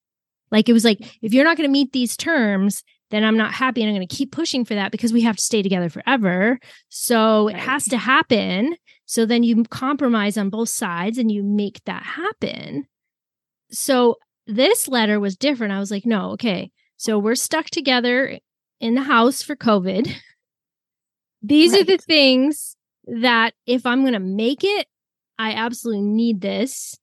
Like, 0.50 0.70
it 0.70 0.72
was 0.72 0.86
like, 0.86 1.18
if 1.20 1.34
you're 1.34 1.44
not 1.44 1.58
going 1.58 1.68
to 1.68 1.72
meet 1.72 1.92
these 1.92 2.16
terms, 2.16 2.82
then 3.10 3.24
I'm 3.24 3.36
not 3.36 3.52
happy 3.52 3.82
and 3.82 3.90
I'm 3.90 3.96
going 3.96 4.08
to 4.08 4.16
keep 4.16 4.32
pushing 4.32 4.64
for 4.64 4.74
that 4.74 4.90
because 4.90 5.12
we 5.12 5.20
have 5.20 5.36
to 5.36 5.42
stay 5.42 5.60
together 5.60 5.90
forever. 5.90 6.58
So 6.88 7.48
right. 7.48 7.56
it 7.56 7.60
has 7.60 7.84
to 7.88 7.98
happen. 7.98 8.74
So 9.04 9.26
then 9.26 9.42
you 9.42 9.64
compromise 9.64 10.38
on 10.38 10.48
both 10.48 10.70
sides 10.70 11.18
and 11.18 11.30
you 11.30 11.42
make 11.42 11.84
that 11.84 12.02
happen. 12.02 12.86
So 13.72 14.18
this 14.46 14.88
letter 14.88 15.18
was 15.18 15.36
different. 15.36 15.72
I 15.72 15.78
was 15.78 15.90
like, 15.90 16.06
no, 16.06 16.30
okay. 16.32 16.70
So 16.96 17.18
we're 17.18 17.34
stuck 17.34 17.66
together 17.66 18.38
in 18.80 18.94
the 18.94 19.02
house 19.02 19.42
for 19.42 19.56
COVID. 19.56 20.12
These 21.42 21.72
right. 21.72 21.80
are 21.80 21.84
the 21.84 21.98
things 21.98 22.76
that 23.06 23.54
if 23.66 23.84
I'm 23.84 24.02
going 24.02 24.12
to 24.12 24.20
make 24.20 24.62
it, 24.62 24.86
I 25.38 25.52
absolutely 25.52 26.02
need 26.02 26.40
this 26.40 26.96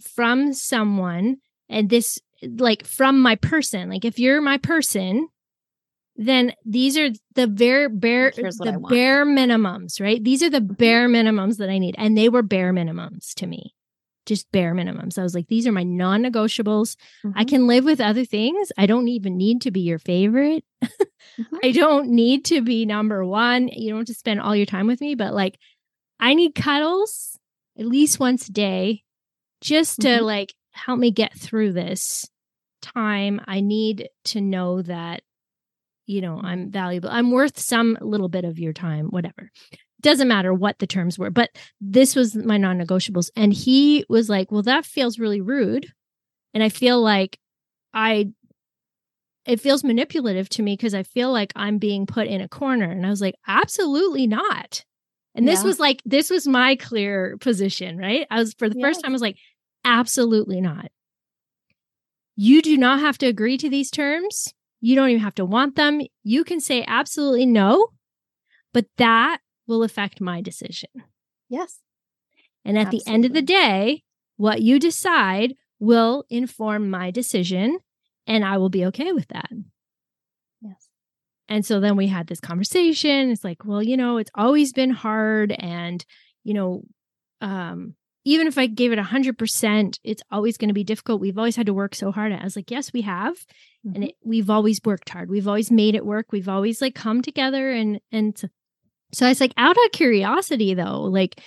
from 0.00 0.52
someone 0.52 1.36
and 1.68 1.88
this 1.88 2.18
like 2.42 2.86
from 2.86 3.20
my 3.20 3.36
person. 3.36 3.88
Like 3.88 4.04
if 4.04 4.18
you're 4.18 4.40
my 4.40 4.58
person, 4.58 5.28
then 6.16 6.52
these 6.64 6.96
are 6.96 7.10
the 7.34 7.46
bare 7.46 7.88
bare 7.88 8.32
the 8.32 8.84
bare 8.88 9.26
minimums, 9.26 10.00
right? 10.00 10.22
These 10.22 10.42
are 10.42 10.50
the 10.50 10.60
mm-hmm. 10.60 10.74
bare 10.74 11.08
minimums 11.08 11.58
that 11.58 11.70
I 11.70 11.78
need. 11.78 11.94
And 11.98 12.16
they 12.16 12.28
were 12.28 12.42
bare 12.42 12.72
minimums 12.72 13.34
to 13.36 13.46
me. 13.46 13.74
Just 14.26 14.50
bare 14.52 14.74
minimums. 14.74 15.18
I 15.18 15.22
was 15.22 15.34
like, 15.34 15.48
these 15.48 15.66
are 15.66 15.72
my 15.72 15.82
non-negotiables. 15.82 16.96
Mm-hmm. 17.24 17.32
I 17.36 17.44
can 17.44 17.66
live 17.66 17.84
with 17.84 18.00
other 18.00 18.24
things. 18.24 18.72
I 18.78 18.86
don't 18.86 19.08
even 19.08 19.36
need 19.36 19.62
to 19.62 19.70
be 19.70 19.80
your 19.80 19.98
favorite. 19.98 20.64
mm-hmm. 20.84 21.56
I 21.62 21.72
don't 21.72 22.08
need 22.08 22.46
to 22.46 22.62
be 22.62 22.86
number 22.86 23.24
one. 23.24 23.68
You 23.68 23.90
don't 23.90 24.00
have 24.00 24.06
to 24.06 24.14
spend 24.14 24.40
all 24.40 24.56
your 24.56 24.66
time 24.66 24.86
with 24.86 25.00
me, 25.00 25.14
but 25.14 25.34
like 25.34 25.58
I 26.18 26.34
need 26.34 26.54
cuddles 26.54 27.38
at 27.78 27.86
least 27.86 28.20
once 28.20 28.48
a 28.48 28.52
day 28.52 29.02
just 29.60 30.00
to 30.00 30.08
mm-hmm. 30.08 30.24
like 30.24 30.54
help 30.72 30.98
me 30.98 31.10
get 31.10 31.38
through 31.38 31.72
this 31.72 32.28
time. 32.80 33.40
I 33.46 33.60
need 33.60 34.08
to 34.26 34.40
know 34.40 34.82
that 34.82 35.22
you 36.06 36.20
know, 36.20 36.40
I'm 36.42 36.70
valuable. 36.70 37.08
I'm 37.10 37.30
worth 37.30 37.58
some 37.58 37.96
little 38.00 38.28
bit 38.28 38.44
of 38.44 38.58
your 38.58 38.72
time, 38.72 39.06
whatever. 39.06 39.50
Doesn't 40.04 40.28
matter 40.28 40.54
what 40.54 40.78
the 40.78 40.86
terms 40.86 41.18
were, 41.18 41.30
but 41.30 41.50
this 41.80 42.14
was 42.14 42.36
my 42.36 42.56
non 42.56 42.78
negotiables. 42.78 43.30
And 43.34 43.52
he 43.52 44.04
was 44.08 44.28
like, 44.28 44.52
Well, 44.52 44.62
that 44.62 44.86
feels 44.86 45.18
really 45.18 45.40
rude. 45.40 45.92
And 46.52 46.62
I 46.62 46.68
feel 46.68 47.02
like 47.02 47.38
I, 47.92 48.30
it 49.46 49.60
feels 49.60 49.82
manipulative 49.82 50.48
to 50.50 50.62
me 50.62 50.74
because 50.74 50.94
I 50.94 51.02
feel 51.02 51.32
like 51.32 51.52
I'm 51.56 51.78
being 51.78 52.06
put 52.06 52.28
in 52.28 52.40
a 52.40 52.48
corner. 52.48 52.90
And 52.90 53.04
I 53.04 53.10
was 53.10 53.20
like, 53.20 53.34
Absolutely 53.48 54.26
not. 54.26 54.84
And 55.34 55.48
this 55.48 55.62
yeah. 55.62 55.66
was 55.66 55.80
like, 55.80 56.00
this 56.04 56.30
was 56.30 56.46
my 56.46 56.76
clear 56.76 57.36
position, 57.40 57.98
right? 57.98 58.26
I 58.30 58.38
was, 58.38 58.54
for 58.54 58.68
the 58.68 58.78
yes. 58.78 58.86
first 58.86 59.02
time, 59.02 59.10
I 59.10 59.14
was 59.14 59.22
like, 59.22 59.38
Absolutely 59.84 60.60
not. 60.60 60.92
You 62.36 62.62
do 62.62 62.76
not 62.76 63.00
have 63.00 63.18
to 63.18 63.26
agree 63.26 63.58
to 63.58 63.68
these 63.68 63.90
terms 63.90 64.54
you 64.84 64.96
don't 64.96 65.08
even 65.08 65.22
have 65.22 65.36
to 65.36 65.46
want 65.46 65.76
them. 65.76 66.02
You 66.24 66.44
can 66.44 66.60
say 66.60 66.84
absolutely 66.86 67.46
no, 67.46 67.88
but 68.74 68.84
that 68.98 69.38
will 69.66 69.82
affect 69.82 70.20
my 70.20 70.40
decision. 70.40 70.90
Yes. 71.48 71.78
And 72.64 72.78
at 72.78 72.86
absolutely. 72.86 73.04
the 73.04 73.12
end 73.12 73.24
of 73.24 73.32
the 73.32 73.42
day, 73.42 74.02
what 74.36 74.62
you 74.62 74.78
decide 74.78 75.54
will 75.78 76.24
inform 76.30 76.90
my 76.90 77.10
decision, 77.10 77.78
and 78.26 78.44
I 78.44 78.58
will 78.58 78.70
be 78.70 78.86
okay 78.86 79.12
with 79.12 79.28
that. 79.28 79.50
Yes. 80.62 80.88
And 81.48 81.64
so 81.64 81.80
then 81.80 81.96
we 81.96 82.06
had 82.06 82.26
this 82.26 82.40
conversation. 82.40 83.30
It's 83.30 83.44
like, 83.44 83.64
well, 83.64 83.82
you 83.82 83.96
know, 83.96 84.16
it's 84.16 84.30
always 84.34 84.72
been 84.72 84.90
hard. 84.90 85.52
And, 85.52 86.04
you 86.42 86.54
know, 86.54 86.82
um, 87.40 87.94
even 88.24 88.46
if 88.46 88.56
I 88.56 88.66
gave 88.66 88.92
it 88.92 88.98
100%, 88.98 89.98
it's 90.02 90.22
always 90.30 90.56
going 90.56 90.68
to 90.68 90.74
be 90.74 90.84
difficult. 90.84 91.20
We've 91.20 91.36
always 91.36 91.56
had 91.56 91.66
to 91.66 91.74
work 91.74 91.94
so 91.94 92.10
hard. 92.10 92.32
I 92.32 92.42
was 92.42 92.56
like, 92.56 92.70
yes, 92.70 92.92
we 92.92 93.02
have. 93.02 93.34
Mm-hmm. 93.86 93.94
And 93.94 94.04
it, 94.04 94.14
we've 94.24 94.48
always 94.48 94.80
worked 94.82 95.10
hard. 95.10 95.28
We've 95.28 95.46
always 95.46 95.70
made 95.70 95.94
it 95.94 96.06
work. 96.06 96.32
We've 96.32 96.48
always 96.48 96.80
like 96.80 96.94
come 96.94 97.20
together. 97.20 97.70
And, 97.70 98.00
and 98.10 98.40
so, 99.14 99.26
I 99.26 99.30
was 99.30 99.40
like, 99.40 99.54
out 99.56 99.76
of 99.76 99.92
curiosity 99.92 100.74
though, 100.74 101.02
like, 101.02 101.40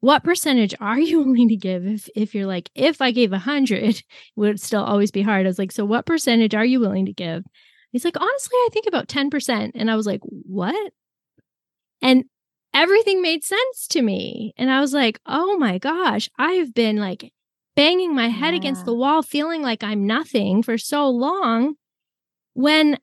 what 0.00 0.24
percentage 0.24 0.74
are 0.80 0.98
you 0.98 1.20
willing 1.24 1.48
to 1.48 1.56
give 1.56 1.86
if, 1.86 2.08
if 2.14 2.34
you're 2.34 2.46
like, 2.46 2.70
if 2.74 3.00
I 3.00 3.10
gave 3.10 3.32
a 3.32 3.38
hundred, 3.38 3.88
it 3.96 4.04
would 4.36 4.60
still 4.60 4.82
always 4.82 5.10
be 5.10 5.22
hard. 5.22 5.46
I 5.46 5.48
was 5.48 5.58
like, 5.58 5.72
so 5.72 5.84
what 5.84 6.06
percentage 6.06 6.54
are 6.54 6.64
you 6.64 6.80
willing 6.80 7.06
to 7.06 7.12
give? 7.12 7.44
He's 7.92 8.04
like, 8.04 8.20
honestly, 8.20 8.56
I 8.56 8.68
think 8.72 8.86
about 8.86 9.08
10%. 9.08 9.72
And 9.74 9.90
I 9.90 9.96
was 9.96 10.06
like, 10.06 10.20
what? 10.22 10.92
And 12.02 12.24
everything 12.74 13.22
made 13.22 13.44
sense 13.44 13.88
to 13.88 14.02
me. 14.02 14.52
And 14.56 14.70
I 14.70 14.80
was 14.80 14.92
like, 14.92 15.18
oh 15.26 15.56
my 15.56 15.78
gosh, 15.78 16.28
I've 16.38 16.74
been 16.74 16.98
like 16.98 17.32
banging 17.76 18.14
my 18.14 18.28
head 18.28 18.52
yeah. 18.52 18.58
against 18.58 18.84
the 18.84 18.94
wall, 18.94 19.22
feeling 19.22 19.62
like 19.62 19.82
I'm 19.82 20.06
nothing 20.06 20.62
for 20.62 20.76
so 20.76 21.08
long 21.08 21.74
when 22.52 22.98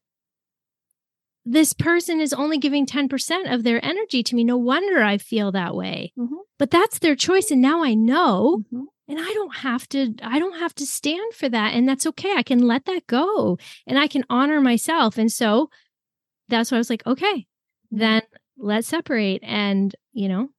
this 1.46 1.74
person 1.74 2.20
is 2.20 2.34
only 2.34 2.58
giving 2.58 2.86
10% 2.86 3.54
of 3.54 3.64
their 3.64 3.84
energy 3.86 4.24
to 4.24 4.36
me. 4.36 4.44
No 4.44 4.58
wonder 4.58 5.02
I 5.02 5.18
feel 5.18 5.52
that 5.52 5.76
way. 5.76 6.12
Mm-hmm. 6.18 6.36
But 6.58 6.72
that's 6.72 7.00
their 7.00 7.16
choice. 7.16 7.52
And 7.52 7.62
now 7.62 7.84
I 7.84 7.94
know. 7.94 8.64
Mm-hmm. 8.74 8.86
And 9.08 9.20
I 9.20 9.32
don't 9.34 9.58
have 9.58 9.88
to, 9.90 10.16
I 10.24 10.40
don't 10.40 10.58
have 10.58 10.74
to 10.76 10.86
stand 10.88 11.36
for 11.36 11.48
that. 11.48 11.76
And 11.76 11.88
that's 11.88 12.08
okay. 12.08 12.34
I 12.36 12.42
can 12.42 12.66
let 12.66 12.86
that 12.86 13.06
go 13.06 13.60
and 13.86 14.00
I 14.00 14.08
can 14.08 14.26
honor 14.32 14.60
myself. 14.60 15.20
And 15.20 15.32
so 15.32 15.70
that's 16.50 16.72
why 16.72 16.78
I 16.78 16.80
was 16.80 16.90
like, 16.90 17.06
okay, 17.06 17.46
mm-hmm. 17.94 18.00
then 18.00 18.24
let's 18.58 18.88
separate 18.88 19.42
and 19.44 19.96
you 20.14 20.28
know 20.30 20.50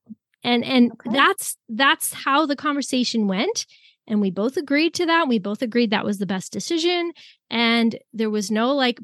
and 0.43 0.63
and 0.63 0.91
okay. 0.91 1.09
that's 1.11 1.57
that's 1.69 2.13
how 2.13 2.45
the 2.45 2.55
conversation 2.55 3.27
went 3.27 3.65
and 4.07 4.21
we 4.21 4.29
both 4.29 4.57
agreed 4.57 4.93
to 4.93 5.05
that 5.05 5.27
we 5.27 5.39
both 5.39 5.61
agreed 5.61 5.91
that 5.91 6.05
was 6.05 6.19
the 6.19 6.25
best 6.25 6.51
decision 6.51 7.11
and 7.49 7.97
there 8.13 8.29
was 8.29 8.51
no 8.51 8.73
like 8.73 8.99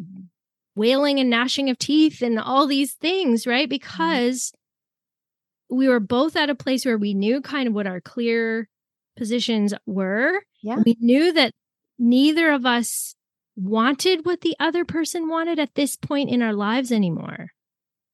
wailing 0.76 1.20
and 1.20 1.30
gnashing 1.30 1.70
of 1.70 1.78
teeth 1.78 2.22
and 2.22 2.40
all 2.40 2.68
these 2.68 2.94
things 2.94 3.46
right 3.48 3.66
mm-hmm. 3.66 3.70
because 3.70 4.52
mm-hmm. 4.52 5.78
we 5.78 5.88
were 5.88 6.00
both 6.00 6.36
at 6.36 6.50
a 6.50 6.56
place 6.56 6.86
where 6.86 6.98
we 6.98 7.14
knew 7.14 7.42
kind 7.42 7.68
of 7.68 7.74
what 7.74 7.88
our 7.88 8.02
clear 8.02 8.68
positions 9.16 9.74
were 9.86 10.42
yeah 10.62 10.82
we 10.86 10.98
knew 11.00 11.32
that 11.34 11.54
neither 12.00 12.52
of 12.52 12.66
us 12.66 13.16
wanted 13.56 14.26
what 14.26 14.42
the 14.42 14.56
other 14.60 14.84
person 14.84 15.30
wanted 15.30 15.60
at 15.60 15.76
this 15.76 15.96
point 15.96 16.30
in 16.30 16.42
our 16.42 16.54
lives 16.54 16.92
anymore 16.92 17.50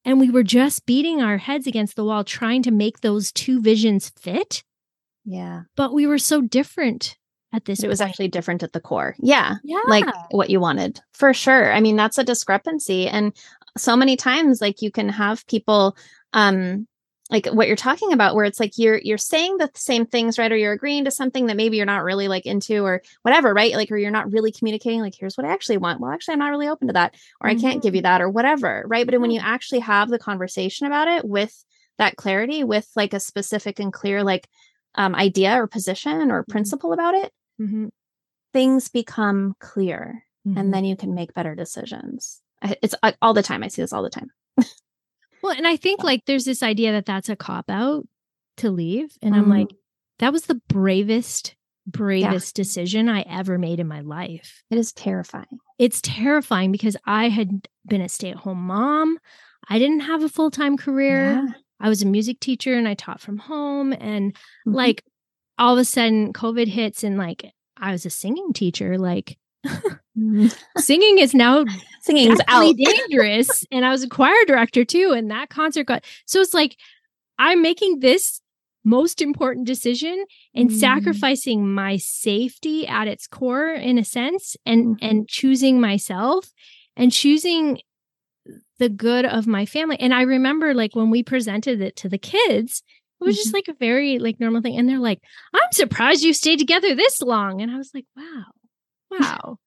and 0.04 0.18
we 0.18 0.30
were 0.30 0.42
just 0.42 0.86
beating 0.86 1.20
our 1.20 1.38
heads 1.38 1.66
against 1.66 1.96
the 1.96 2.04
wall 2.04 2.24
trying 2.24 2.62
to 2.62 2.70
make 2.70 3.00
those 3.00 3.32
two 3.32 3.60
visions 3.60 4.10
fit. 4.18 4.62
Yeah. 5.24 5.62
But 5.76 5.92
we 5.92 6.06
were 6.06 6.18
so 6.18 6.40
different 6.40 7.16
at 7.52 7.64
this. 7.64 7.80
It 7.80 7.82
point. 7.82 7.90
was 7.90 8.00
actually 8.00 8.28
different 8.28 8.62
at 8.62 8.72
the 8.72 8.80
core. 8.80 9.14
Yeah. 9.18 9.56
Yeah. 9.64 9.80
Like 9.86 10.06
what 10.30 10.50
you 10.50 10.60
wanted. 10.60 11.00
For 11.12 11.34
sure. 11.34 11.72
I 11.72 11.80
mean, 11.80 11.96
that's 11.96 12.18
a 12.18 12.24
discrepancy. 12.24 13.08
And 13.08 13.32
so 13.76 13.96
many 13.96 14.16
times, 14.16 14.60
like 14.60 14.82
you 14.82 14.90
can 14.90 15.08
have 15.08 15.46
people 15.46 15.96
um 16.32 16.86
like 17.30 17.46
what 17.46 17.68
you're 17.68 17.76
talking 17.76 18.12
about 18.12 18.34
where 18.34 18.44
it's 18.44 18.60
like 18.60 18.76
you're 18.76 18.98
you're 18.98 19.18
saying 19.18 19.56
the 19.56 19.70
same 19.74 20.04
things 20.04 20.38
right 20.38 20.50
or 20.50 20.56
you're 20.56 20.72
agreeing 20.72 21.04
to 21.04 21.10
something 21.10 21.46
that 21.46 21.56
maybe 21.56 21.76
you're 21.76 21.86
not 21.86 22.02
really 22.02 22.28
like 22.28 22.46
into 22.46 22.84
or 22.84 23.02
whatever 23.22 23.54
right 23.54 23.74
like 23.74 23.90
or 23.90 23.96
you're 23.96 24.10
not 24.10 24.30
really 24.32 24.52
communicating 24.52 25.00
like 25.00 25.14
here's 25.18 25.36
what 25.36 25.46
i 25.46 25.52
actually 25.52 25.76
want 25.76 26.00
well 26.00 26.10
actually 26.10 26.32
i'm 26.32 26.38
not 26.38 26.50
really 26.50 26.68
open 26.68 26.88
to 26.88 26.92
that 26.92 27.14
or 27.40 27.48
mm-hmm. 27.48 27.58
i 27.58 27.60
can't 27.60 27.82
give 27.82 27.94
you 27.94 28.00
mm-hmm. 28.00 28.06
that 28.06 28.20
or 28.20 28.28
whatever 28.28 28.84
right 28.86 29.06
but 29.06 29.20
when 29.20 29.30
you 29.30 29.40
actually 29.42 29.80
have 29.80 30.08
the 30.08 30.18
conversation 30.18 30.86
about 30.86 31.08
it 31.08 31.24
with 31.24 31.64
that 31.98 32.16
clarity 32.16 32.64
with 32.64 32.88
like 32.96 33.14
a 33.14 33.20
specific 33.20 33.78
and 33.78 33.92
clear 33.92 34.24
like 34.24 34.48
um, 34.94 35.14
idea 35.14 35.60
or 35.60 35.66
position 35.66 36.30
or 36.30 36.42
mm-hmm. 36.42 36.52
principle 36.52 36.92
about 36.92 37.14
it 37.14 37.32
mm-hmm. 37.60 37.88
things 38.52 38.88
become 38.88 39.54
clear 39.60 40.24
and 40.44 40.56
mm-hmm. 40.56 40.70
then 40.70 40.84
you 40.84 40.96
can 40.96 41.14
make 41.14 41.34
better 41.34 41.54
decisions 41.54 42.40
it's 42.82 42.94
uh, 43.02 43.12
all 43.22 43.34
the 43.34 43.42
time 43.42 43.62
i 43.62 43.68
see 43.68 43.82
this 43.82 43.92
all 43.92 44.02
the 44.02 44.10
time 44.10 44.30
Well, 45.42 45.56
and 45.56 45.66
I 45.66 45.76
think 45.76 46.02
like 46.02 46.24
there's 46.26 46.44
this 46.44 46.62
idea 46.62 46.92
that 46.92 47.06
that's 47.06 47.28
a 47.28 47.36
cop 47.36 47.70
out 47.70 48.06
to 48.58 48.70
leave. 48.70 49.16
And 49.22 49.34
mm-hmm. 49.34 49.44
I'm 49.44 49.58
like, 49.58 49.74
that 50.18 50.32
was 50.32 50.44
the 50.44 50.60
bravest, 50.68 51.54
bravest 51.86 52.56
yeah. 52.56 52.62
decision 52.62 53.08
I 53.08 53.22
ever 53.22 53.58
made 53.58 53.80
in 53.80 53.88
my 53.88 54.00
life. 54.00 54.62
It 54.70 54.78
is 54.78 54.92
terrifying. 54.92 55.58
It's 55.78 56.00
terrifying 56.02 56.72
because 56.72 56.96
I 57.06 57.28
had 57.28 57.68
been 57.86 58.02
a 58.02 58.08
stay 58.08 58.30
at 58.30 58.36
home 58.36 58.66
mom. 58.66 59.18
I 59.68 59.78
didn't 59.78 60.00
have 60.00 60.22
a 60.22 60.28
full 60.28 60.50
time 60.50 60.76
career. 60.76 61.32
Yeah. 61.32 61.46
I 61.80 61.88
was 61.88 62.02
a 62.02 62.06
music 62.06 62.40
teacher 62.40 62.74
and 62.74 62.86
I 62.86 62.94
taught 62.94 63.20
from 63.20 63.38
home. 63.38 63.92
And 63.92 64.34
mm-hmm. 64.34 64.74
like 64.74 65.04
all 65.58 65.74
of 65.74 65.80
a 65.80 65.84
sudden, 65.84 66.32
COVID 66.32 66.68
hits 66.68 67.02
and 67.02 67.16
like 67.16 67.52
I 67.76 67.92
was 67.92 68.04
a 68.06 68.10
singing 68.10 68.52
teacher. 68.52 68.98
Like, 68.98 69.38
mm-hmm. 69.66 70.46
singing 70.78 71.18
is 71.18 71.34
now 71.34 71.64
singing 72.00 72.32
is 72.32 72.40
out 72.48 72.74
dangerous 72.76 73.66
and 73.70 73.84
i 73.84 73.90
was 73.90 74.02
a 74.02 74.08
choir 74.08 74.42
director 74.46 74.86
too 74.86 75.12
and 75.14 75.30
that 75.30 75.50
concert 75.50 75.84
got 75.84 76.02
so 76.24 76.40
it's 76.40 76.54
like 76.54 76.78
i'm 77.38 77.60
making 77.60 78.00
this 78.00 78.40
most 78.84 79.20
important 79.20 79.66
decision 79.66 80.24
and 80.54 80.70
mm. 80.70 80.72
sacrificing 80.72 81.72
my 81.74 81.96
safety 81.98 82.86
at 82.88 83.06
its 83.06 83.26
core 83.26 83.68
in 83.68 83.98
a 83.98 84.04
sense 84.04 84.56
and 84.64 84.96
mm. 84.96 84.98
and 85.02 85.28
choosing 85.28 85.80
myself 85.80 86.50
and 86.96 87.12
choosing 87.12 87.78
the 88.78 88.88
good 88.88 89.24
of 89.24 89.46
my 89.46 89.66
family 89.66 89.96
and 90.00 90.14
i 90.14 90.22
remember 90.22 90.74
like 90.74 90.94
when 90.94 91.10
we 91.10 91.22
presented 91.22 91.80
it 91.80 91.96
to 91.96 92.08
the 92.08 92.18
kids 92.18 92.82
it 93.20 93.24
was 93.24 93.36
mm-hmm. 93.36 93.42
just 93.42 93.54
like 93.54 93.68
a 93.68 93.74
very 93.74 94.18
like 94.18 94.40
normal 94.40 94.62
thing 94.62 94.76
and 94.76 94.88
they're 94.88 94.98
like 94.98 95.20
i'm 95.54 95.72
surprised 95.72 96.22
you 96.22 96.32
stayed 96.32 96.58
together 96.58 96.94
this 96.94 97.20
long 97.20 97.60
and 97.60 97.70
i 97.70 97.76
was 97.76 97.90
like 97.94 98.06
wow 98.16 98.44
wow 99.10 99.58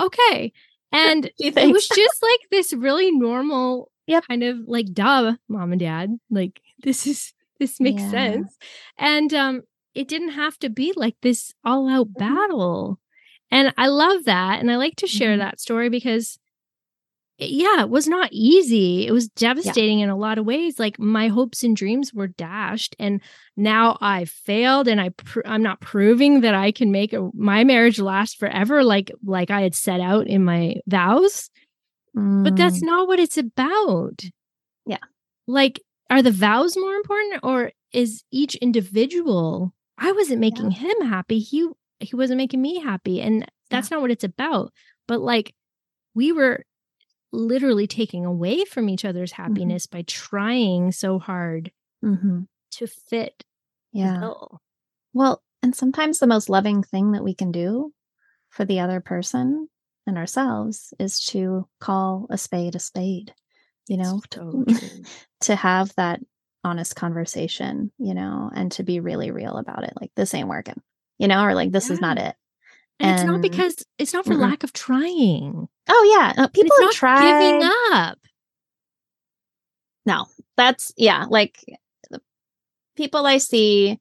okay 0.00 0.52
and 0.92 1.30
it 1.38 1.72
was 1.72 1.88
just 1.94 2.22
like 2.22 2.40
this 2.50 2.72
really 2.72 3.10
normal 3.10 3.90
yep. 4.08 4.24
kind 4.26 4.42
of 4.42 4.58
like 4.66 4.92
duh, 4.92 5.34
mom 5.48 5.72
and 5.72 5.80
dad. 5.80 6.18
Like 6.30 6.60
this 6.82 7.06
is 7.06 7.32
this 7.60 7.78
makes 7.78 8.02
yeah. 8.02 8.10
sense. 8.10 8.56
And 8.98 9.32
um 9.32 9.62
it 9.94 10.08
didn't 10.08 10.30
have 10.30 10.58
to 10.60 10.70
be 10.70 10.92
like 10.96 11.16
this 11.22 11.52
all 11.64 11.88
out 11.88 12.08
mm-hmm. 12.08 12.18
battle. 12.18 12.98
And 13.50 13.72
I 13.78 13.86
love 13.86 14.24
that. 14.24 14.60
And 14.60 14.70
I 14.70 14.76
like 14.76 14.96
to 14.96 15.06
share 15.06 15.32
mm-hmm. 15.32 15.40
that 15.40 15.60
story 15.60 15.88
because 15.88 16.38
yeah, 17.38 17.82
it 17.82 17.88
was 17.88 18.08
not 18.08 18.30
easy. 18.32 19.06
It 19.06 19.12
was 19.12 19.28
devastating 19.28 19.98
yeah. 19.98 20.04
in 20.04 20.10
a 20.10 20.16
lot 20.16 20.38
of 20.38 20.44
ways. 20.44 20.78
Like 20.78 20.98
my 20.98 21.28
hopes 21.28 21.62
and 21.62 21.76
dreams 21.76 22.12
were 22.12 22.26
dashed, 22.26 22.96
and 22.98 23.20
now 23.56 23.96
I 24.00 24.24
failed, 24.24 24.88
and 24.88 25.00
I 25.00 25.10
pr- 25.10 25.46
I'm 25.46 25.62
not 25.62 25.80
proving 25.80 26.40
that 26.40 26.54
I 26.54 26.72
can 26.72 26.90
make 26.90 27.12
a, 27.12 27.30
my 27.34 27.62
marriage 27.62 28.00
last 28.00 28.38
forever, 28.38 28.82
like 28.82 29.12
like 29.24 29.52
I 29.52 29.60
had 29.60 29.76
set 29.76 30.00
out 30.00 30.26
in 30.26 30.44
my 30.44 30.76
vows. 30.88 31.48
Mm. 32.16 32.42
But 32.42 32.56
that's 32.56 32.82
mm. 32.82 32.86
not 32.86 33.06
what 33.06 33.20
it's 33.20 33.38
about. 33.38 34.24
Yeah, 34.84 34.96
like 35.46 35.80
are 36.10 36.22
the 36.22 36.32
vows 36.32 36.76
more 36.76 36.94
important, 36.94 37.40
or 37.44 37.70
is 37.92 38.24
each 38.32 38.56
individual? 38.56 39.72
I 39.96 40.10
wasn't 40.10 40.40
making 40.40 40.72
yeah. 40.72 40.78
him 40.78 41.06
happy. 41.06 41.38
He 41.38 41.68
he 42.00 42.16
wasn't 42.16 42.38
making 42.38 42.60
me 42.60 42.80
happy, 42.80 43.20
and 43.20 43.46
that's 43.70 43.92
yeah. 43.92 43.96
not 43.96 44.02
what 44.02 44.10
it's 44.10 44.24
about. 44.24 44.72
But 45.06 45.20
like 45.20 45.54
we 46.14 46.32
were 46.32 46.64
literally 47.32 47.86
taking 47.86 48.24
away 48.24 48.64
from 48.64 48.88
each 48.88 49.04
other's 49.04 49.32
mm-hmm. 49.32 49.42
happiness 49.42 49.86
mm-hmm. 49.86 49.98
by 49.98 50.04
trying 50.06 50.92
so 50.92 51.18
hard 51.18 51.70
mm-hmm. 52.04 52.40
to 52.72 52.86
fit 52.86 53.44
yeah 53.92 54.30
well 55.12 55.42
and 55.62 55.74
sometimes 55.74 56.18
the 56.18 56.26
most 56.26 56.48
loving 56.48 56.82
thing 56.82 57.12
that 57.12 57.24
we 57.24 57.34
can 57.34 57.50
do 57.50 57.92
for 58.50 58.64
the 58.64 58.80
other 58.80 59.00
person 59.00 59.68
and 60.06 60.18
ourselves 60.18 60.94
is 60.98 61.20
to 61.20 61.66
call 61.80 62.26
a 62.30 62.38
spade 62.38 62.74
a 62.74 62.78
spade 62.78 63.32
you 63.88 63.96
know 63.96 64.20
so 64.32 64.64
to, 64.64 65.04
to 65.40 65.56
have 65.56 65.92
that 65.96 66.20
honest 66.64 66.96
conversation 66.96 67.90
you 67.98 68.14
know 68.14 68.50
and 68.54 68.72
to 68.72 68.82
be 68.82 69.00
really 69.00 69.30
real 69.30 69.56
about 69.56 69.84
it 69.84 69.92
like 70.00 70.10
this 70.16 70.34
ain't 70.34 70.48
working 70.48 70.80
you 71.18 71.28
know 71.28 71.42
or 71.42 71.54
like 71.54 71.72
this 71.72 71.88
yeah. 71.88 71.94
is 71.94 72.00
not 72.00 72.18
it 72.18 72.34
and, 73.00 73.10
and, 73.10 73.20
it's 73.20 73.26
not 73.26 73.40
because 73.40 73.86
it's 73.98 74.12
not 74.12 74.24
for 74.24 74.32
mm-hmm. 74.32 74.42
lack 74.42 74.64
of 74.64 74.72
trying. 74.72 75.68
Oh 75.88 76.16
yeah, 76.36 76.44
uh, 76.44 76.48
people 76.48 76.76
have 76.80 76.92
tried 76.92 77.22
giving 77.22 77.70
up. 77.92 78.18
No, 80.04 80.26
that's 80.56 80.92
yeah. 80.96 81.26
Like 81.28 81.58
the 82.10 82.20
people 82.96 83.24
I 83.24 83.38
see, 83.38 84.00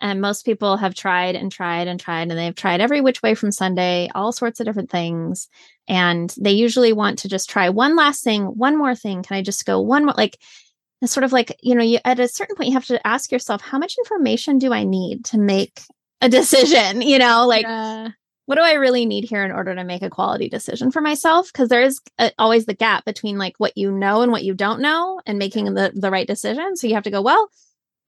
and 0.00 0.22
most 0.22 0.46
people 0.46 0.78
have 0.78 0.94
tried 0.94 1.36
and 1.36 1.52
tried 1.52 1.86
and 1.86 2.00
tried, 2.00 2.30
and 2.30 2.38
they've 2.38 2.54
tried 2.54 2.80
every 2.80 3.02
which 3.02 3.22
way 3.22 3.34
from 3.34 3.52
Sunday, 3.52 4.08
all 4.14 4.32
sorts 4.32 4.58
of 4.58 4.66
different 4.66 4.90
things, 4.90 5.48
and 5.86 6.34
they 6.40 6.52
usually 6.52 6.94
want 6.94 7.18
to 7.18 7.28
just 7.28 7.50
try 7.50 7.68
one 7.68 7.94
last 7.94 8.24
thing, 8.24 8.44
one 8.44 8.78
more 8.78 8.94
thing. 8.94 9.22
Can 9.22 9.36
I 9.36 9.42
just 9.42 9.66
go 9.66 9.80
one 9.80 10.06
more? 10.06 10.14
Like 10.16 10.38
it's 11.02 11.12
sort 11.12 11.24
of 11.24 11.32
like 11.32 11.54
you 11.62 11.74
know, 11.74 11.84
you 11.84 11.98
at 12.06 12.20
a 12.20 12.28
certain 12.28 12.56
point 12.56 12.68
you 12.68 12.74
have 12.74 12.86
to 12.86 13.06
ask 13.06 13.30
yourself, 13.30 13.60
how 13.60 13.76
much 13.78 13.98
information 13.98 14.58
do 14.58 14.72
I 14.72 14.84
need 14.84 15.26
to 15.26 15.38
make 15.38 15.82
a 16.22 16.28
decision? 16.30 17.02
You 17.02 17.18
know, 17.18 17.46
like. 17.46 17.64
Yeah 17.64 18.12
what 18.50 18.56
do 18.56 18.62
I 18.62 18.72
really 18.72 19.06
need 19.06 19.22
here 19.22 19.44
in 19.44 19.52
order 19.52 19.76
to 19.76 19.84
make 19.84 20.02
a 20.02 20.10
quality 20.10 20.48
decision 20.48 20.90
for 20.90 21.00
myself? 21.00 21.52
Because 21.52 21.68
there 21.68 21.82
is 21.82 22.00
a, 22.18 22.24
uh, 22.24 22.30
always 22.36 22.66
the 22.66 22.74
gap 22.74 23.04
between 23.04 23.38
like 23.38 23.54
what 23.58 23.78
you 23.78 23.92
know 23.92 24.22
and 24.22 24.32
what 24.32 24.42
you 24.42 24.54
don't 24.54 24.80
know 24.80 25.20
and 25.24 25.38
making 25.38 25.72
the, 25.74 25.92
the 25.94 26.10
right 26.10 26.26
decision. 26.26 26.74
So 26.74 26.88
you 26.88 26.94
have 26.94 27.04
to 27.04 27.12
go, 27.12 27.22
well, 27.22 27.48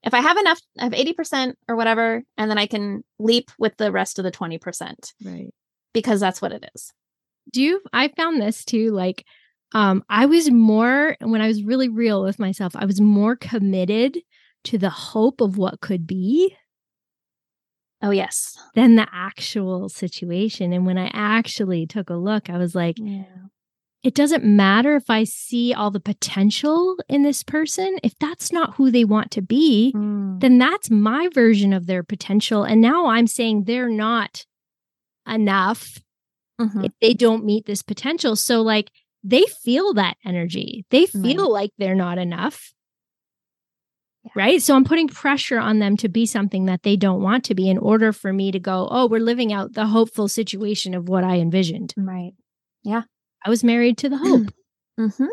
if 0.03 0.13
I 0.13 0.19
have 0.19 0.35
enough, 0.35 0.59
I 0.77 0.83
have 0.83 0.91
80% 0.91 1.53
or 1.69 1.77
whatever, 1.77 2.23
and 2.37 2.51
then 2.51 2.57
I 2.57 2.65
can 2.65 3.05
leap 3.19 3.51
with 3.57 3.77
the 3.77 3.89
rest 3.89 4.19
of 4.19 4.25
the 4.25 4.33
20%. 4.33 5.13
Right. 5.23 5.53
Because 5.93 6.19
that's 6.19 6.41
what 6.41 6.51
it 6.51 6.69
is. 6.75 6.91
Do 7.53 7.61
you, 7.61 7.79
I 7.93 8.09
found 8.09 8.41
this 8.41 8.65
too, 8.65 8.91
like, 8.91 9.23
um, 9.71 10.03
I 10.09 10.25
was 10.25 10.51
more, 10.51 11.15
when 11.21 11.39
I 11.39 11.47
was 11.47 11.63
really 11.63 11.87
real 11.87 12.21
with 12.21 12.37
myself, 12.37 12.75
I 12.75 12.83
was 12.83 12.99
more 12.99 13.37
committed 13.37 14.19
to 14.65 14.77
the 14.77 14.89
hope 14.89 15.39
of 15.39 15.57
what 15.57 15.79
could 15.79 16.05
be 16.05 16.53
Oh, 18.03 18.11
yes. 18.11 18.57
Than 18.75 18.97
the 18.97 19.07
actual 19.13 19.87
situation. 19.87 20.73
And 20.73 20.85
when 20.85 20.97
I 20.97 21.09
actually 21.13 21.87
took 21.87 22.09
a 22.09 22.15
look, 22.15 22.49
I 22.49 22.57
was 22.57 22.75
like, 22.75 22.97
yeah. 22.99 23.23
it 24.03 24.13
doesn't 24.13 24.43
matter 24.43 24.97
if 24.97 25.09
I 25.09 25.23
see 25.23 25.73
all 25.73 25.89
the 25.89 26.01
potential 26.01 26.97
in 27.07 27.23
this 27.23 27.43
person. 27.43 27.97
If 28.03 28.13
that's 28.19 28.51
not 28.51 28.75
who 28.75 28.91
they 28.91 29.05
want 29.05 29.31
to 29.31 29.41
be, 29.41 29.93
mm. 29.95 30.37
then 30.41 30.57
that's 30.57 30.91
my 30.91 31.29
version 31.33 31.71
of 31.71 31.87
their 31.87 32.03
potential. 32.03 32.63
And 32.63 32.81
now 32.81 33.07
I'm 33.07 33.25
saying 33.25 33.63
they're 33.63 33.87
not 33.87 34.45
enough 35.25 35.97
mm-hmm. 36.59 36.83
if 36.83 36.91
they 36.99 37.13
don't 37.13 37.45
meet 37.45 37.65
this 37.65 37.81
potential. 37.81 38.35
So, 38.35 38.61
like, 38.61 38.91
they 39.23 39.45
feel 39.63 39.93
that 39.93 40.17
energy, 40.25 40.85
they 40.89 41.05
feel 41.05 41.43
right. 41.43 41.61
like 41.61 41.69
they're 41.77 41.95
not 41.95 42.17
enough. 42.17 42.73
Yeah. 44.25 44.31
Right. 44.35 44.61
So 44.61 44.75
I'm 44.75 44.85
putting 44.85 45.09
pressure 45.09 45.59
on 45.59 45.79
them 45.79 45.97
to 45.97 46.07
be 46.07 46.25
something 46.25 46.65
that 46.65 46.83
they 46.83 46.95
don't 46.95 47.21
want 47.21 47.43
to 47.45 47.55
be 47.55 47.69
in 47.69 47.77
order 47.77 48.13
for 48.13 48.31
me 48.31 48.51
to 48.51 48.59
go, 48.59 48.87
oh, 48.89 49.07
we're 49.07 49.19
living 49.19 49.51
out 49.51 49.73
the 49.73 49.85
hopeful 49.85 50.27
situation 50.27 50.93
of 50.93 51.09
what 51.09 51.23
I 51.23 51.37
envisioned. 51.37 51.93
Right. 51.97 52.33
Yeah. 52.83 53.03
I 53.45 53.49
was 53.49 53.63
married 53.63 53.97
to 53.99 54.09
the 54.09 54.17
hope. 54.17 54.47
mm-hmm. 54.99 55.25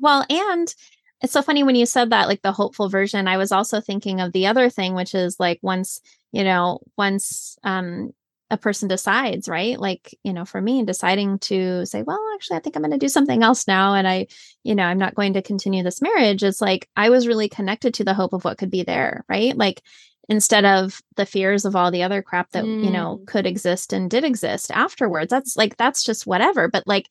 Well, 0.00 0.24
and 0.30 0.74
it's 1.22 1.32
so 1.32 1.42
funny 1.42 1.62
when 1.62 1.76
you 1.76 1.86
said 1.86 2.10
that, 2.10 2.28
like 2.28 2.42
the 2.42 2.52
hopeful 2.52 2.88
version. 2.88 3.28
I 3.28 3.36
was 3.36 3.52
also 3.52 3.80
thinking 3.80 4.20
of 4.20 4.32
the 4.32 4.46
other 4.46 4.70
thing, 4.70 4.94
which 4.94 5.14
is 5.14 5.40
like 5.40 5.58
once, 5.62 6.00
you 6.32 6.44
know, 6.44 6.80
once 6.96 7.58
um 7.64 8.12
a 8.50 8.56
person 8.56 8.88
decides, 8.88 9.48
right? 9.48 9.78
Like, 9.78 10.16
you 10.22 10.32
know, 10.32 10.44
for 10.44 10.60
me, 10.60 10.84
deciding 10.84 11.40
to 11.40 11.84
say, 11.84 12.02
well, 12.02 12.20
actually, 12.34 12.58
I 12.58 12.60
think 12.60 12.76
I'm 12.76 12.82
going 12.82 12.92
to 12.92 12.98
do 12.98 13.08
something 13.08 13.42
else 13.42 13.66
now. 13.66 13.94
And 13.94 14.06
I, 14.06 14.28
you 14.62 14.74
know, 14.74 14.84
I'm 14.84 14.98
not 14.98 15.16
going 15.16 15.32
to 15.34 15.42
continue 15.42 15.82
this 15.82 16.00
marriage. 16.00 16.44
It's 16.44 16.60
like 16.60 16.88
I 16.96 17.10
was 17.10 17.26
really 17.26 17.48
connected 17.48 17.94
to 17.94 18.04
the 18.04 18.14
hope 18.14 18.32
of 18.32 18.44
what 18.44 18.58
could 18.58 18.70
be 18.70 18.84
there, 18.84 19.24
right? 19.28 19.56
Like, 19.56 19.82
instead 20.28 20.64
of 20.64 21.00
the 21.16 21.26
fears 21.26 21.64
of 21.64 21.76
all 21.76 21.90
the 21.90 22.02
other 22.02 22.20
crap 22.22 22.50
that, 22.50 22.64
mm. 22.64 22.84
you 22.84 22.90
know, 22.90 23.18
mm. 23.20 23.26
could 23.26 23.46
exist 23.46 23.92
and 23.92 24.10
did 24.10 24.24
exist 24.24 24.70
afterwards. 24.72 25.30
That's 25.30 25.56
like, 25.56 25.76
that's 25.76 26.04
just 26.04 26.26
whatever. 26.26 26.68
But 26.68 26.84
like, 26.86 27.08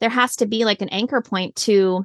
there 0.00 0.10
has 0.10 0.36
to 0.36 0.46
be 0.46 0.64
like 0.64 0.82
an 0.82 0.88
anchor 0.90 1.20
point 1.20 1.56
to 1.56 2.04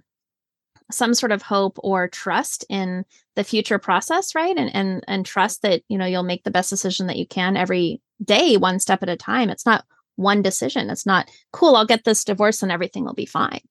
some 0.92 1.14
sort 1.14 1.32
of 1.32 1.42
hope 1.42 1.78
or 1.84 2.08
trust 2.08 2.66
in 2.70 3.06
the 3.36 3.44
future 3.44 3.80
process 3.80 4.36
right 4.36 4.58
and 4.58 4.74
and 4.74 5.04
and 5.08 5.26
trust 5.26 5.62
that 5.62 5.82
you 5.88 5.98
know 5.98 6.06
you'll 6.06 6.24
make 6.24 6.44
the 6.44 6.52
best 6.52 6.70
decision 6.70 7.08
that 7.08 7.18
you 7.18 7.28
can 7.28 7.56
every 7.56 8.02
day 8.24 8.58
one 8.58 8.80
step 8.80 9.04
at 9.04 9.10
a 9.10 9.16
time 9.16 9.50
it's 9.50 9.66
not 9.66 9.86
one 10.16 10.42
decision 10.42 10.90
it's 10.90 11.06
not 11.06 11.30
cool 11.54 11.76
i'll 11.76 11.86
get 11.86 12.04
this 12.04 12.24
divorce 12.24 12.64
and 12.64 12.72
everything 12.72 13.06
will 13.06 13.14
be 13.14 13.26
fine 13.26 13.62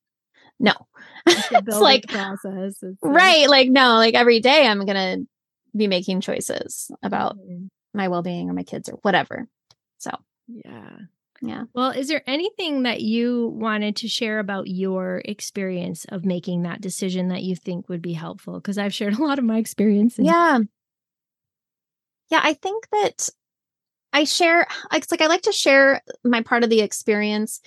no. 0.60 0.72
it's 1.26 1.78
like 1.78 2.08
process. 2.08 2.76
It's 2.82 2.98
right. 3.02 3.48
Like, 3.48 3.68
no, 3.68 3.94
like 3.94 4.14
every 4.14 4.40
day 4.40 4.66
I'm 4.66 4.84
going 4.84 4.96
to 4.96 5.28
be 5.76 5.86
making 5.86 6.20
choices 6.20 6.90
about 7.02 7.38
mm-hmm. 7.38 7.66
my 7.94 8.08
well 8.08 8.22
being 8.22 8.50
or 8.50 8.54
my 8.54 8.64
kids 8.64 8.88
or 8.88 8.98
whatever. 9.02 9.46
So, 9.98 10.10
yeah. 10.48 10.90
Yeah. 11.40 11.64
Well, 11.72 11.90
is 11.90 12.08
there 12.08 12.22
anything 12.26 12.82
that 12.82 13.00
you 13.00 13.48
wanted 13.48 13.96
to 13.96 14.08
share 14.08 14.38
about 14.38 14.66
your 14.66 15.22
experience 15.24 16.04
of 16.08 16.24
making 16.24 16.62
that 16.62 16.80
decision 16.80 17.28
that 17.28 17.42
you 17.42 17.54
think 17.54 17.88
would 17.88 18.02
be 18.02 18.12
helpful? 18.12 18.54
Because 18.54 18.78
I've 18.78 18.94
shared 18.94 19.14
a 19.14 19.22
lot 19.22 19.38
of 19.38 19.44
my 19.44 19.58
experiences. 19.58 20.26
Yeah. 20.26 20.58
Yeah. 22.30 22.40
I 22.42 22.54
think 22.54 22.88
that 22.90 23.28
I 24.12 24.24
share, 24.24 24.66
it's 24.92 25.10
like 25.10 25.20
I 25.22 25.26
like 25.26 25.42
to 25.42 25.52
share 25.52 26.02
my 26.24 26.42
part 26.42 26.64
of 26.64 26.70
the 26.70 26.80
experience 26.80 27.60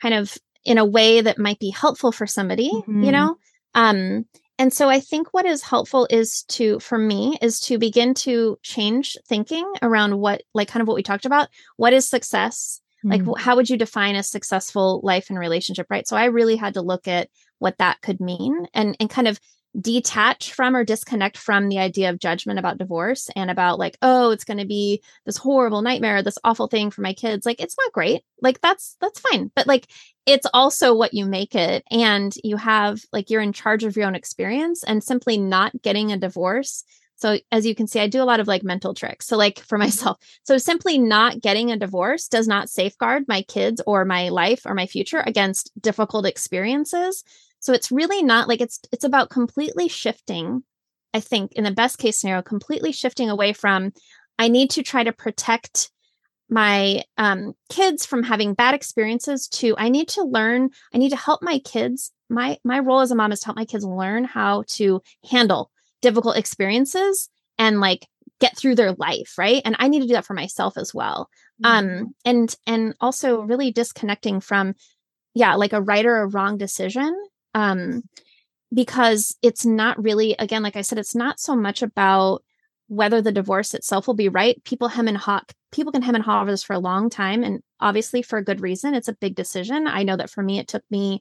kind 0.00 0.14
of 0.14 0.36
in 0.64 0.78
a 0.78 0.84
way 0.84 1.20
that 1.20 1.38
might 1.38 1.58
be 1.58 1.70
helpful 1.70 2.12
for 2.12 2.26
somebody, 2.26 2.70
mm-hmm. 2.70 3.02
you 3.02 3.12
know? 3.12 3.36
Um, 3.74 4.26
and 4.58 4.72
so 4.72 4.88
I 4.88 5.00
think 5.00 5.32
what 5.32 5.46
is 5.46 5.62
helpful 5.62 6.06
is 6.10 6.42
to, 6.48 6.80
for 6.80 6.98
me, 6.98 7.38
is 7.40 7.60
to 7.60 7.78
begin 7.78 8.14
to 8.14 8.58
change 8.62 9.16
thinking 9.26 9.70
around 9.82 10.18
what, 10.18 10.42
like 10.52 10.68
kind 10.68 10.80
of 10.80 10.88
what 10.88 10.94
we 10.94 11.02
talked 11.02 11.26
about. 11.26 11.48
What 11.76 11.92
is 11.92 12.08
success? 12.08 12.80
Like, 13.04 13.22
mm-hmm. 13.22 13.40
how 13.40 13.56
would 13.56 13.70
you 13.70 13.76
define 13.76 14.16
a 14.16 14.22
successful 14.22 15.00
life 15.04 15.30
and 15.30 15.38
relationship? 15.38 15.86
Right. 15.88 16.06
So 16.06 16.16
I 16.16 16.26
really 16.26 16.56
had 16.56 16.74
to 16.74 16.82
look 16.82 17.06
at 17.06 17.28
what 17.58 17.78
that 17.78 18.00
could 18.02 18.20
mean 18.20 18.66
and, 18.74 18.96
and 18.98 19.08
kind 19.08 19.28
of 19.28 19.38
detach 19.78 20.52
from 20.52 20.74
or 20.74 20.84
disconnect 20.84 21.36
from 21.36 21.68
the 21.68 21.78
idea 21.78 22.10
of 22.10 22.18
judgment 22.18 22.58
about 22.58 22.78
divorce 22.78 23.28
and 23.36 23.50
about 23.50 23.78
like 23.78 23.98
oh 24.00 24.30
it's 24.30 24.44
going 24.44 24.58
to 24.58 24.64
be 24.64 25.02
this 25.26 25.36
horrible 25.36 25.82
nightmare 25.82 26.22
this 26.22 26.38
awful 26.42 26.68
thing 26.68 26.90
for 26.90 27.02
my 27.02 27.12
kids 27.12 27.44
like 27.44 27.60
it's 27.60 27.76
not 27.78 27.92
great 27.92 28.22
like 28.40 28.60
that's 28.62 28.96
that's 29.00 29.20
fine 29.20 29.50
but 29.54 29.66
like 29.66 29.86
it's 30.24 30.46
also 30.54 30.94
what 30.94 31.12
you 31.12 31.26
make 31.26 31.54
it 31.54 31.84
and 31.90 32.34
you 32.42 32.56
have 32.56 33.00
like 33.12 33.28
you're 33.28 33.42
in 33.42 33.52
charge 33.52 33.84
of 33.84 33.94
your 33.94 34.06
own 34.06 34.14
experience 34.14 34.82
and 34.82 35.04
simply 35.04 35.36
not 35.36 35.70
getting 35.82 36.12
a 36.12 36.18
divorce 36.18 36.82
so 37.18 37.38
as 37.52 37.66
you 37.66 37.74
can 37.74 37.86
see 37.86 38.00
i 38.00 38.06
do 38.06 38.22
a 38.22 38.24
lot 38.24 38.40
of 38.40 38.48
like 38.48 38.62
mental 38.62 38.94
tricks 38.94 39.26
so 39.26 39.36
like 39.36 39.58
for 39.60 39.76
myself 39.84 40.16
so 40.44 40.56
simply 40.56 40.98
not 40.98 41.40
getting 41.40 41.70
a 41.70 41.76
divorce 41.76 42.28
does 42.28 42.48
not 42.48 42.70
safeguard 42.70 43.24
my 43.28 43.42
kids 43.42 43.82
or 43.86 44.04
my 44.04 44.28
life 44.28 44.62
or 44.64 44.74
my 44.74 44.86
future 44.86 45.22
against 45.26 45.70
difficult 45.80 46.24
experiences 46.26 47.24
so 47.60 47.72
it's 47.72 47.90
really 47.90 48.22
not 48.22 48.48
like 48.48 48.60
it's 48.60 48.80
it's 48.92 49.04
about 49.04 49.30
completely 49.30 49.88
shifting, 49.88 50.62
I 51.12 51.20
think 51.20 51.52
in 51.52 51.64
the 51.64 51.70
best 51.70 51.98
case 51.98 52.20
scenario, 52.20 52.42
completely 52.42 52.92
shifting 52.92 53.30
away 53.30 53.52
from 53.52 53.92
I 54.38 54.48
need 54.48 54.70
to 54.70 54.82
try 54.82 55.04
to 55.04 55.12
protect 55.12 55.90
my 56.48 57.02
um, 57.18 57.52
kids 57.68 58.06
from 58.06 58.22
having 58.22 58.54
bad 58.54 58.74
experiences 58.74 59.48
to 59.48 59.74
I 59.76 59.88
need 59.88 60.08
to 60.10 60.22
learn, 60.22 60.70
I 60.94 60.98
need 60.98 61.10
to 61.10 61.16
help 61.16 61.42
my 61.42 61.58
kids. 61.58 62.12
My 62.30 62.58
my 62.64 62.78
role 62.78 63.00
as 63.00 63.10
a 63.10 63.14
mom 63.14 63.32
is 63.32 63.40
to 63.40 63.46
help 63.46 63.56
my 63.56 63.64
kids 63.64 63.84
learn 63.84 64.24
how 64.24 64.64
to 64.68 65.02
handle 65.28 65.70
difficult 66.02 66.36
experiences 66.36 67.28
and 67.58 67.80
like 67.80 68.06
get 68.40 68.56
through 68.56 68.74
their 68.74 68.92
life 68.92 69.34
right 69.36 69.62
and 69.64 69.74
i 69.78 69.88
need 69.88 70.00
to 70.00 70.06
do 70.06 70.12
that 70.14 70.24
for 70.24 70.34
myself 70.34 70.76
as 70.76 70.94
well 70.94 71.28
mm-hmm. 71.62 72.00
um 72.04 72.14
and 72.24 72.54
and 72.66 72.94
also 73.00 73.40
really 73.40 73.72
disconnecting 73.72 74.40
from 74.40 74.74
yeah 75.34 75.54
like 75.54 75.72
a 75.72 75.82
right 75.82 76.06
or 76.06 76.18
a 76.18 76.28
wrong 76.28 76.56
decision 76.56 77.14
um, 77.54 78.02
because 78.72 79.36
it's 79.42 79.64
not 79.64 80.02
really, 80.02 80.34
again, 80.38 80.62
like 80.62 80.76
I 80.76 80.82
said, 80.82 80.98
it's 80.98 81.14
not 81.14 81.40
so 81.40 81.56
much 81.56 81.82
about 81.82 82.42
whether 82.88 83.20
the 83.20 83.32
divorce 83.32 83.74
itself 83.74 84.06
will 84.06 84.14
be 84.14 84.28
right. 84.28 84.62
People 84.64 84.88
hem 84.88 85.08
and 85.08 85.16
haw, 85.16 85.40
people 85.72 85.92
can 85.92 86.02
hem 86.02 86.14
and 86.14 86.24
haw 86.24 86.42
over 86.42 86.50
this 86.50 86.62
for 86.62 86.74
a 86.74 86.78
long 86.78 87.10
time, 87.10 87.42
and 87.42 87.62
obviously 87.80 88.22
for 88.22 88.38
a 88.38 88.44
good 88.44 88.60
reason. 88.60 88.94
It's 88.94 89.08
a 89.08 89.14
big 89.14 89.34
decision. 89.34 89.86
I 89.86 90.02
know 90.02 90.16
that 90.16 90.30
for 90.30 90.42
me, 90.42 90.58
it 90.58 90.68
took 90.68 90.84
me 90.90 91.20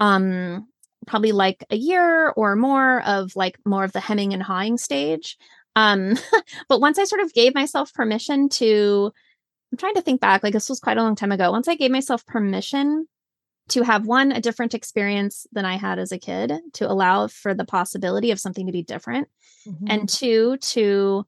um 0.00 0.68
probably 1.06 1.32
like 1.32 1.64
a 1.70 1.76
year 1.76 2.30
or 2.30 2.56
more 2.56 3.02
of 3.02 3.34
like 3.36 3.58
more 3.64 3.84
of 3.84 3.92
the 3.92 4.00
hemming 4.00 4.32
and 4.32 4.42
hawing 4.42 4.78
stage. 4.78 5.36
Um, 5.76 6.16
but 6.68 6.80
once 6.80 6.98
I 6.98 7.04
sort 7.04 7.22
of 7.22 7.32
gave 7.32 7.54
myself 7.54 7.92
permission 7.94 8.48
to, 8.50 9.12
I'm 9.72 9.78
trying 9.78 9.94
to 9.94 10.02
think 10.02 10.20
back, 10.20 10.42
like 10.42 10.52
this 10.52 10.68
was 10.68 10.80
quite 10.80 10.98
a 10.98 11.02
long 11.02 11.14
time 11.14 11.32
ago. 11.32 11.50
Once 11.50 11.68
I 11.68 11.74
gave 11.74 11.90
myself 11.90 12.26
permission 12.26 13.06
to 13.68 13.82
have 13.82 14.06
one 14.06 14.32
a 14.32 14.40
different 14.40 14.74
experience 14.74 15.46
than 15.52 15.64
I 15.64 15.76
had 15.76 15.98
as 15.98 16.10
a 16.10 16.18
kid 16.18 16.52
to 16.74 16.90
allow 16.90 17.28
for 17.28 17.54
the 17.54 17.66
possibility 17.66 18.30
of 18.30 18.40
something 18.40 18.66
to 18.66 18.72
be 18.72 18.82
different 18.82 19.28
mm-hmm. 19.66 19.86
and 19.88 20.08
two 20.08 20.56
to 20.56 21.26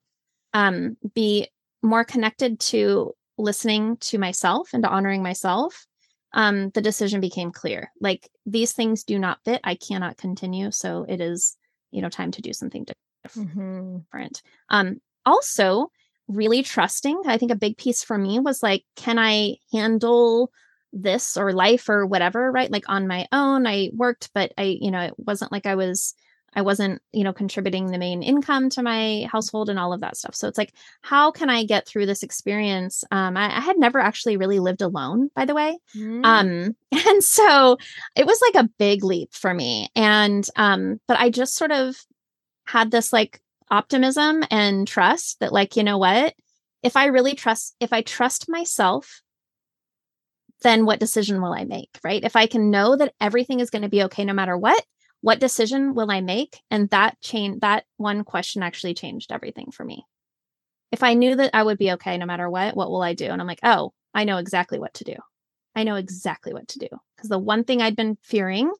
um, 0.54 0.96
be 1.14 1.48
more 1.82 2.04
connected 2.04 2.60
to 2.60 3.12
listening 3.38 3.96
to 3.98 4.18
myself 4.18 4.70
and 4.72 4.82
to 4.82 4.88
honoring 4.88 5.22
myself 5.22 5.86
um, 6.32 6.70
the 6.70 6.80
decision 6.80 7.20
became 7.20 7.50
clear 7.50 7.90
like 8.00 8.28
these 8.46 8.72
things 8.72 9.04
do 9.04 9.18
not 9.18 9.38
fit 9.44 9.60
i 9.64 9.74
cannot 9.74 10.16
continue 10.16 10.70
so 10.70 11.04
it 11.08 11.20
is 11.20 11.56
you 11.90 12.02
know 12.02 12.08
time 12.08 12.30
to 12.30 12.42
do 12.42 12.52
something 12.52 12.84
mm-hmm. 12.84 13.98
different 13.98 14.42
mm-hmm. 14.42 14.76
um, 14.76 15.00
also 15.26 15.90
really 16.28 16.62
trusting 16.62 17.20
i 17.26 17.36
think 17.36 17.50
a 17.50 17.56
big 17.56 17.76
piece 17.76 18.04
for 18.04 18.16
me 18.16 18.38
was 18.38 18.62
like 18.62 18.84
can 18.96 19.18
i 19.18 19.56
handle 19.72 20.50
this 20.92 21.36
or 21.36 21.52
life 21.52 21.88
or 21.88 22.06
whatever, 22.06 22.50
right? 22.50 22.70
Like 22.70 22.88
on 22.88 23.06
my 23.06 23.26
own, 23.32 23.66
I 23.66 23.90
worked, 23.94 24.30
but 24.34 24.52
I, 24.58 24.76
you 24.80 24.90
know, 24.90 25.00
it 25.00 25.14
wasn't 25.16 25.52
like 25.52 25.66
I 25.66 25.74
was, 25.74 26.14
I 26.54 26.62
wasn't, 26.62 27.00
you 27.12 27.22
know, 27.22 27.32
contributing 27.32 27.86
the 27.86 27.98
main 27.98 28.22
income 28.22 28.70
to 28.70 28.82
my 28.82 29.28
household 29.30 29.68
and 29.68 29.78
all 29.78 29.92
of 29.92 30.00
that 30.00 30.16
stuff. 30.16 30.34
So 30.34 30.48
it's 30.48 30.58
like, 30.58 30.72
how 31.00 31.30
can 31.30 31.48
I 31.48 31.64
get 31.64 31.86
through 31.86 32.06
this 32.06 32.22
experience? 32.22 33.04
Um, 33.10 33.36
I, 33.36 33.56
I 33.56 33.60
had 33.60 33.78
never 33.78 34.00
actually 34.00 34.36
really 34.36 34.58
lived 34.58 34.82
alone, 34.82 35.30
by 35.34 35.44
the 35.44 35.54
way. 35.54 35.78
Mm. 35.96 36.24
Um, 36.24 36.76
and 37.06 37.22
so 37.22 37.78
it 38.16 38.26
was 38.26 38.40
like 38.42 38.64
a 38.64 38.70
big 38.78 39.04
leap 39.04 39.32
for 39.32 39.54
me. 39.54 39.90
And, 39.94 40.46
um, 40.56 41.00
but 41.06 41.20
I 41.20 41.30
just 41.30 41.54
sort 41.54 41.70
of 41.70 41.96
had 42.66 42.90
this 42.90 43.12
like 43.12 43.40
optimism 43.70 44.44
and 44.50 44.88
trust 44.88 45.40
that, 45.40 45.52
like, 45.52 45.76
you 45.76 45.84
know 45.84 45.98
what? 45.98 46.34
If 46.82 46.96
I 46.96 47.06
really 47.06 47.34
trust, 47.34 47.76
if 47.78 47.92
I 47.92 48.02
trust 48.02 48.48
myself 48.48 49.22
then 50.62 50.84
what 50.84 51.00
decision 51.00 51.40
will 51.40 51.54
I 51.54 51.64
make? 51.64 51.88
Right. 52.04 52.22
If 52.22 52.36
I 52.36 52.46
can 52.46 52.70
know 52.70 52.94
that 52.94 53.14
everything 53.18 53.60
is 53.60 53.70
going 53.70 53.80
to 53.80 53.88
be 53.88 54.02
okay 54.04 54.24
no 54.24 54.34
matter 54.34 54.58
what, 54.58 54.84
what 55.20 55.40
decision 55.40 55.94
will 55.94 56.10
I 56.10 56.20
make? 56.20 56.60
And 56.70 56.88
that 56.90 57.20
change 57.20 57.60
that 57.60 57.84
one 57.96 58.24
question 58.24 58.62
actually 58.62 58.94
changed 58.94 59.32
everything 59.32 59.70
for 59.70 59.84
me. 59.84 60.04
If 60.92 61.02
I 61.02 61.14
knew 61.14 61.36
that 61.36 61.50
I 61.54 61.62
would 61.62 61.78
be 61.78 61.92
okay 61.92 62.18
no 62.18 62.26
matter 62.26 62.48
what, 62.48 62.76
what 62.76 62.90
will 62.90 63.02
I 63.02 63.14
do? 63.14 63.26
And 63.26 63.40
I'm 63.40 63.46
like, 63.46 63.60
oh, 63.62 63.92
I 64.14 64.24
know 64.24 64.38
exactly 64.38 64.78
what 64.78 64.94
to 64.94 65.04
do. 65.04 65.14
I 65.74 65.84
know 65.84 65.94
exactly 65.94 66.52
what 66.52 66.68
to 66.68 66.78
do. 66.78 66.88
Because 67.16 67.28
the 67.28 67.38
one 67.38 67.64
thing 67.64 67.80
I'd 67.80 67.96
been 67.96 68.18
fearing, 68.22 68.72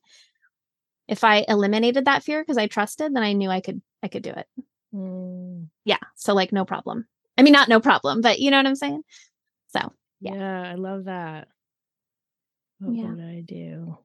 if 1.07 1.23
I 1.23 1.45
eliminated 1.47 2.05
that 2.05 2.23
fear 2.23 2.41
because 2.41 2.57
I 2.57 2.67
trusted, 2.67 3.15
then 3.15 3.23
I 3.23 3.33
knew 3.33 3.49
I 3.49 3.61
could 3.61 3.81
I 4.03 4.07
could 4.07 4.23
do 4.23 4.31
it. 4.31 4.47
Mm. 4.93 5.67
Yeah. 5.85 5.97
So 6.15 6.33
like 6.33 6.51
no 6.51 6.65
problem. 6.65 7.07
I 7.37 7.43
mean, 7.43 7.53
not 7.53 7.69
no 7.69 7.79
problem, 7.79 8.21
but 8.21 8.39
you 8.39 8.51
know 8.51 8.57
what 8.57 8.67
I'm 8.67 8.75
saying? 8.75 9.03
So 9.69 9.93
yeah, 10.19 10.35
yeah 10.35 10.71
I 10.71 10.75
love 10.75 11.05
that. 11.05 11.47
What 12.79 12.95
yeah. 12.95 13.09
would 13.09 13.23
I 13.23 13.41
do? 13.41 13.97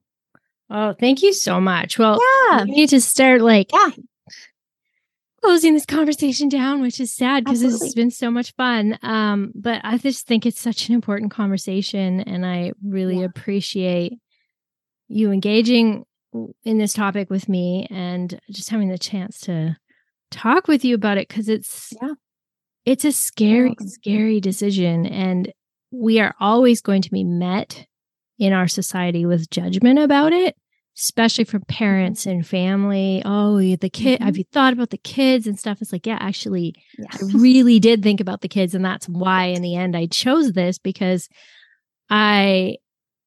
Oh, 0.69 0.93
thank 0.93 1.23
you 1.23 1.33
so 1.33 1.61
much. 1.61 1.97
Well, 1.97 2.19
yeah. 2.51 2.63
we 2.63 2.71
need 2.71 2.89
to 2.89 3.01
start 3.01 3.41
like 3.41 3.71
yeah. 3.71 3.89
closing 5.41 5.73
this 5.73 5.85
conversation 5.85 6.49
down, 6.49 6.81
which 6.81 6.99
is 6.99 7.13
sad 7.13 7.45
because 7.45 7.61
this 7.61 7.81
has 7.81 7.93
been 7.93 8.11
so 8.11 8.29
much 8.29 8.53
fun. 8.55 8.99
Um, 9.01 9.51
but 9.55 9.81
I 9.83 9.97
just 9.97 10.27
think 10.27 10.45
it's 10.45 10.59
such 10.59 10.89
an 10.89 10.95
important 10.95 11.31
conversation, 11.31 12.19
and 12.21 12.45
I 12.45 12.73
really 12.83 13.19
yeah. 13.19 13.25
appreciate 13.25 14.13
you 15.07 15.31
engaging 15.31 16.05
in 16.63 16.77
this 16.77 16.93
topic 16.93 17.29
with 17.29 17.47
me 17.47 17.87
and 17.89 18.39
just 18.51 18.69
having 18.69 18.89
the 18.89 18.97
chance 18.97 19.39
to 19.39 19.77
talk 20.31 20.67
with 20.67 20.83
you 20.83 20.93
about 20.93 21.17
it 21.17 21.27
because 21.27 21.47
it's 21.47 21.93
yeah 22.01 22.13
it's 22.85 23.05
a 23.05 23.13
scary 23.13 23.73
scary 23.85 24.41
decision 24.41 25.05
and 25.05 25.51
we 25.91 26.19
are 26.19 26.35
always 26.39 26.81
going 26.81 27.01
to 27.01 27.11
be 27.11 27.23
met 27.23 27.86
in 28.39 28.53
our 28.53 28.67
society 28.67 29.25
with 29.25 29.49
judgment 29.49 29.99
about 29.99 30.33
it, 30.33 30.55
especially 30.97 31.43
from 31.43 31.61
parents 31.61 32.25
and 32.25 32.45
family. 32.45 33.21
Oh, 33.25 33.57
the 33.57 33.89
kid, 33.89 34.19
mm-hmm. 34.19 34.25
have 34.25 34.37
you 34.37 34.45
thought 34.51 34.73
about 34.73 34.89
the 34.89 34.97
kids 34.97 35.47
and 35.47 35.57
stuff? 35.57 35.81
It's 35.81 35.91
like, 35.91 36.05
yeah, 36.05 36.17
actually, 36.19 36.75
yeah. 36.97 37.07
I 37.11 37.17
really 37.33 37.79
did 37.79 38.03
think 38.03 38.19
about 38.19 38.41
the 38.41 38.47
kids. 38.47 38.75
And 38.75 38.85
that's 38.85 39.07
why 39.07 39.45
in 39.45 39.61
the 39.61 39.75
end 39.75 39.95
I 39.95 40.07
chose 40.07 40.53
this 40.53 40.77
because 40.77 41.29
I 42.09 42.77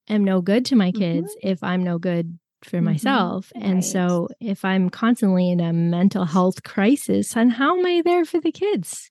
am 0.08 0.24
no 0.24 0.40
good 0.40 0.66
to 0.66 0.76
my 0.76 0.92
kids 0.92 1.30
mm-hmm. 1.30 1.48
if 1.48 1.62
I'm 1.62 1.82
no 1.82 1.98
good 1.98 2.38
for 2.64 2.76
mm-hmm. 2.76 2.86
myself. 2.86 3.52
And 3.54 3.74
right. 3.74 3.84
so 3.84 4.28
if 4.40 4.64
I'm 4.64 4.90
constantly 4.90 5.50
in 5.50 5.60
a 5.60 5.72
mental 5.72 6.24
health 6.24 6.62
crisis, 6.62 7.36
and 7.36 7.52
how 7.52 7.78
am 7.78 7.86
I 7.86 8.02
there 8.04 8.24
for 8.24 8.40
the 8.40 8.52
kids? 8.52 9.10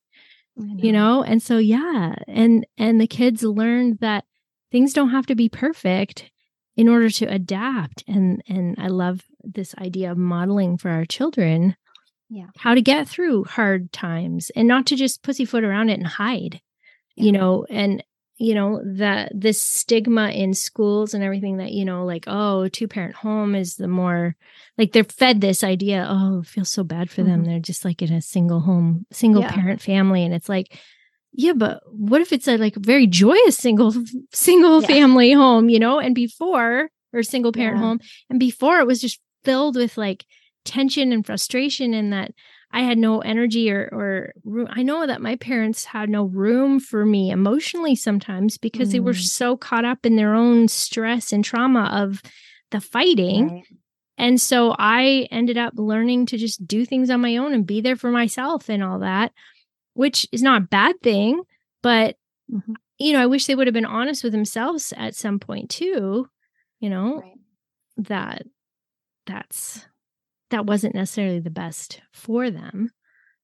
Know. 0.55 0.75
You 0.77 0.91
know? 0.91 1.23
And 1.23 1.41
so 1.41 1.57
yeah, 1.57 2.15
and 2.27 2.65
and 2.77 2.99
the 2.99 3.07
kids 3.07 3.43
learned 3.43 3.99
that 3.99 4.25
things 4.71 4.93
don't 4.93 5.09
have 5.09 5.25
to 5.25 5.35
be 5.35 5.49
perfect 5.49 6.29
in 6.75 6.87
order 6.87 7.09
to 7.09 7.25
adapt 7.25 8.03
and 8.07 8.41
and 8.47 8.75
i 8.79 8.87
love 8.87 9.21
this 9.43 9.75
idea 9.77 10.11
of 10.11 10.17
modeling 10.17 10.77
for 10.77 10.89
our 10.89 11.05
children 11.05 11.75
yeah 12.29 12.47
how 12.57 12.73
to 12.73 12.81
get 12.81 13.07
through 13.07 13.43
hard 13.43 13.91
times 13.91 14.49
and 14.55 14.67
not 14.67 14.85
to 14.85 14.95
just 14.95 15.23
pussyfoot 15.23 15.63
around 15.63 15.89
it 15.89 15.99
and 15.99 16.07
hide 16.07 16.61
yeah. 17.15 17.25
you 17.25 17.31
know 17.31 17.65
and 17.69 18.03
you 18.39 18.55
know 18.55 18.81
that 18.85 19.31
this 19.35 19.61
stigma 19.61 20.29
in 20.29 20.53
schools 20.53 21.13
and 21.13 21.23
everything 21.23 21.57
that 21.57 21.73
you 21.73 21.83
know 21.83 22.05
like 22.05 22.23
oh 22.27 22.67
two 22.69 22.87
parent 22.87 23.13
home 23.15 23.53
is 23.53 23.75
the 23.75 23.87
more 23.87 24.35
like 24.77 24.93
they're 24.93 25.03
fed 25.03 25.41
this 25.41 25.63
idea 25.63 26.07
oh 26.09 26.39
it 26.39 26.47
feels 26.47 26.71
so 26.71 26.83
bad 26.83 27.09
for 27.09 27.21
mm-hmm. 27.21 27.31
them 27.31 27.43
they're 27.43 27.59
just 27.59 27.83
like 27.83 28.01
in 28.01 28.13
a 28.13 28.21
single 28.21 28.61
home 28.61 29.05
single 29.11 29.41
yeah. 29.41 29.51
parent 29.51 29.81
family 29.81 30.23
and 30.23 30.33
it's 30.33 30.49
like 30.49 30.79
yeah 31.33 31.53
but 31.53 31.81
what 31.87 32.21
if 32.21 32.31
it's 32.31 32.47
a 32.47 32.57
like 32.57 32.75
very 32.75 33.07
joyous 33.07 33.57
single 33.57 33.93
single 34.33 34.81
yeah. 34.81 34.87
family 34.87 35.31
home 35.31 35.69
you 35.69 35.79
know 35.79 35.99
and 35.99 36.15
before 36.15 36.89
or 37.13 37.23
single 37.23 37.51
parent 37.51 37.77
yeah. 37.77 37.83
home 37.83 37.99
and 38.29 38.39
before 38.39 38.79
it 38.79 38.87
was 38.87 39.01
just 39.01 39.19
filled 39.43 39.75
with 39.75 39.97
like 39.97 40.25
tension 40.65 41.11
and 41.11 41.25
frustration 41.25 41.93
and 41.93 42.13
that 42.13 42.31
I 42.71 42.81
had 42.81 42.97
no 42.97 43.19
energy 43.19 43.71
or 43.71 43.89
or 43.91 44.33
room. 44.43 44.67
I 44.69 44.83
know 44.83 45.07
that 45.07 45.21
my 45.21 45.35
parents 45.37 45.85
had 45.85 46.09
no 46.09 46.25
room 46.25 46.79
for 46.79 47.05
me 47.05 47.31
emotionally 47.31 47.95
sometimes 47.95 48.57
because 48.57 48.89
mm. 48.89 48.91
they 48.91 48.99
were 48.99 49.13
mm. 49.13 49.23
so 49.23 49.57
caught 49.57 49.85
up 49.85 50.05
in 50.05 50.15
their 50.15 50.35
own 50.35 50.67
stress 50.67 51.33
and 51.33 51.43
trauma 51.43 51.89
of 51.91 52.21
the 52.71 52.79
fighting. 52.79 53.49
Right. 53.49 53.63
And 54.17 54.39
so 54.39 54.75
I 54.77 55.27
ended 55.31 55.57
up 55.57 55.73
learning 55.77 56.27
to 56.27 56.37
just 56.37 56.67
do 56.67 56.85
things 56.85 57.09
on 57.09 57.21
my 57.21 57.37
own 57.37 57.53
and 57.53 57.65
be 57.65 57.81
there 57.81 57.95
for 57.95 58.11
myself 58.11 58.69
and 58.69 58.83
all 58.83 58.99
that, 58.99 59.31
which 59.99 60.25
is 60.31 60.41
not 60.41 60.61
a 60.61 60.65
bad 60.65 60.95
thing, 61.01 61.41
but 61.83 62.15
mm-hmm. 62.49 62.71
you 62.99 63.11
know, 63.11 63.21
I 63.21 63.25
wish 63.25 63.47
they 63.47 63.55
would 63.55 63.67
have 63.67 63.73
been 63.73 63.83
honest 63.83 64.23
with 64.23 64.31
themselves 64.31 64.93
at 64.95 65.13
some 65.13 65.39
point 65.39 65.69
too, 65.69 66.25
you 66.79 66.89
know, 66.89 67.19
right. 67.19 67.33
that 67.97 68.43
that's 69.25 69.85
that 70.51 70.65
wasn't 70.65 70.95
necessarily 70.95 71.41
the 71.41 71.49
best 71.49 71.99
for 72.13 72.49
them. 72.49 72.91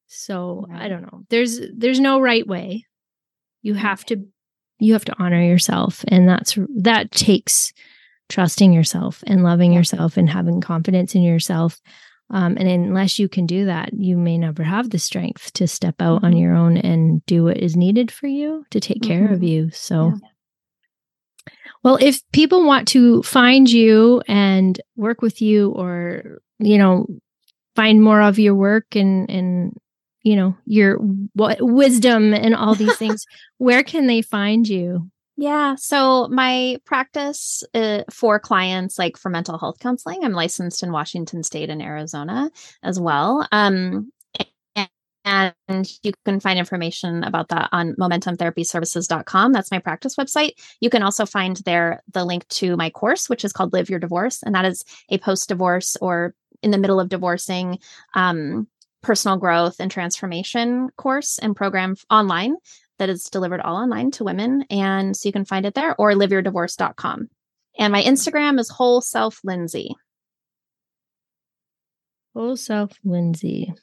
So 0.08 0.66
right. 0.70 0.84
I 0.84 0.88
don't 0.88 1.02
know. 1.02 1.24
There's 1.30 1.60
there's 1.76 2.00
no 2.00 2.22
right 2.22 2.48
way. 2.48 2.86
You 3.62 3.74
have 3.74 4.06
to 4.06 4.26
you 4.80 4.94
have 4.94 5.06
to 5.06 5.16
honor 5.20 5.44
yourself 5.44 6.06
and 6.08 6.26
that's 6.26 6.58
that 6.78 7.12
takes 7.12 7.74
trusting 8.30 8.72
yourself 8.72 9.26
and 9.28 9.44
loving 9.44 9.74
yourself 9.74 10.16
and 10.16 10.30
having 10.30 10.62
confidence 10.62 11.16
in 11.16 11.22
yourself. 11.22 11.82
Um, 12.32 12.58
and 12.58 12.68
unless 12.68 13.20
you 13.20 13.30
can 13.30 13.46
do 13.46 13.66
that, 13.66 13.94
you 13.94 14.18
may 14.18 14.38
never 14.38 14.64
have 14.64 14.90
the 14.90 14.98
strength 15.00 15.54
to 15.54 15.68
step 15.68 15.96
out 16.00 16.18
mm-hmm. 16.18 16.26
on 16.26 16.38
your 16.38 16.56
own 16.56 16.78
and 16.78 17.24
do 17.26 17.44
what 17.46 17.58
is 17.58 17.76
needed 17.76 18.12
for 18.12 18.28
you 18.28 18.66
to 18.72 18.80
take 18.80 19.02
care 19.04 19.26
mm-hmm. 19.26 19.34
of 19.34 19.44
you. 19.44 19.70
So, 19.72 20.14
yeah. 21.46 21.54
well, 21.84 21.98
if 22.02 22.22
people 22.32 22.66
want 22.66 22.88
to 22.90 23.22
find 23.22 23.70
you 23.70 24.24
and 24.28 24.80
work 24.96 25.22
with 25.22 25.42
you 25.42 25.70
or 25.72 26.42
you 26.60 26.78
know, 26.78 27.08
find 27.76 28.02
more 28.02 28.22
of 28.22 28.40
your 28.40 28.56
work 28.56 28.96
and 28.96 29.30
and 29.30 29.74
you 30.24 30.36
know 30.36 30.56
your 30.66 30.98
what 31.34 31.58
wisdom 31.62 32.34
and 32.34 32.56
all 32.56 32.76
these 32.76 32.98
things 32.98 33.26
where 33.58 33.84
can 33.84 34.08
they 34.08 34.22
find 34.22 34.68
you 34.68 35.10
yeah 35.38 35.76
so 35.76 36.28
my 36.30 36.78
practice 36.86 37.64
uh, 37.74 38.04
for 38.10 38.40
clients 38.40 38.98
like 38.98 39.18
for 39.18 39.30
mental 39.30 39.58
health 39.58 39.80
counseling 39.80 40.24
i'm 40.24 40.34
licensed 40.34 40.84
in 40.84 40.92
washington 40.92 41.44
state 41.44 41.70
and 41.70 41.82
arizona 41.82 42.50
as 42.84 43.00
well 43.00 43.48
um, 43.52 44.12
and 45.26 45.88
you 46.04 46.14
can 46.24 46.40
find 46.40 46.60
information 46.60 47.24
about 47.24 47.50
that 47.50 47.70
on 47.72 47.96
momentumtherapyservices.com. 47.96 49.52
That's 49.52 49.72
my 49.72 49.80
practice 49.80 50.16
website. 50.16 50.52
You 50.80 50.92
can 50.92 51.02
also 51.02 51.26
find 51.26 51.58
there 51.66 52.04
the 52.14 52.24
link 52.24 52.48
to 52.50 52.78
my 52.78 52.92
course, 52.92 53.28
which 53.28 53.44
is 53.44 53.52
called 53.52 53.74
Live 53.74 53.90
Your 53.90 54.00
Divorce. 54.00 54.44
And 54.44 54.54
that 54.54 54.66
is 54.66 54.86
a 55.10 55.18
post 55.18 55.50
divorce 55.50 55.98
or 56.00 56.36
in 56.62 56.70
the 56.70 56.78
middle 56.78 57.00
of 57.00 57.10
divorcing 57.10 57.80
um, 58.14 58.68
personal 59.02 59.38
growth 59.38 59.78
and 59.80 59.90
transformation 59.90 60.90
course 60.96 61.40
and 61.40 61.56
program 61.56 61.96
online 62.12 62.56
that 63.00 63.10
is 63.10 63.26
delivered 63.26 63.62
all 63.62 63.78
online 63.78 64.12
to 64.12 64.24
women. 64.24 64.66
And 64.70 65.16
so 65.16 65.28
you 65.28 65.34
can 65.34 65.46
find 65.46 65.66
it 65.66 65.74
there 65.74 65.96
or 66.00 66.12
liveyourdivorce.com. 66.14 67.30
And 67.78 67.92
my 67.92 68.02
Instagram 68.02 68.60
is 68.60 68.70
whole 68.70 69.02
self 69.02 69.40
Lindsay. 69.44 69.96
Whole 72.34 72.56
self 72.56 72.92
Lindsay 73.04 73.74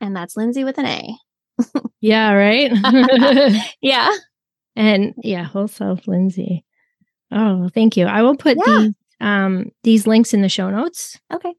and 0.00 0.14
that's 0.14 0.36
Lindsay 0.36 0.64
with 0.64 0.78
an 0.78 0.86
A. 0.86 1.14
yeah, 2.00 2.32
right? 2.32 2.72
yeah. 3.80 4.10
And 4.76 5.14
yeah, 5.22 5.44
whole 5.44 5.68
self 5.68 6.06
Lindsay. 6.06 6.64
Oh, 7.30 7.68
thank 7.74 7.96
you. 7.96 8.06
I 8.06 8.22
will 8.22 8.36
put 8.36 8.56
yeah. 8.56 8.78
these 8.78 8.94
um 9.20 9.70
these 9.82 10.06
links 10.06 10.34
in 10.34 10.42
the 10.42 10.48
show 10.48 10.70
notes. 10.70 11.18
Okay. 11.32 11.52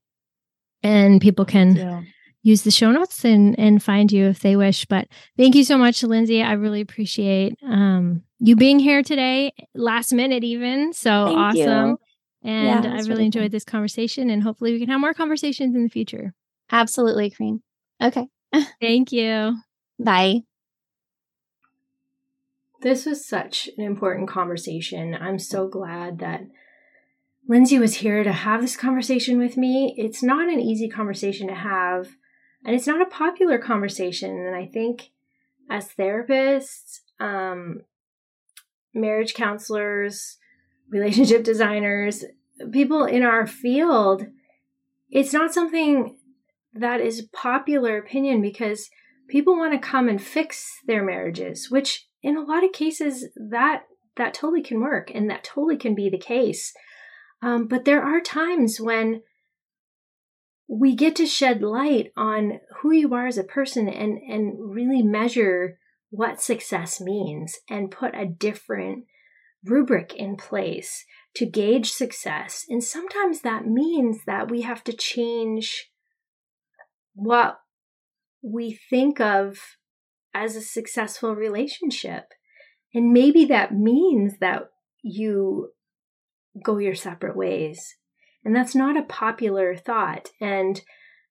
And 0.82 1.20
people 1.20 1.45
can 1.45 2.06
use 2.41 2.63
the 2.63 2.71
show 2.71 2.91
notes 2.91 3.25
and 3.25 3.57
and 3.59 3.81
find 3.81 4.11
you 4.11 4.27
if 4.27 4.39
they 4.39 4.55
wish. 4.55 4.85
But 4.85 5.07
thank 5.37 5.55
you 5.55 5.63
so 5.63 5.77
much, 5.77 6.03
Lindsay. 6.03 6.41
I 6.41 6.53
really 6.53 6.81
appreciate 6.81 7.55
um 7.63 8.23
you 8.39 8.55
being 8.55 8.79
here 8.79 9.03
today, 9.03 9.53
last 9.75 10.13
minute 10.13 10.43
even. 10.43 10.93
So 10.93 11.25
thank 11.25 11.37
awesome. 11.37 11.89
You. 11.89 11.99
And 12.41 12.85
yeah, 12.85 12.91
I 12.91 12.95
really, 12.95 13.09
really 13.09 13.25
enjoyed 13.25 13.43
fun. 13.43 13.51
this 13.51 13.65
conversation 13.65 14.29
and 14.29 14.41
hopefully 14.41 14.71
we 14.71 14.79
can 14.79 14.89
have 14.89 15.01
more 15.01 15.13
conversations 15.13 15.75
in 15.75 15.83
the 15.83 15.89
future. 15.89 16.33
Absolutely, 16.71 17.29
Karine. 17.31 17.61
Okay. 18.01 18.27
Thank 18.81 19.11
you. 19.11 19.57
Bye. 19.99 20.43
This 22.81 23.05
was 23.05 23.27
such 23.27 23.69
an 23.77 23.83
important 23.83 24.29
conversation. 24.29 25.13
I'm 25.19 25.37
so 25.37 25.67
glad 25.67 26.19
that 26.19 26.43
Lindsay 27.47 27.77
was 27.77 27.95
here 27.95 28.23
to 28.23 28.31
have 28.31 28.61
this 28.61 28.77
conversation 28.77 29.37
with 29.37 29.57
me. 29.57 29.93
It's 29.97 30.23
not 30.23 30.47
an 30.47 30.61
easy 30.61 30.87
conversation 30.87 31.47
to 31.47 31.55
have, 31.55 32.09
and 32.66 32.76
it's 32.76 32.88
not 32.88 33.01
a 33.01 33.10
popular 33.10 33.57
conversation. 33.57 34.32
And 34.32 34.55
I 34.55 34.66
think 34.66 35.12
as 35.70 35.89
therapists, 35.89 36.99
um, 37.20 37.82
marriage 38.93 39.34
counselors, 39.34 40.38
relationship 40.89 41.43
designers, 41.43 42.26
people 42.72 43.05
in 43.05 43.24
our 43.24 43.45
field, 43.45 44.26
it's 45.10 45.34
not 45.34 45.53
something 45.53 46.18
that 46.74 46.99
is 46.99 47.28
popular 47.34 47.97
opinion 47.97 48.41
because 48.41 48.89
people 49.28 49.55
want 49.55 49.74
to 49.74 49.80
come 49.80 50.10
and 50.10 50.22
fix 50.22 50.80
their 50.88 51.03
marriages, 51.03 51.70
which 51.70 52.07
in 52.22 52.36
a 52.36 52.41
lot 52.41 52.64
of 52.64 52.72
cases 52.72 53.28
that 53.36 53.84
that 54.18 54.34
totally 54.34 54.62
can 54.62 54.82
work 54.82 55.12
and 55.14 55.30
that 55.30 55.43
totally 55.43 55.78
can 55.78 55.95
be 55.95 56.10
the 56.10 56.18
case. 56.18 56.74
Um, 57.41 57.68
but 57.68 57.86
there 57.86 58.03
are 58.03 58.20
times 58.20 58.82
when 58.82 59.22
we 60.70 60.95
get 60.95 61.15
to 61.15 61.26
shed 61.26 61.63
light 61.63 62.11
on 62.15 62.59
who 62.82 62.91
you 62.91 63.13
are 63.15 63.26
as 63.26 63.39
a 63.39 63.43
person 63.43 63.89
and 63.89 64.20
and 64.20 64.53
really 64.72 65.01
measure 65.01 65.80
what 66.11 66.41
success 66.41 67.01
means 67.01 67.57
and 67.70 67.91
put 67.91 68.15
a 68.15 68.26
different 68.26 69.05
rubric 69.65 70.13
in 70.15 70.36
place 70.36 71.05
to 71.36 71.45
gauge 71.45 71.91
success. 71.91 72.65
And 72.70 72.84
sometimes 72.84 73.41
that 73.41 73.65
means 73.65 74.20
that 74.26 74.49
we 74.49 74.61
have 74.61 74.84
to 74.86 74.93
change 74.93 75.89
what 77.13 77.59
we 78.41 78.80
think 78.89 79.20
of 79.20 79.57
as 80.34 80.55
a 80.55 80.61
successful 80.61 81.36
relationship. 81.36 82.26
And 82.93 83.11
maybe 83.11 83.45
that 83.45 83.74
means 83.74 84.38
that 84.39 84.70
you 85.03 85.72
go 86.63 86.78
your 86.78 86.95
separate 86.95 87.36
ways. 87.36 87.95
And 88.43 88.55
that's 88.55 88.75
not 88.75 88.97
a 88.97 89.03
popular 89.03 89.75
thought. 89.75 90.29
And 90.39 90.81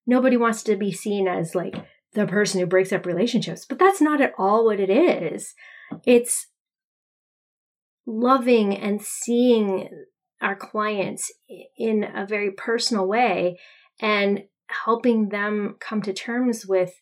nobody 0.07 0.37
wants 0.37 0.63
to 0.65 0.77
be 0.77 0.93
seen 0.93 1.27
as 1.27 1.55
like 1.55 1.75
the 2.15 2.27
person 2.27 2.61
who 2.61 2.67
breaks 2.67 2.93
up 2.93 3.07
relationships, 3.07 3.67
but 3.69 3.79
that's 3.79 4.01
not 4.01 4.21
at 4.21 4.35
all 4.39 4.65
what 4.65 4.81
it 4.81 4.91
is. 4.91 5.55
It's 6.05 6.47
loving 8.07 8.77
and 8.77 9.03
seeing 9.03 9.89
our 10.41 10.57
clients 10.57 11.31
in 11.77 12.05
a 12.05 12.27
very 12.27 12.51
personal 12.51 13.07
way 13.07 13.59
and 14.01 14.45
helping 14.85 15.29
them 15.29 15.77
come 15.81 16.01
to 16.03 16.13
terms 16.13 16.67
with 16.67 16.95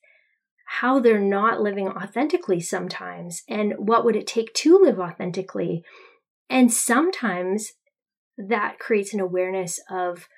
how 0.66 0.98
they're 0.98 1.20
not 1.20 1.60
living 1.60 1.88
authentically 1.88 2.60
sometimes 2.60 3.42
and 3.48 3.74
what 3.76 4.04
would 4.04 4.16
it 4.16 4.26
take 4.26 4.52
to 4.52 4.78
live 4.78 4.98
authentically. 4.98 5.84
And 6.50 6.72
sometimes 6.72 7.72
that 8.38 8.78
creates 8.78 9.14
an 9.14 9.20
awareness 9.20 9.80
of 9.90 10.28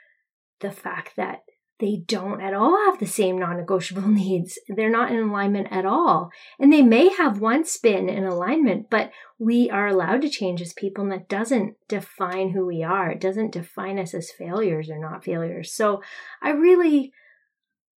the 0.61 0.71
fact 0.71 1.17
that 1.17 1.41
they 1.81 2.03
don't 2.07 2.41
at 2.41 2.55
all 2.55 2.77
have 2.87 2.99
the 2.99 3.07
same 3.07 3.39
non 3.39 3.57
negotiable 3.57 4.09
needs. 4.09 4.59
They're 4.69 4.91
not 4.91 5.13
in 5.13 5.19
alignment 5.19 5.69
at 5.71 5.87
all. 5.87 6.31
And 6.59 6.73
they 6.73 6.83
may 6.83 7.09
have 7.15 7.41
once 7.41 7.77
been 7.79 8.09
in 8.09 8.25
alignment, 8.25 8.91
but 8.91 9.13
we 9.39 9.71
are 9.71 9.87
allowed 9.87 10.23
to 10.23 10.29
change 10.29 10.61
as 10.61 10.73
people, 10.73 11.05
and 11.05 11.13
that 11.13 11.29
doesn't 11.29 11.77
define 11.89 12.51
who 12.51 12.67
we 12.67 12.83
are. 12.83 13.11
It 13.11 13.21
doesn't 13.21 13.53
define 13.53 13.99
us 13.99 14.13
as 14.13 14.31
failures 14.31 14.91
or 14.91 14.99
not 14.99 15.25
failures. 15.25 15.73
So 15.73 16.03
I 16.43 16.51
really 16.51 17.13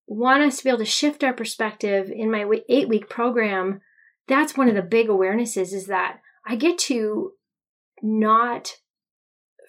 want 0.06 0.44
us 0.44 0.58
to 0.58 0.64
be 0.64 0.70
able 0.70 0.80
to 0.80 0.86
shift 0.86 1.24
our 1.24 1.34
perspective 1.34 2.12
in 2.14 2.30
my 2.30 2.46
eight 2.70 2.88
week 2.88 3.10
program. 3.10 3.82
That's 4.28 4.56
one 4.56 4.70
of 4.70 4.76
the 4.76 4.82
big 4.82 5.08
awarenesses 5.08 5.74
is 5.74 5.88
that 5.88 6.20
I 6.46 6.56
get 6.56 6.78
to 6.80 7.32
not 8.04 8.76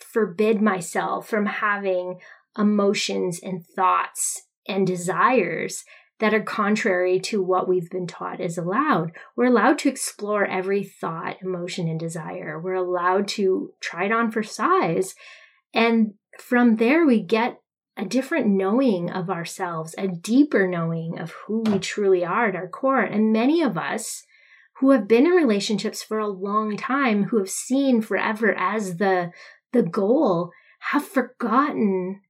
forbid 0.02 0.60
myself 0.60 1.28
from 1.28 1.46
having 1.46 2.20
emotions 2.56 3.40
and 3.42 3.64
thoughts 3.64 4.42
and 4.68 4.86
desires 4.86 5.84
that 6.20 6.34
are 6.34 6.42
contrary 6.42 7.18
to 7.18 7.42
what 7.42 7.68
we've 7.68 7.90
been 7.90 8.06
taught 8.06 8.40
is 8.40 8.56
allowed. 8.56 9.10
We're 9.34 9.46
allowed 9.46 9.78
to 9.80 9.88
explore 9.88 10.46
every 10.46 10.84
thought, 10.84 11.38
emotion, 11.42 11.88
and 11.88 11.98
desire. 11.98 12.60
We're 12.60 12.74
allowed 12.74 13.26
to 13.28 13.72
try 13.80 14.04
it 14.04 14.12
on 14.12 14.30
for 14.30 14.42
size. 14.42 15.14
And 15.74 16.14
from 16.38 16.76
there, 16.76 17.04
we 17.04 17.22
get 17.22 17.58
a 17.96 18.04
different 18.04 18.46
knowing 18.46 19.10
of 19.10 19.30
ourselves, 19.30 19.94
a 19.98 20.06
deeper 20.06 20.68
knowing 20.68 21.18
of 21.18 21.32
who 21.46 21.62
we 21.62 21.78
truly 21.78 22.24
are 22.24 22.48
at 22.48 22.56
our 22.56 22.68
core. 22.68 23.02
And 23.02 23.32
many 23.32 23.60
of 23.60 23.76
us 23.76 24.22
who 24.78 24.90
have 24.90 25.08
been 25.08 25.26
in 25.26 25.32
relationships 25.32 26.02
for 26.02 26.18
a 26.18 26.28
long 26.28 26.76
time, 26.76 27.24
who 27.24 27.38
have 27.38 27.50
seen 27.50 28.00
forever 28.00 28.54
as 28.56 28.98
the, 28.98 29.30
the 29.72 29.82
goal, 29.82 30.50
have 30.90 31.04
forgotten 31.04 32.20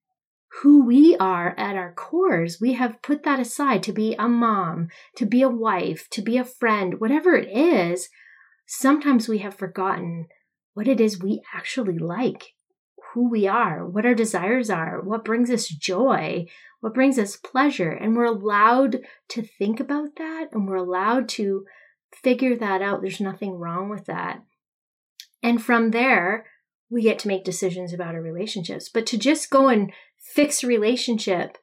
who 0.61 0.84
we 0.84 1.16
are 1.16 1.55
at 1.59 1.76
our 1.76 1.93
cores. 1.95 2.59
We 2.61 2.74
have 2.74 3.01
put 3.03 3.22
that 3.24 3.40
aside 3.40 3.82
to 3.84 3.93
be 3.93 4.14
a 4.18 4.28
mom, 4.28 4.88
to 5.16 5.24
be 5.24 5.43
a 5.43 5.49
wife, 5.49 6.09
to 6.11 6.22
be 6.22 6.36
a 6.36 6.45
friend, 6.45 7.01
whatever 7.01 7.34
it 7.34 7.49
is. 7.49 8.09
Sometimes 8.66 9.28
we 9.28 9.38
have 9.38 9.55
forgotten 9.55 10.26
what 10.74 10.88
it 10.88 11.01
is 11.01 11.22
we 11.22 11.43
actually 11.55 11.99
like, 11.99 12.55
who 13.12 13.30
we 13.30 13.47
are, 13.47 13.86
what 13.86 14.07
our 14.07 14.14
desires 14.14 14.70
are, 14.70 15.01
what 15.01 15.24
brings 15.24 15.51
us 15.51 15.68
joy, 15.68 16.47
what 16.80 16.95
brings 16.95 17.18
us 17.18 17.36
pleasure. 17.36 17.90
And 17.90 18.14
we're 18.14 18.24
allowed 18.24 19.01
to 19.30 19.43
think 19.43 19.80
about 19.80 20.16
that 20.16 20.49
and 20.53 20.68
we're 20.68 20.76
allowed 20.76 21.28
to 21.30 21.64
figure 22.22 22.57
that 22.57 22.82
out. 22.82 23.01
There's 23.01 23.20
nothing 23.20 23.55
wrong 23.55 23.88
with 23.88 24.05
that. 24.07 24.43
And 25.43 25.62
from 25.62 25.90
there, 25.90 26.47
we 26.93 27.03
get 27.03 27.18
to 27.20 27.28
make 27.28 27.43
decisions 27.43 27.93
about 27.93 28.14
our 28.14 28.20
relationships. 28.20 28.88
But 28.88 29.07
to 29.07 29.18
just 29.18 29.51
go 29.51 29.68
and 29.68 29.90
fix 30.18 30.62
a 30.62 30.66
relationship 30.66 31.57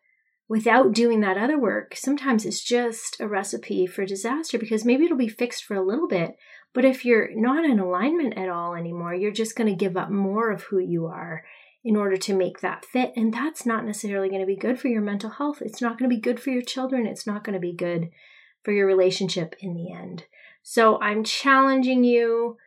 without 0.48 0.92
doing 0.92 1.22
that 1.22 1.38
other 1.38 1.60
work, 1.60 1.96
sometimes 1.96 2.46
it's 2.46 2.64
just 2.64 3.20
a 3.20 3.28
recipe 3.28 3.86
for 3.86 4.06
disaster 4.06 4.58
because 4.58 4.84
maybe 4.84 5.06
it'll 5.06 5.18
be 5.18 5.30
fixed 5.30 5.64
for 5.64 5.76
a 5.76 5.86
little 5.86 6.08
bit. 6.08 6.36
But 6.74 6.84
if 6.84 7.06
you're 7.06 7.30
not 7.36 7.64
in 7.64 7.80
alignment 7.80 8.38
at 8.38 8.50
all 8.50 8.74
anymore, 8.74 9.14
you're 9.14 9.32
just 9.32 9.56
going 9.56 9.70
to 9.70 9.76
give 9.76 9.96
up 9.96 10.10
more 10.10 10.50
of 10.52 10.64
who 10.64 10.80
you 10.80 11.06
are 11.06 11.44
in 11.84 11.96
order 11.96 12.18
to 12.18 12.36
make 12.36 12.60
that 12.62 12.84
fit. 12.84 13.14
And 13.16 13.32
that's 13.32 13.66
not 13.66 13.86
necessarily 13.86 14.30
going 14.30 14.42
to 14.42 14.48
be 14.48 14.56
good 14.56 14.80
for 14.80 14.88
your 14.88 15.02
mental 15.02 15.30
health. 15.30 15.62
It's 15.62 15.82
not 15.82 15.98
going 16.00 16.10
to 16.10 16.16
be 16.16 16.22
good 16.22 16.40
for 16.40 16.50
your 16.50 16.64
children. 16.64 17.06
It's 17.06 17.28
not 17.28 17.44
going 17.44 17.54
to 17.54 17.60
be 17.60 17.74
good 17.74 18.10
for 18.64 18.72
your 18.72 18.88
relationship 18.88 19.56
in 19.60 19.76
the 19.76 19.92
end. 19.92 20.26
So 20.64 21.00
I'm 21.02 21.24
challenging 21.24 22.04
you 22.04 22.58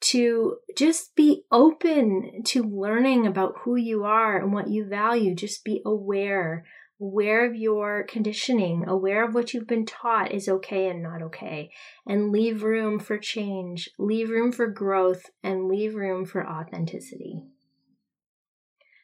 to 0.00 0.56
just 0.76 1.14
be 1.14 1.42
open 1.52 2.42
to 2.44 2.62
learning 2.62 3.26
about 3.26 3.58
who 3.62 3.76
you 3.76 4.04
are 4.04 4.38
and 4.38 4.52
what 4.52 4.68
you 4.68 4.84
value. 4.84 5.34
Just 5.34 5.64
be 5.64 5.82
aware, 5.84 6.64
aware 7.00 7.44
of 7.44 7.54
your 7.54 8.04
conditioning, 8.04 8.84
aware 8.88 9.24
of 9.24 9.34
what 9.34 9.52
you've 9.52 9.66
been 9.66 9.84
taught 9.84 10.32
is 10.32 10.48
okay 10.48 10.88
and 10.88 11.02
not 11.02 11.22
okay, 11.22 11.70
and 12.06 12.32
leave 12.32 12.62
room 12.62 12.98
for 12.98 13.18
change, 13.18 13.90
leave 13.98 14.30
room 14.30 14.52
for 14.52 14.66
growth, 14.66 15.26
and 15.42 15.68
leave 15.68 15.94
room 15.94 16.24
for 16.24 16.46
authenticity. 16.48 17.42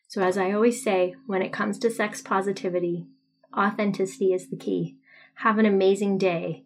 So, 0.08 0.22
as 0.22 0.38
I 0.38 0.52
always 0.52 0.82
say, 0.82 1.14
when 1.26 1.42
it 1.42 1.52
comes 1.52 1.78
to 1.80 1.90
sex 1.90 2.22
positivity, 2.22 3.06
authenticity 3.54 4.32
is 4.32 4.48
the 4.48 4.56
key. 4.56 4.96
Have 5.40 5.58
an 5.58 5.66
amazing 5.66 6.16
day. 6.16 6.64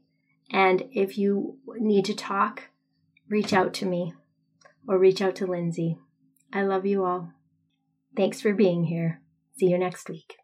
And 0.53 0.85
if 0.93 1.17
you 1.17 1.59
need 1.79 2.05
to 2.05 2.15
talk, 2.15 2.65
reach 3.29 3.53
out 3.53 3.73
to 3.75 3.87
me 3.87 4.15
or 4.91 4.99
reach 4.99 5.23
out 5.23 5.37
to 5.37 5.47
Lindsay. 5.47 5.97
I 6.53 6.63
love 6.63 6.85
you 6.85 7.05
all. 7.05 7.31
Thanks 8.17 8.41
for 8.41 8.53
being 8.53 8.87
here. 8.87 9.21
See 9.57 9.67
you 9.67 9.79
next 9.79 10.09
week. 10.09 10.35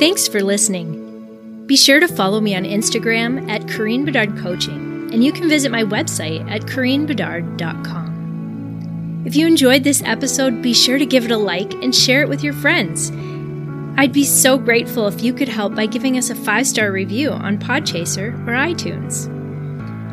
Thanks 0.00 0.26
for 0.26 0.42
listening. 0.42 1.66
Be 1.66 1.76
sure 1.76 2.00
to 2.00 2.08
follow 2.08 2.40
me 2.40 2.56
on 2.56 2.64
Instagram 2.64 3.48
at 3.48 3.68
Karine 3.68 4.04
Bedard 4.04 4.36
Coaching, 4.38 5.10
and 5.12 5.22
you 5.22 5.30
can 5.30 5.48
visit 5.48 5.70
my 5.70 5.84
website 5.84 6.50
at 6.50 6.62
KarineBedard.com. 6.62 9.22
If 9.24 9.36
you 9.36 9.46
enjoyed 9.46 9.84
this 9.84 10.02
episode, 10.04 10.62
be 10.62 10.74
sure 10.74 10.98
to 10.98 11.06
give 11.06 11.26
it 11.26 11.30
a 11.30 11.36
like 11.36 11.72
and 11.74 11.94
share 11.94 12.22
it 12.22 12.28
with 12.28 12.42
your 12.42 12.54
friends. 12.54 13.12
I'd 13.96 14.12
be 14.12 14.24
so 14.24 14.58
grateful 14.58 15.06
if 15.06 15.22
you 15.22 15.32
could 15.32 15.48
help 15.48 15.74
by 15.74 15.86
giving 15.86 16.16
us 16.16 16.30
a 16.30 16.34
five 16.34 16.66
star 16.66 16.90
review 16.92 17.30
on 17.30 17.58
Podchaser 17.58 18.34
or 18.46 18.52
iTunes. 18.52 19.28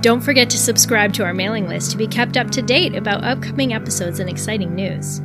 Don't 0.02 0.22
forget 0.22 0.50
to 0.52 0.58
subscribe 0.58 1.14
to 1.14 1.24
our 1.24 1.34
mailing 1.34 1.68
list 1.68 1.92
to 1.92 1.98
be 1.98 2.08
kept 2.08 2.38
up 2.38 2.52
to 2.52 2.62
date 2.62 2.96
about 2.96 3.24
upcoming 3.24 3.74
episodes 3.74 4.20
and 4.20 4.30
exciting 4.30 4.76
news. 4.76 5.22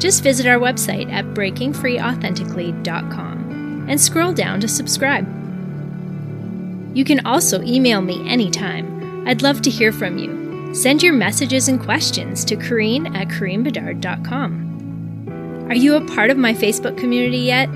Just 0.00 0.22
visit 0.22 0.46
our 0.46 0.58
website 0.58 1.10
at 1.10 1.24
breakingfreeauthentically.com 1.26 3.86
and 3.88 4.00
scroll 4.00 4.32
down 4.32 4.60
to 4.60 4.68
subscribe. 4.68 5.26
You 6.96 7.04
can 7.04 7.24
also 7.26 7.62
email 7.62 8.00
me 8.00 8.28
anytime. 8.28 9.26
I'd 9.26 9.42
love 9.42 9.60
to 9.62 9.70
hear 9.70 9.92
from 9.92 10.18
you. 10.18 10.74
Send 10.74 11.02
your 11.02 11.14
messages 11.14 11.68
and 11.68 11.80
questions 11.80 12.44
to 12.44 12.56
Karine 12.56 13.16
at 13.16 13.28
KarineBedard.com. 13.28 14.65
Are 15.68 15.74
you 15.74 15.96
a 15.96 16.06
part 16.14 16.30
of 16.30 16.36
my 16.36 16.54
Facebook 16.54 16.96
community 16.96 17.38
yet? 17.38 17.68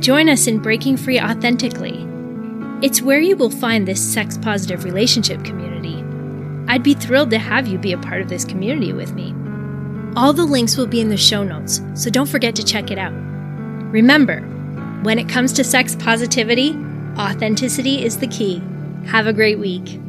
Join 0.00 0.30
us 0.30 0.46
in 0.46 0.60
Breaking 0.60 0.96
Free 0.96 1.20
Authentically. 1.20 2.08
It's 2.80 3.02
where 3.02 3.20
you 3.20 3.36
will 3.36 3.50
find 3.50 3.86
this 3.86 4.00
sex 4.00 4.38
positive 4.38 4.82
relationship 4.82 5.44
community. 5.44 6.02
I'd 6.72 6.82
be 6.82 6.94
thrilled 6.94 7.28
to 7.32 7.38
have 7.38 7.66
you 7.66 7.76
be 7.76 7.92
a 7.92 7.98
part 7.98 8.22
of 8.22 8.30
this 8.30 8.46
community 8.46 8.94
with 8.94 9.12
me. 9.12 9.34
All 10.16 10.32
the 10.32 10.46
links 10.46 10.78
will 10.78 10.86
be 10.86 11.02
in 11.02 11.10
the 11.10 11.18
show 11.18 11.44
notes, 11.44 11.82
so 11.92 12.08
don't 12.08 12.30
forget 12.30 12.56
to 12.56 12.64
check 12.64 12.90
it 12.90 12.96
out. 12.96 13.12
Remember, 13.12 14.40
when 15.02 15.18
it 15.18 15.28
comes 15.28 15.52
to 15.52 15.64
sex 15.64 15.94
positivity, 15.96 16.70
authenticity 17.18 18.06
is 18.06 18.16
the 18.16 18.28
key. 18.28 18.62
Have 19.04 19.26
a 19.26 19.34
great 19.34 19.58
week. 19.58 20.00